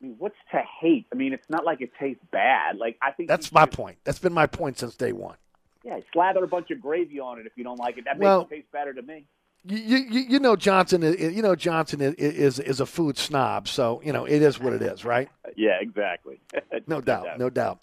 [0.00, 1.06] I mean, what's to hate?
[1.12, 2.76] I mean, it's not like it tastes bad.
[2.76, 3.98] Like I think That's my point.
[4.04, 5.36] That's been my point since day one.
[5.84, 8.04] yeah, slather a bunch of gravy on it if you don't like it.
[8.04, 9.24] That Well- makes it taste better to me.
[9.68, 11.02] You, you, you know Johnson.
[11.02, 14.60] is- You know Johnson is, is is a food snob, so you know it is
[14.60, 15.28] what it is, right?
[15.56, 16.40] Yeah, exactly.
[16.86, 17.80] No doubt, no doubt.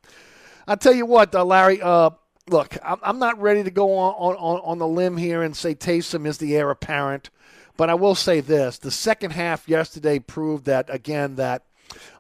[0.68, 1.82] I tell you what, uh, Larry.
[1.82, 2.12] Uh,
[2.48, 5.76] look, I'm, I'm not ready to go on, on on the limb here and say
[5.76, 7.30] Taysom is the heir apparent,
[7.76, 11.64] but I will say this: the second half yesterday proved that again that.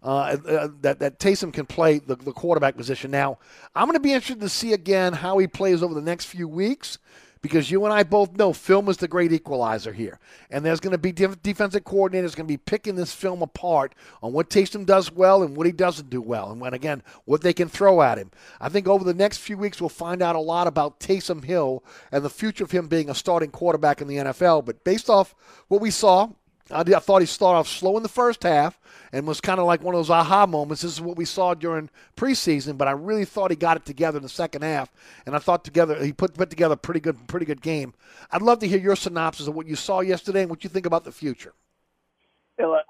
[0.03, 3.09] Uh, uh, that that Taysom can play the, the quarterback position.
[3.09, 3.39] Now,
[3.73, 6.47] I'm going to be interested to see again how he plays over the next few
[6.47, 6.99] weeks
[7.43, 10.17] because you and I both know film is the great equalizer here.
[10.49, 13.93] And there's going to be def- defensive coordinators going to be picking this film apart
[14.23, 16.51] on what Taysom does well and what he doesn't do well.
[16.51, 18.31] And when, again, what they can throw at him.
[18.61, 21.83] I think over the next few weeks, we'll find out a lot about Taysom Hill
[22.13, 24.63] and the future of him being a starting quarterback in the NFL.
[24.63, 25.35] But based off
[25.67, 26.29] what we saw,
[26.71, 28.79] I, did- I thought he started off slow in the first half
[29.11, 30.81] and was kind of like one of those aha moments.
[30.81, 34.17] This is what we saw during preseason, but I really thought he got it together
[34.17, 34.91] in the second half,
[35.25, 37.93] and I thought together he put put together a pretty good pretty good game.
[38.31, 40.85] I'd love to hear your synopsis of what you saw yesterday and what you think
[40.85, 41.53] about the future.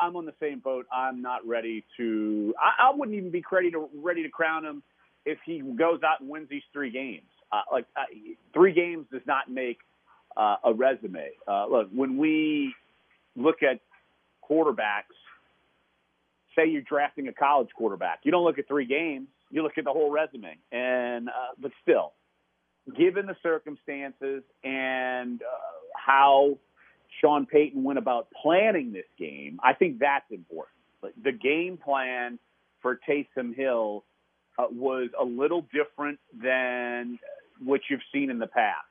[0.03, 0.85] I'm on the same boat.
[0.91, 2.53] I'm not ready to.
[2.59, 4.83] I, I wouldn't even be ready to ready to crown him
[5.25, 7.23] if he goes out and wins these three games.
[7.51, 8.01] Uh, like uh,
[8.53, 9.79] three games does not make
[10.35, 11.29] uh, a resume.
[11.47, 12.73] Uh, look, when we
[13.35, 13.79] look at
[14.49, 15.15] quarterbacks,
[16.55, 19.27] say you're drafting a college quarterback, you don't look at three games.
[19.49, 20.57] You look at the whole resume.
[20.71, 22.13] And uh, but still,
[22.97, 25.45] given the circumstances and uh,
[25.95, 26.57] how
[27.21, 30.75] Sean Payton went about planning this game, I think that's important.
[31.01, 32.39] Like, The game plan
[32.81, 34.03] for Taysom Hill
[34.57, 37.19] uh, was a little different than
[37.63, 38.87] what you've seen in the past.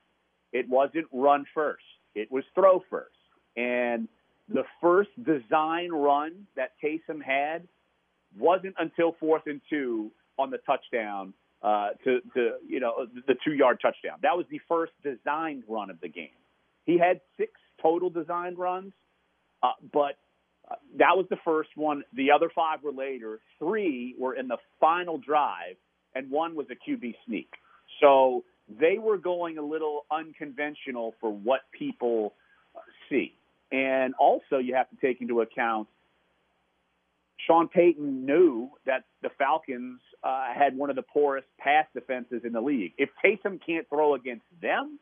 [0.53, 3.11] It wasn't run first; it was throw first.
[3.57, 4.09] And
[4.53, 7.67] the first design run that Taysom had
[8.39, 13.53] wasn't until fourth and two on the touchdown uh, to, to you know the two
[13.53, 14.19] yard touchdown.
[14.23, 16.29] That was the first designed run of the game.
[16.85, 18.93] He had six total designed runs,
[19.63, 20.19] uh, but
[20.71, 22.03] uh, that was the first one.
[22.15, 23.41] The other five were later.
[23.59, 25.77] Three were in the final drive,
[26.15, 27.51] and one was a QB sneak.
[28.01, 28.45] So
[28.81, 32.35] they were going a little unconventional for what people
[33.09, 33.35] see.
[33.73, 35.89] And also, you have to take into account
[37.47, 42.53] Sean Payton knew that the Falcons uh, had one of the poorest pass defenses in
[42.53, 42.93] the league.
[42.99, 44.99] If Taysom can't throw against them,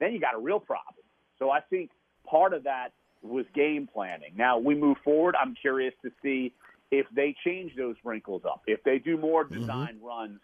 [0.00, 1.04] then you got a real problem.
[1.38, 1.90] So I think
[2.26, 2.92] part of that
[3.22, 4.32] was game planning.
[4.36, 5.34] Now we move forward.
[5.40, 6.52] I'm curious to see
[6.90, 10.40] if they change those wrinkles up, if they do more design runs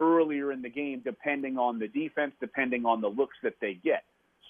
[0.00, 4.04] earlier in the game, depending on the defense, depending on the looks that they get.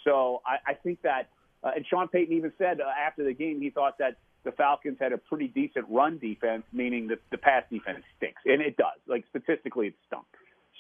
[0.05, 1.29] So I, I think that,
[1.65, 4.99] uh, and Sean Payton even said uh, after the game he thought that the Falcons
[5.01, 9.01] had a pretty decent run defense, meaning that the pass defense stinks, and it does.
[9.09, 10.27] Like statistically, it stunk.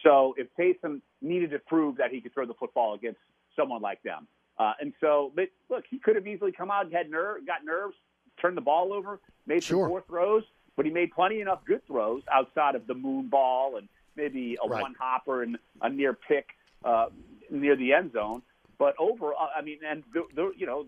[0.03, 3.21] So if Taysom needed to prove that he could throw the football against
[3.57, 4.29] someone like them,
[4.59, 7.97] uh, and so but look, he could have easily come out, had nerve, got nerves,
[8.41, 9.89] turned the ball over, made some Sure.
[9.89, 10.45] poor throws,
[10.77, 14.69] but he made plenty enough good throws outside of the moon ball and maybe a
[14.69, 14.83] Right.
[14.83, 16.49] one hopper and a near pick
[16.85, 17.07] uh,
[17.51, 18.43] near the end zone.
[18.79, 20.87] But overall, I mean, and the, the, you know,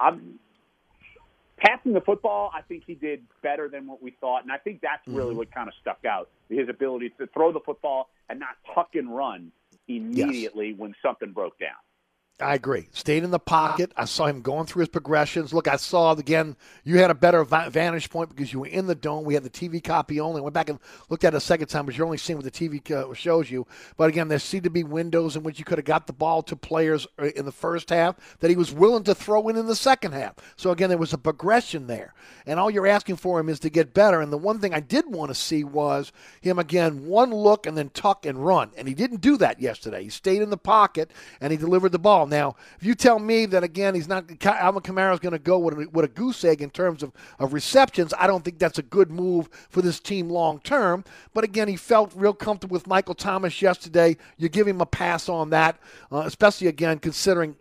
[0.00, 0.38] I'm
[1.58, 2.50] passing the football.
[2.54, 5.16] I think he did better than what we thought, and I think that's mm-hmm.
[5.16, 8.90] really what kind of stuck out: his ability to throw the football and not tuck
[8.94, 9.52] and run
[9.88, 11.76] immediately when something broke down.
[12.40, 12.88] I agree.
[12.92, 13.90] Stayed in the pocket.
[13.96, 15.52] I saw him going through his progressions.
[15.52, 16.54] Look, I saw again.
[16.84, 19.24] You had a better vantage point because you were in the dome.
[19.24, 20.40] We had the TV copy only.
[20.40, 20.78] Went back and
[21.08, 23.50] looked at it a second time, but you're only seeing what the TV uh, shows
[23.50, 23.66] you.
[23.96, 26.44] But again, there seemed to be windows in which you could have got the ball
[26.44, 29.66] to players uh, in the first half that he was willing to throw in in
[29.66, 30.34] the second half.
[30.54, 32.14] So again, there was a progression there,
[32.46, 34.20] and all you're asking for him is to get better.
[34.20, 37.76] And the one thing I did want to see was him again, one look and
[37.76, 40.04] then tuck and run, and he didn't do that yesterday.
[40.04, 41.10] He stayed in the pocket
[41.40, 42.27] and he delivered the ball.
[42.28, 45.58] Now, if you tell me that again, he's not Alvin Kamara is going to go
[45.58, 48.78] with a, with a goose egg in terms of, of receptions, I don't think that's
[48.78, 51.04] a good move for this team long term.
[51.34, 54.16] But again, he felt real comfortable with Michael Thomas yesterday.
[54.36, 55.78] You give him a pass on that,
[56.12, 57.56] uh, especially again considering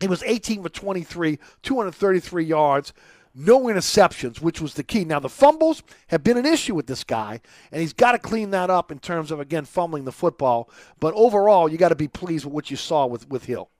[0.00, 2.92] he was 18 for 23, 233 yards,
[3.34, 5.04] no interceptions, which was the key.
[5.04, 7.40] Now, the fumbles have been an issue with this guy,
[7.72, 10.70] and he's got to clean that up in terms of, again, fumbling the football.
[11.00, 13.70] But overall, you got to be pleased with what you saw with, with Hill.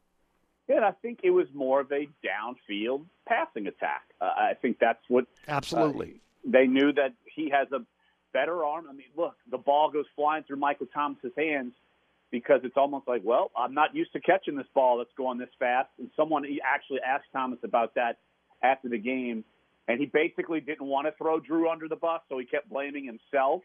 [0.68, 4.02] Yeah, and I think it was more of a downfield passing attack.
[4.20, 6.20] Uh, I think that's what Absolutely.
[6.46, 7.84] uh, they knew that he has a
[8.32, 8.86] better arm.
[8.88, 11.72] I mean, look, the ball goes flying through Michael Thomas's hands
[12.30, 15.50] because it's almost like, well, I'm not used to catching this ball that's going this
[15.58, 15.88] fast.
[15.98, 18.18] And someone actually asked Thomas about that
[18.62, 19.44] after the game,
[19.86, 23.04] and he basically didn't want to throw Drew under the bus, so he kept blaming
[23.04, 23.62] himself.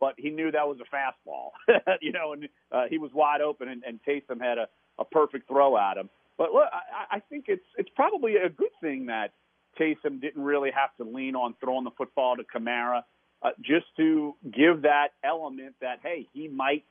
[0.00, 1.50] But he knew that was a fastball,
[2.00, 4.66] you know, and uh, he was wide open, and, and Taysom had a,
[4.98, 6.08] a perfect throw at him.
[6.40, 9.34] But look, I, I think it's it's probably a good thing that
[9.78, 13.02] Taysom didn't really have to lean on throwing the football to Kamara,
[13.42, 16.84] uh, just to give that element that hey, he might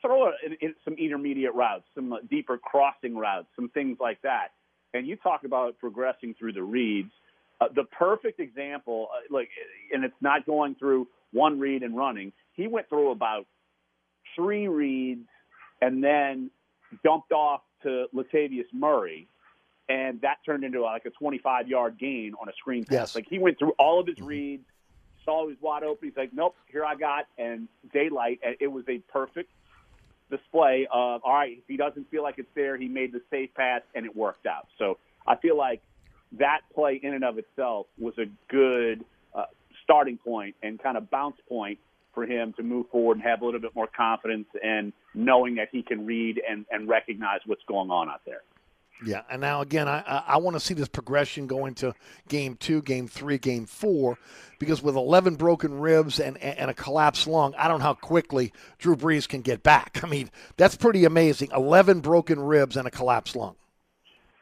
[0.00, 0.28] throw
[0.60, 4.50] in some intermediate routes, some uh, deeper crossing routes, some things like that.
[4.92, 7.10] And you talk about progressing through the reads.
[7.60, 9.48] Uh, the perfect example, uh, like,
[9.92, 12.32] and it's not going through one read and running.
[12.52, 13.46] He went through about
[14.36, 15.26] three reads
[15.82, 16.52] and then
[17.02, 19.28] dumped off to Latavius Murray,
[19.88, 22.92] and that turned into like a 25 yard gain on a screen pass.
[22.92, 23.14] Yes.
[23.14, 24.64] Like he went through all of his reads,
[25.24, 26.08] saw he was wide open.
[26.08, 28.40] He's like, nope, here I got, and daylight.
[28.44, 29.50] And it was a perfect
[30.30, 31.58] display of all right.
[31.58, 34.46] If he doesn't feel like it's there, he made the safe pass, and it worked
[34.46, 34.68] out.
[34.78, 35.82] So I feel like
[36.32, 39.04] that play in and of itself was a good
[39.34, 39.44] uh,
[39.82, 41.78] starting point and kind of bounce point
[42.14, 45.68] for him to move forward and have a little bit more confidence and knowing that
[45.72, 48.42] he can read and, and recognize what's going on out there.
[49.04, 51.94] Yeah, and now again, I I, want to see this progression going to
[52.28, 54.18] game two, game three, game four,
[54.60, 58.52] because with 11 broken ribs and and a collapsed lung, I don't know how quickly
[58.78, 60.00] Drew Brees can get back.
[60.04, 61.50] I mean, that's pretty amazing.
[61.54, 63.56] 11 broken ribs and a collapsed lung.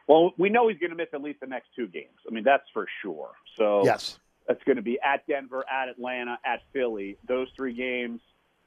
[0.07, 2.19] Well, we know he's going to miss at least the next two games.
[2.29, 3.31] I mean, that's for sure.
[3.57, 4.19] So Yes.
[4.49, 7.17] That's going to be at Denver, at Atlanta, at Philly.
[7.27, 8.21] Those three games.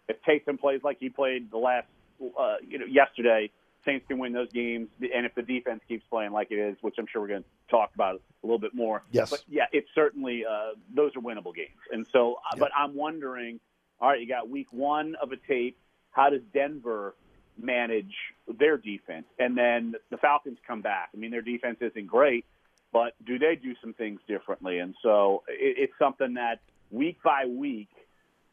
[0.08, 1.88] If Taysom plays like he played the last,
[2.22, 3.52] uh, you know, yesterday,
[3.86, 4.90] Saints can win those games.
[5.00, 7.50] And if the defense keeps playing like it is, which I'm sure we're going to
[7.70, 9.04] talk about a little bit more.
[9.12, 9.30] Yes.
[9.30, 11.80] But yeah, it's certainly uh, those are winnable games.
[11.92, 13.60] And so, uh but I'm wondering.
[14.02, 15.78] All right, you got week one of a tape.
[16.12, 17.16] How does Denver
[17.58, 18.14] manage
[18.60, 19.26] their defense?
[19.40, 21.10] And then the Falcons come back.
[21.14, 22.44] I mean, their defense isn't great,
[22.92, 24.80] but do they do some things differently?
[24.80, 26.60] And so it, it's something that
[26.92, 27.88] week by week,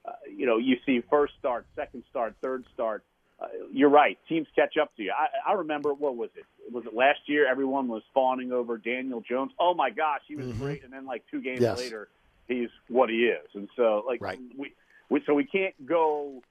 [0.05, 3.05] uh, you know, you see first start, second start, third start.
[3.43, 4.19] Uh, you're right.
[4.29, 5.13] Teams catch up to you.
[5.13, 6.45] I, I remember what was it?
[6.73, 7.49] Was it last year?
[7.51, 9.53] Everyone was fawning over Daniel Jones.
[9.59, 10.59] Oh my gosh, he was Mhm.
[10.59, 10.85] great.
[10.85, 11.79] And then like two games Yes.
[11.79, 12.09] later,
[12.47, 13.47] he's what he is.
[13.55, 14.39] And so like right.
[14.57, 14.75] we,
[15.09, 16.43] we so we can't go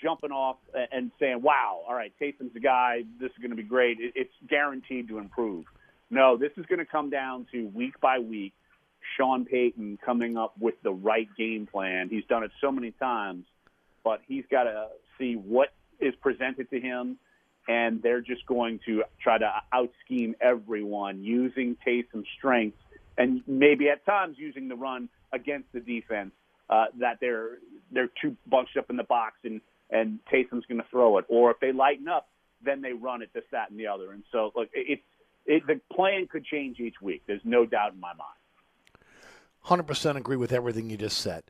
[0.00, 0.56] jumping off
[0.92, 3.02] and saying, "Wow, all right, Taysom's the guy.
[3.18, 3.98] This is going to be great.
[4.00, 5.66] It, it's guaranteed to improve."
[6.10, 8.54] No, this is going to come down to week by week.
[9.16, 12.08] Sean Payton coming up with the right game plan.
[12.08, 13.44] He's done it so many times,
[14.04, 14.88] but he's got to
[15.18, 17.18] see what is presented to him,
[17.66, 22.78] and they're just going to try to out scheme everyone using Taysom's strengths
[23.18, 26.30] and maybe at times using the run against the defense
[26.70, 27.58] uh, that they're
[27.90, 29.60] they're too bunched up in the box and
[29.90, 32.28] and Taysom's going to throw it, or if they lighten up,
[32.62, 34.12] then they run it this that and the other.
[34.12, 35.00] And so look, it,
[35.46, 37.22] it the plan could change each week.
[37.26, 39.02] There's no doubt in my mind.
[39.62, 41.42] Hundred percent agree with everything you just said.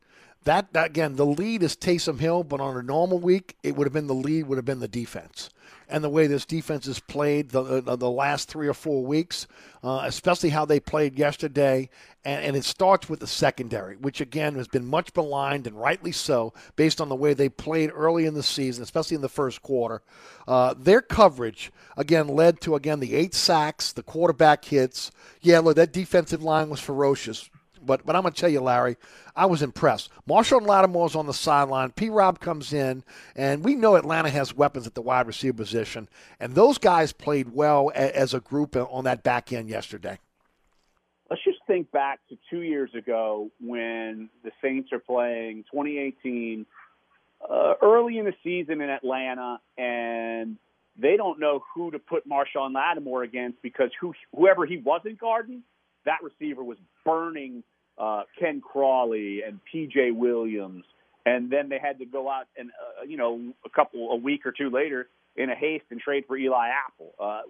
[0.44, 3.86] That, that again, the lead is Taysom Hill, but on a normal week, it would
[3.86, 5.50] have been the lead would have been the defense,
[5.88, 9.46] and the way this defense has played the the, the last three or four weeks,
[9.82, 11.90] uh, especially how they played yesterday,
[12.24, 16.12] and, and it starts with the secondary, which again has been much maligned and rightly
[16.12, 19.60] so, based on the way they played early in the season, especially in the first
[19.60, 20.02] quarter.
[20.46, 25.10] Uh, their coverage again led to again the eight sacks, the quarterback hits.
[25.42, 27.50] Yeah, look, that defensive line was ferocious.
[27.88, 28.96] But but I'm gonna tell you, Larry,
[29.34, 30.10] I was impressed.
[30.28, 31.90] Marshon Lattimore's on the sideline.
[31.90, 32.10] P.
[32.10, 33.02] Rob comes in,
[33.34, 36.06] and we know Atlanta has weapons at the wide receiver position,
[36.38, 40.18] and those guys played well as a group on that back end yesterday.
[41.30, 46.66] Let's just think back to two years ago when the Saints are playing 2018
[47.48, 50.58] uh, early in the season in Atlanta, and
[50.98, 55.62] they don't know who to put Marshon Lattimore against because who, whoever he wasn't guarding,
[56.04, 57.62] that receiver was burning
[57.98, 60.12] uh, Ken Crawley and P.J.
[60.12, 60.84] Williams,
[61.26, 64.46] and then they had to go out and uh, you know a couple a week
[64.46, 67.14] or two later in a haste and trade for Eli Apple.
[67.18, 67.42] Uh,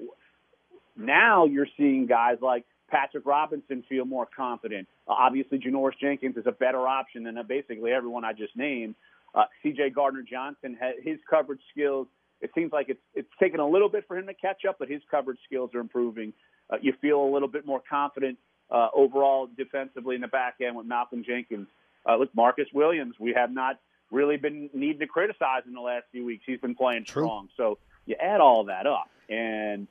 [0.97, 4.89] now you're seeing guys like Patrick Robinson feel more confident.
[5.07, 8.95] Uh, obviously, Janoris Jenkins is a better option than uh, basically everyone I just named.
[9.35, 9.91] Uh, C.J.
[9.91, 12.09] Gardner Johnson, his coverage skills.
[12.41, 14.89] It seems like it's it's taken a little bit for him to catch up, but
[14.89, 16.33] his coverage skills are improving.
[16.71, 18.39] Uh, you feel a little bit more confident
[18.71, 21.69] uh, overall defensively in the back end with Malcolm Jenkins.
[22.07, 23.79] Uh, look, Marcus Williams, we have not
[24.11, 26.45] really been needing to criticize in the last few weeks.
[26.47, 27.49] He's been playing strong.
[27.57, 29.87] So you add all that up, and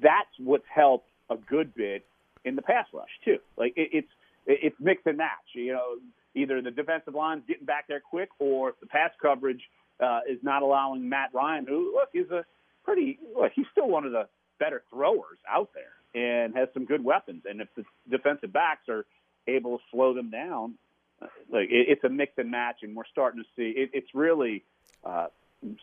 [0.00, 2.04] that's what's helped a good bit
[2.44, 3.38] in the pass rush too.
[3.56, 4.08] Like it, it's
[4.46, 5.28] it's mix and match.
[5.54, 5.96] You know,
[6.34, 9.62] either the defensive line's getting back there quick, or the pass coverage
[10.00, 12.44] uh, is not allowing Matt Ryan, who look is a
[12.84, 14.28] pretty look, he's still one of the
[14.58, 17.42] better throwers out there and has some good weapons.
[17.48, 19.06] And if the defensive backs are
[19.46, 20.74] able to slow them down,
[21.22, 24.14] uh, like it, it's a mix and match, and we're starting to see it, it's
[24.14, 24.64] really
[25.04, 25.26] uh,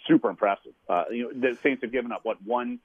[0.08, 0.74] super impressive.
[0.90, 2.80] Uh, you know, the Saints have given up what one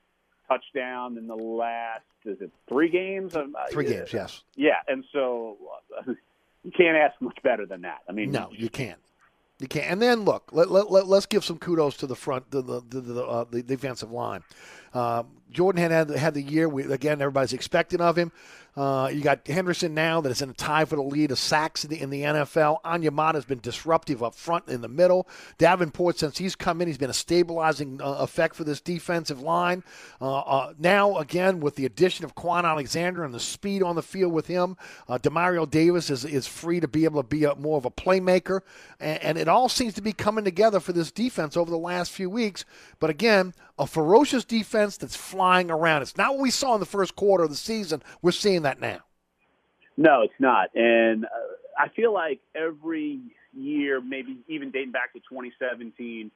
[0.49, 3.35] touchdown in the last is it three games?
[3.35, 4.43] Um, uh, Three games, yes.
[4.55, 5.57] Yeah, and so
[5.99, 6.13] uh,
[6.63, 8.01] you can't ask much better than that.
[8.09, 8.99] I mean, No, you can't.
[9.63, 9.87] You can't.
[9.87, 12.81] And then look, let, let, let, us give some kudos to the front, the the
[12.81, 14.43] the, uh, the defensive line.
[14.93, 16.69] Um, Jordan had had, had the year.
[16.69, 18.33] We, again, everybody's expecting of him.
[18.75, 21.85] Uh, you got Henderson now that is in a tie for the lead of sacks
[21.85, 22.83] in the, in the NFL.
[22.83, 25.29] Onyemata has been disruptive up front in the middle.
[25.59, 29.85] Davenport, since he's come in, he's been a stabilizing uh, effect for this defensive line.
[30.21, 34.03] Uh, uh, now, again, with the addition of Kwon Alexander and the speed on the
[34.03, 34.77] field with him,
[35.07, 37.91] uh, Demario Davis is, is free to be able to be a, more of a
[37.91, 38.61] playmaker.
[38.99, 42.11] And, and it all seems to be coming together for this defense over the last
[42.11, 42.65] few weeks.
[43.01, 43.53] But again,
[43.83, 46.03] a ferocious defense that's flying around.
[46.03, 48.01] It's not what we saw in the first quarter of the season.
[48.23, 49.01] We're seeing that now.
[49.97, 50.69] No, it's not.
[50.75, 51.29] And uh,
[51.77, 53.21] I feel like every
[53.53, 56.31] year, maybe even dating back to 2017,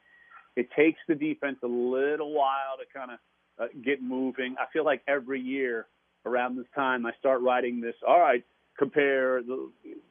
[0.57, 3.19] it takes the defense a little while to kind of
[3.59, 4.57] uh, get moving.
[4.59, 5.87] I feel like every year
[6.25, 7.95] around this time, I start writing this.
[8.07, 8.45] All right,
[8.77, 9.71] compare the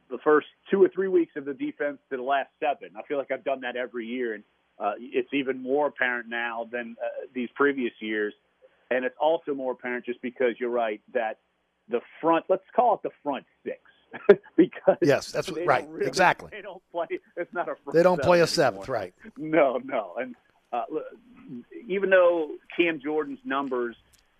[0.09, 2.95] the first two or three weeks of the defense to the last seven.
[2.95, 4.43] I feel like I've done that every year, and
[4.79, 8.33] uh, it's even more apparent now than uh, these previous years.
[8.91, 11.39] And it's also more apparent just because you're right that
[11.89, 13.79] the front, let's call it the front six,
[14.57, 15.87] because Yes, that's they right.
[15.89, 16.49] really- Exactly.
[16.51, 17.07] They don't play.
[17.35, 17.75] It's not a.
[17.83, 19.01] Front They don't play a seven seventh, anymore.
[19.01, 19.13] right?
[19.37, 20.35] No, no, and
[20.71, 20.83] uh,
[21.87, 23.95] even though Cam Jordan's numbers,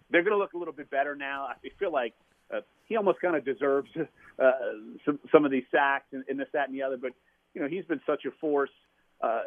[0.09, 1.47] they're going to look a little bit better now.
[1.49, 2.13] I feel like
[2.53, 3.89] uh, he almost kind of deserves
[4.39, 4.51] uh,
[5.05, 6.97] some some of these sacks and, and this, that, and the other.
[6.97, 7.13] But
[7.53, 8.69] you know, he's been such a force.
[9.21, 9.41] Uh,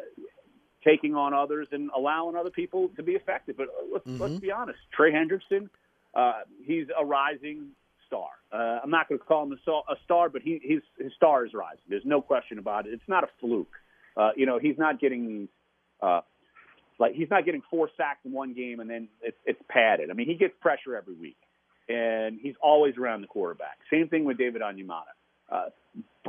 [0.83, 3.57] taking on others and allowing other people to be effective.
[3.57, 5.69] But let's let's be honest, Trey Hendrickson,
[6.13, 7.69] uh, he's a rising
[8.07, 8.29] star.
[8.51, 11.45] Uh, I'm not going to call him a, a star, but he, he's, his star
[11.45, 11.83] is rising.
[11.87, 12.93] There's no question about it.
[12.93, 13.75] It's not a fluke.
[14.17, 15.47] Uh, you know, he's not getting these.
[16.01, 16.21] Uh,
[16.97, 20.09] like he's not getting four sacks in one game and then it's, it's padded.
[20.09, 21.37] I mean, he gets pressure every week,
[21.87, 23.77] and he's always around the quarterback.
[23.91, 25.13] Same thing with David Onyemata.
[25.49, 25.69] Uh,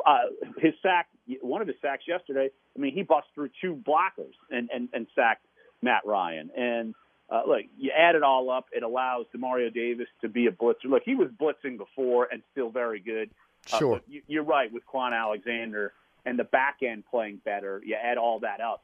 [0.07, 0.19] uh,
[0.59, 1.09] his sack,
[1.43, 2.51] one of his sacks yesterday.
[2.77, 5.45] I mean, he bust through two blockers and and, and sacked
[5.83, 6.51] Matt Ryan.
[6.57, 6.95] And
[7.31, 10.87] uh, look, you add it all up, it allows Demario Davis to be a blitzer.
[10.87, 13.31] Look, he was blitzing before and still very good.
[13.73, 14.01] Uh, Sure.
[14.09, 15.93] you, you're right with Kwon Alexander
[16.25, 17.81] and the back end playing better.
[17.85, 18.83] You add all that up,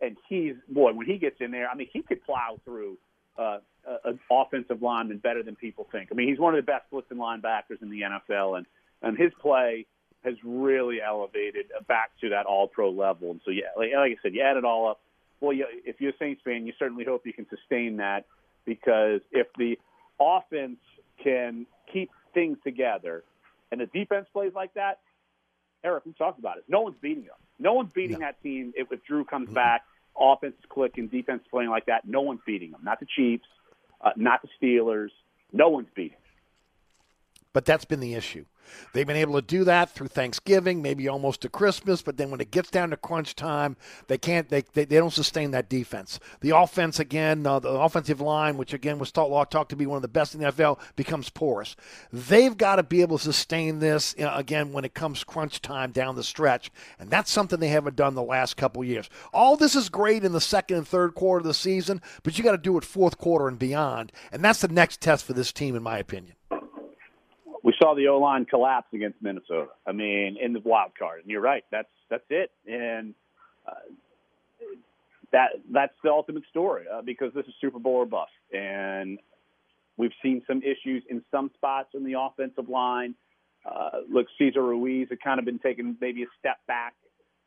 [0.00, 1.68] and he's boy when he gets in there.
[1.68, 2.98] I mean, he could plow through.
[3.38, 3.58] Uh,
[4.04, 6.10] an offensive lineman better than people think.
[6.12, 8.66] I mean, he's one of the best blitzing linebackers in the NFL, and
[9.00, 9.86] and his play
[10.24, 13.30] has really elevated back to that All Pro level.
[13.30, 15.00] And so, yeah, like, like I said, you add it all up.
[15.40, 18.26] Well, you, if you're a Saints fan, you certainly hope you can sustain that
[18.64, 19.78] because if the
[20.20, 20.78] offense
[21.22, 23.24] can keep things together
[23.72, 25.00] and the defense plays like that,
[25.84, 26.64] Eric, we talked about it.
[26.68, 27.34] No one's beating them.
[27.58, 29.82] No one's beating that team if, if Drew comes back,
[30.18, 32.06] offense is clicking, defense playing like that.
[32.06, 32.80] No one's beating them.
[32.84, 33.46] Not the Chiefs,
[34.00, 35.10] uh, not the Steelers.
[35.52, 36.16] No one's beating.
[37.52, 38.46] But that's been the issue.
[38.92, 42.40] They've been able to do that through Thanksgiving, maybe almost to Christmas, but then when
[42.40, 43.76] it gets down to crunch time,
[44.08, 44.48] they can't.
[44.48, 46.18] They they, they don't sustain that defense.
[46.40, 49.86] The offense again, uh, the offensive line, which again was thought law talked to be
[49.86, 51.76] one of the best in the NFL, becomes porous.
[52.12, 55.92] They've got to be able to sustain this uh, again when it comes crunch time
[55.92, 59.08] down the stretch, and that's something they haven't done the last couple years.
[59.32, 62.44] All this is great in the second and third quarter of the season, but you
[62.44, 65.52] got to do it fourth quarter and beyond, and that's the next test for this
[65.52, 66.34] team, in my opinion.
[67.62, 69.68] We saw the O line collapse against Minnesota.
[69.86, 71.64] I mean, in the wild card, and you're right.
[71.70, 73.14] That's that's it, and
[73.66, 73.72] uh,
[75.32, 79.18] that that's the ultimate story uh, because this is Super Bowl or bust, and
[79.96, 83.14] we've seen some issues in some spots in the offensive line.
[83.64, 86.94] Uh, look, Cesar Ruiz had kind of been taking maybe a step back.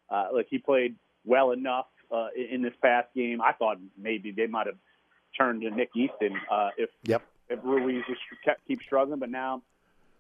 [0.10, 3.42] Uh, look, he played well enough uh, in in this past game.
[3.42, 4.78] I thought maybe they might have
[5.38, 7.22] turned to Nick Easton uh, if Yep.
[7.50, 9.62] if Ruiz just kept keep struggling, but now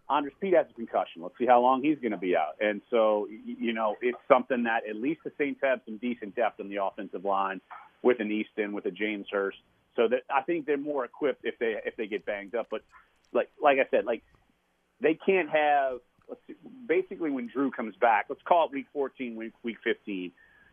[0.09, 1.21] Andrus Peat has a concussion.
[1.21, 2.55] Let's see how long he's going to be out.
[2.59, 6.59] And so, you know, it's something that at least the Saints have some decent depth
[6.59, 7.59] on the offensive line
[8.03, 9.57] with an Easton, with a James Hurst.
[9.95, 12.67] So that I think they're more equipped if they if they get banged up.
[12.69, 12.81] But
[13.33, 14.23] like like I said, like
[15.01, 16.55] they can't have let's see,
[16.87, 18.25] basically when Drew comes back.
[18.29, 20.31] Let's call it week 14, week week 15.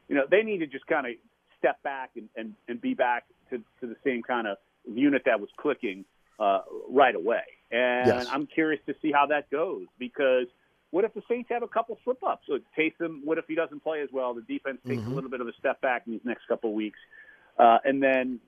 [0.08, 1.12] You know, they need to just kind of
[1.58, 5.40] step back and, and, and be back to, to the same kind of unit that
[5.40, 6.04] was clicking
[6.40, 7.42] uh, right away.
[7.72, 8.26] And Yes.
[8.30, 10.46] I'm curious to see how that goes because
[10.90, 12.44] what if the Saints have a couple slip ups?
[12.46, 14.34] So Taysom, what if he doesn't play as well?
[14.34, 15.10] The defense takes Mhm.
[15.10, 16.98] a little bit of a step back in these next couple of weeks,
[17.58, 18.40] uh, and then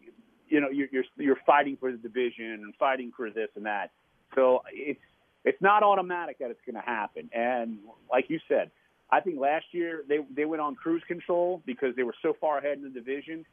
[0.49, 3.93] you know you're, you're you're fighting for the division and fighting for this and that.
[4.35, 5.01] So it's
[5.45, 7.31] it's not automatic that it's going to happen.
[7.33, 7.79] And
[8.11, 8.71] like you said,
[9.11, 12.59] I think last year they they went on cruise control because they were so far
[12.59, 13.47] ahead in the division.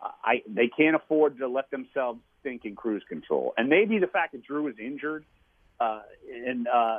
[0.00, 3.52] I they can't afford to let themselves think in cruise control.
[3.56, 5.24] And maybe the fact that Drew is injured
[5.80, 6.00] uh,
[6.46, 6.98] and uh,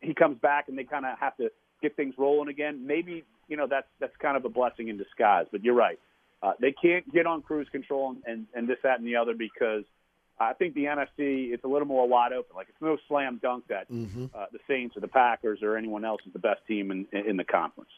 [0.00, 1.50] he comes back and they kind of have to
[1.82, 2.86] get things rolling again.
[2.86, 5.46] Maybe you know that's that's kind of a blessing in disguise.
[5.50, 5.98] But you're right.
[6.42, 9.84] Uh, they can't get on cruise control and, and, this, that, and the other because
[10.38, 12.56] I think the NFC it's a little more wide open.
[12.56, 14.30] Like it's no slam dunk that Mhm.
[14.34, 17.36] uh, the Saints or the Packers or anyone else is the best team in in
[17.36, 17.90] the conference.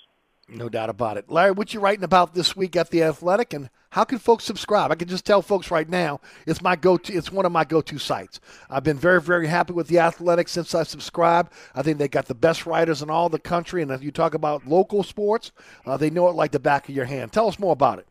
[0.48, 1.30] No doubt about it.
[1.30, 4.90] Larry, what you writing about this week at the Athletic, and how can folks subscribe?
[4.90, 7.12] I can just tell folks right now, it's my go-to.
[7.12, 8.40] It's one of my go-to sites.
[8.68, 11.52] I've been very, very happy with the Athletic since I subscribed.
[11.74, 14.34] I think they got the best writers in all the country, and if you talk
[14.34, 15.52] about local sports,
[15.86, 17.32] uh, they know it like the back of your hand.
[17.32, 18.06] Tell us more about it.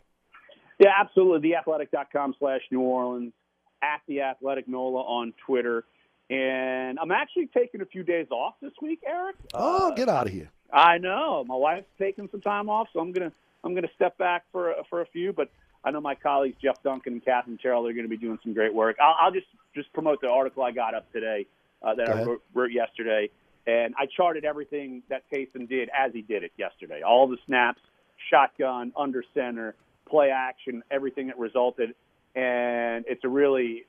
[0.80, 1.52] Yeah, absolutely.
[1.52, 3.34] Theathletic.com slash New Orleans,
[3.84, 5.86] at the Athletic Nola on Twitter.
[6.32, 9.36] And I'm actually taking a few days off this week, Eric.
[9.54, 10.50] Oh, get out of here.
[10.72, 11.44] I know.
[11.46, 13.34] My wife's taking some time off, so I'm gonna
[13.66, 15.34] I'm gonna step back for for a few.
[15.34, 15.50] But
[15.84, 18.54] I know my colleagues Jeff Duncan and Katherine Terrell are going to be doing some
[18.54, 18.96] great work.
[19.02, 21.48] I'll, I'll just just promote the article I got up today
[21.84, 23.30] uh, that Go I wrote, wrote yesterday,
[23.68, 27.02] and I charted everything that Taysom did as he did it yesterday.
[27.02, 27.82] All the snaps,
[28.30, 29.76] shotgun, under center,
[30.10, 31.94] play action, everything that resulted,
[32.36, 33.84] and it's a really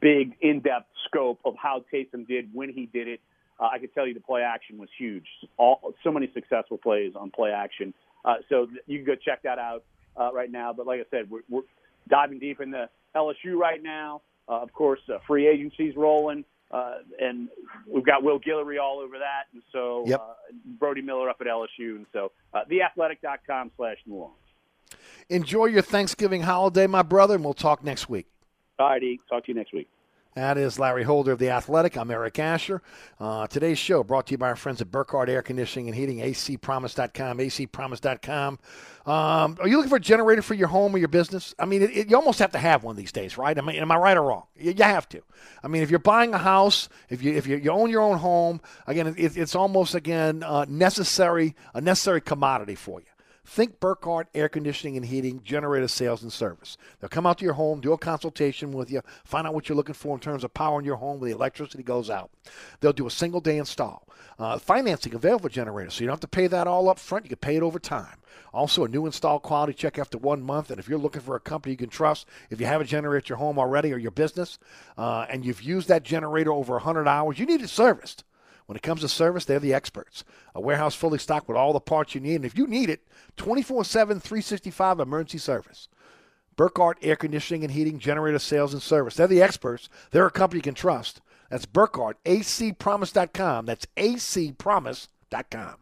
[0.00, 3.20] big, in-depth scope of how Taysom did when he did it.
[3.60, 5.26] Uh, I could tell you the play action was huge.
[5.58, 7.94] All so many successful plays on play action.
[8.24, 9.84] Uh, so you can go check that out
[10.18, 10.72] uh, right now.
[10.72, 11.62] But like I said, we're, we're
[12.08, 14.22] diving deep into LSU right now.
[14.48, 17.48] Uh, of course, uh, free agency's rolling, uh, and
[17.86, 20.20] we've got Will Guillory all over that, and so Yep.
[20.20, 20.34] uh,
[20.80, 24.36] Brody Miller up at LSU, and so uh, theathletic.com slash New Orleans.
[25.28, 28.26] Enjoy your Thanksgiving holiday, my brother, and we'll talk next week.
[28.78, 29.88] All righty, talk to you next week.
[30.34, 31.98] That is Larry Holder of The Athletic.
[31.98, 32.80] I'm Eric Asher.
[33.20, 36.20] Uh, today's show brought to you by our friends at Burkhardt Air Conditioning and Heating,
[36.20, 38.58] acpromise.com, acpromise.com.
[39.04, 41.54] Um, are you looking for a generator for your home or your business?
[41.58, 43.58] I mean, it, it, you almost have to have one these days, right?
[43.58, 44.44] I mean, am I right or wrong?
[44.56, 45.20] You, you have to.
[45.62, 48.16] I mean, if you're buying a house, if you if you, you own your own
[48.16, 53.11] home, again, it, it's almost again uh, necessary a necessary commodity for you.
[53.44, 56.76] Think Burkhardt Air Conditioning and Heating, generator sales and service.
[57.00, 59.76] They'll come out to your home, do a consultation with you, find out what you're
[59.76, 62.30] looking for in terms of power in your home when the electricity goes out.
[62.80, 64.06] They'll do a single day install.
[64.38, 67.24] Uh, financing available for generators, so you don't have to pay that all up front.
[67.24, 68.16] You can pay it over time.
[68.54, 70.70] Also, a new install quality check after one month.
[70.70, 73.18] And if you're looking for a company you can trust, if you have a generator
[73.18, 74.58] at your home already or your business,
[74.96, 78.24] uh, and you've used that generator over 100 hours, you need it serviced.
[78.66, 80.24] When it comes to service, they're the experts.
[80.54, 82.36] A warehouse fully stocked with all the parts you need.
[82.36, 83.06] And if you need it,
[83.36, 85.88] 24 7, 365 emergency service.
[86.56, 89.16] Burkhardt Air Conditioning and Heating, Generator Sales and Service.
[89.16, 89.88] They're the experts.
[90.10, 91.20] They're a company you can trust.
[91.50, 93.66] That's Burkhardt, acpromise.com.
[93.66, 95.81] That's acpromise.com.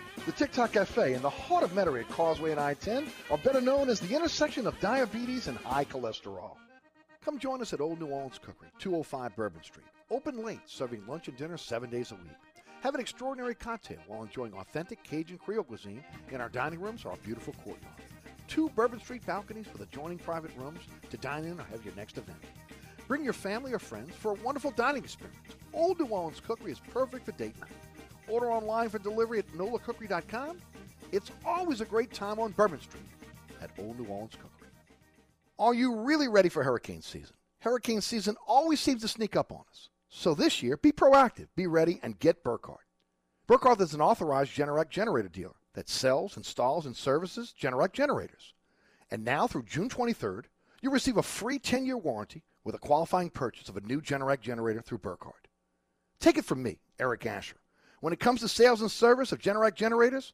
[0.27, 3.89] The TikTok Cafe in the heart of Metairie at Causeway and I-10 are better known
[3.89, 6.57] as the intersection of diabetes and high cholesterol.
[7.25, 9.87] Come join us at Old New Orleans Cookery, 205 Bourbon Street.
[10.11, 12.35] Open late, serving lunch and dinner seven days a week.
[12.81, 17.09] Have an extraordinary cocktail while enjoying authentic Cajun Creole cuisine in our dining rooms or
[17.09, 17.95] our beautiful courtyard.
[18.47, 22.19] Two Bourbon Street balconies with adjoining private rooms to dine in or have your next
[22.19, 22.37] event.
[23.07, 25.39] Bring your family or friends for a wonderful dining experience.
[25.73, 27.71] Old New Orleans Cookery is perfect for date night.
[28.31, 30.57] Order online for delivery at nolacookery.com.
[31.11, 33.03] It's always a great time on Bourbon Street
[33.61, 34.69] at Old New Orleans Cookery.
[35.59, 37.35] Are you really ready for hurricane season?
[37.59, 39.89] Hurricane season always seems to sneak up on us.
[40.09, 42.85] So this year, be proactive, be ready, and get Burkhardt.
[43.47, 48.53] Burkhardt is an authorized Generac generator dealer that sells, installs, and services Generac generators.
[49.11, 50.45] And now through June 23rd,
[50.81, 54.81] you'll receive a free 10-year warranty with a qualifying purchase of a new Generac generator
[54.81, 55.47] through Burkhardt.
[56.19, 57.60] Take it from me, Eric Asher.
[58.01, 60.33] When it comes to sales and service of Generac generators,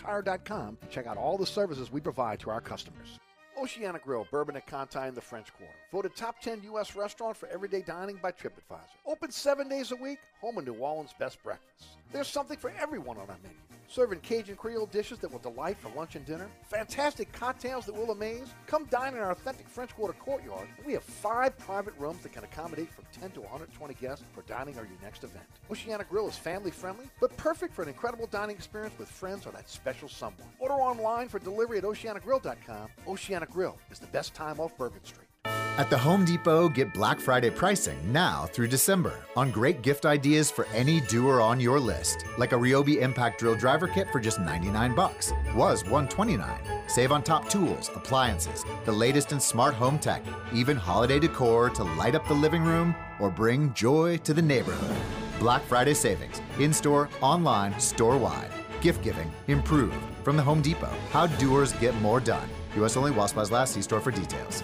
[0.01, 3.19] southerntire.com to check out all the services we provide to our customers.
[3.57, 5.73] Oceana Grill, Bourbon at Conti in the French Quarter.
[5.91, 6.95] Voted top 10 U.S.
[6.95, 8.95] restaurant for everyday dining by TripAdvisor.
[9.05, 11.97] Open seven days a week, home of New Orleans' best breakfast.
[12.11, 13.57] There's something for everyone on our menu.
[13.91, 16.47] Serving Cajun Creole dishes that will delight for lunch and dinner.
[16.69, 18.47] Fantastic cocktails that will amaze.
[18.65, 20.69] Come dine in our authentic French Quarter courtyard.
[20.85, 24.77] We have five private rooms that can accommodate from 10 to 120 guests for dining
[24.77, 25.43] or your next event.
[25.69, 29.51] Oceana Grill is family friendly, but perfect for an incredible dining experience with friends or
[29.51, 30.47] that special someone.
[30.59, 32.87] Order online for delivery at oceanagrill.com.
[33.07, 35.30] Oceana Grill is the best time off Bourbon Street.
[35.77, 40.51] At the Home Depot, get Black Friday pricing now through December on great gift ideas
[40.51, 44.39] for any doer on your list, like a Ryobi Impact Drill Driver Kit for just
[44.39, 45.31] 99 bucks.
[45.55, 46.61] Was 129.
[46.87, 50.21] Save on top tools, appliances, the latest in smart home tech,
[50.53, 54.97] even holiday decor to light up the living room or bring joy to the neighborhood.
[55.39, 58.51] Black Friday savings, in-store, online, store-wide.
[58.81, 60.93] Gift giving improved from the Home Depot.
[61.11, 62.49] How doers get more done.
[62.75, 62.97] U.S.
[62.97, 63.73] only while supplies last.
[63.73, 64.63] See store for details.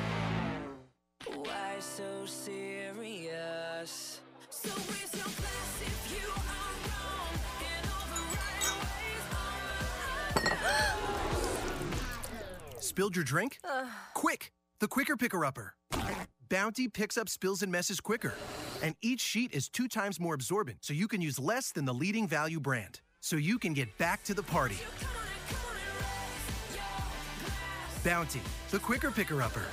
[12.91, 13.57] Spilled your drink?
[14.13, 14.51] Quick!
[14.81, 15.75] The Quicker Picker Upper.
[16.49, 18.33] Bounty picks up spills and messes quicker.
[18.83, 21.93] And each sheet is two times more absorbent, so you can use less than the
[21.93, 22.99] leading value brand.
[23.21, 24.75] So you can get back to the party.
[28.03, 28.41] Bounty,
[28.71, 29.63] the Quicker Picker Upper.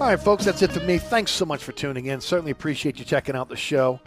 [0.00, 0.98] All right, folks, that's it for me.
[0.98, 2.20] Thanks so much for tuning in.
[2.20, 3.98] Certainly appreciate you checking out the show.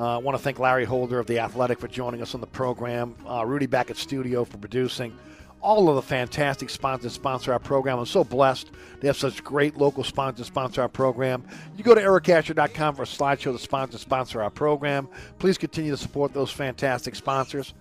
[0.00, 2.46] Uh, I want to thank Larry Holder of The Athletic for joining us on the
[2.46, 5.14] program, uh, Rudy back at studio for producing.
[5.60, 7.98] All of the fantastic sponsors sponsor our program.
[7.98, 8.70] I'm so blessed
[9.02, 11.44] to have such great local sponsors sponsor our program.
[11.76, 15.06] You go to ericasher.com for a slideshow to sponsor sponsor our program.
[15.38, 17.74] Please continue to support those fantastic sponsors.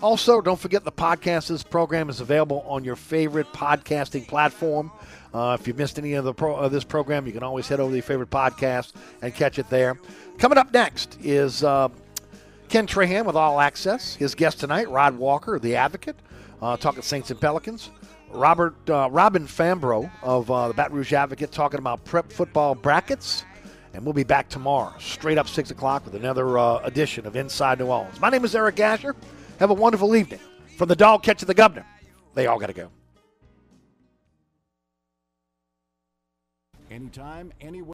[0.00, 1.48] Also, don't forget the podcast.
[1.48, 4.92] This program is available on your favorite podcasting platform.
[5.34, 7.80] Uh, if you missed any of the pro, of this program, you can always head
[7.80, 9.98] over to your favorite podcast and catch it there.
[10.38, 11.88] Coming up next is uh,
[12.68, 14.14] Ken Trahan with All Access.
[14.14, 16.16] His guest tonight, Rod Walker, the Advocate,
[16.62, 17.90] uh, talking Saints and Pelicans.
[18.30, 23.44] Robert uh, Robin Fambrough of uh, the Baton Rouge Advocate talking about prep football brackets.
[23.92, 27.78] And we'll be back tomorrow, straight up 6 o'clock, with another uh, edition of Inside
[27.78, 28.20] New Orleans.
[28.20, 29.14] My name is Eric Asher.
[29.60, 30.40] Have a wonderful evening.
[30.76, 31.86] From the dog catching the governor,
[32.34, 32.90] they all got to go.
[36.94, 37.74] Anytime, anywhere.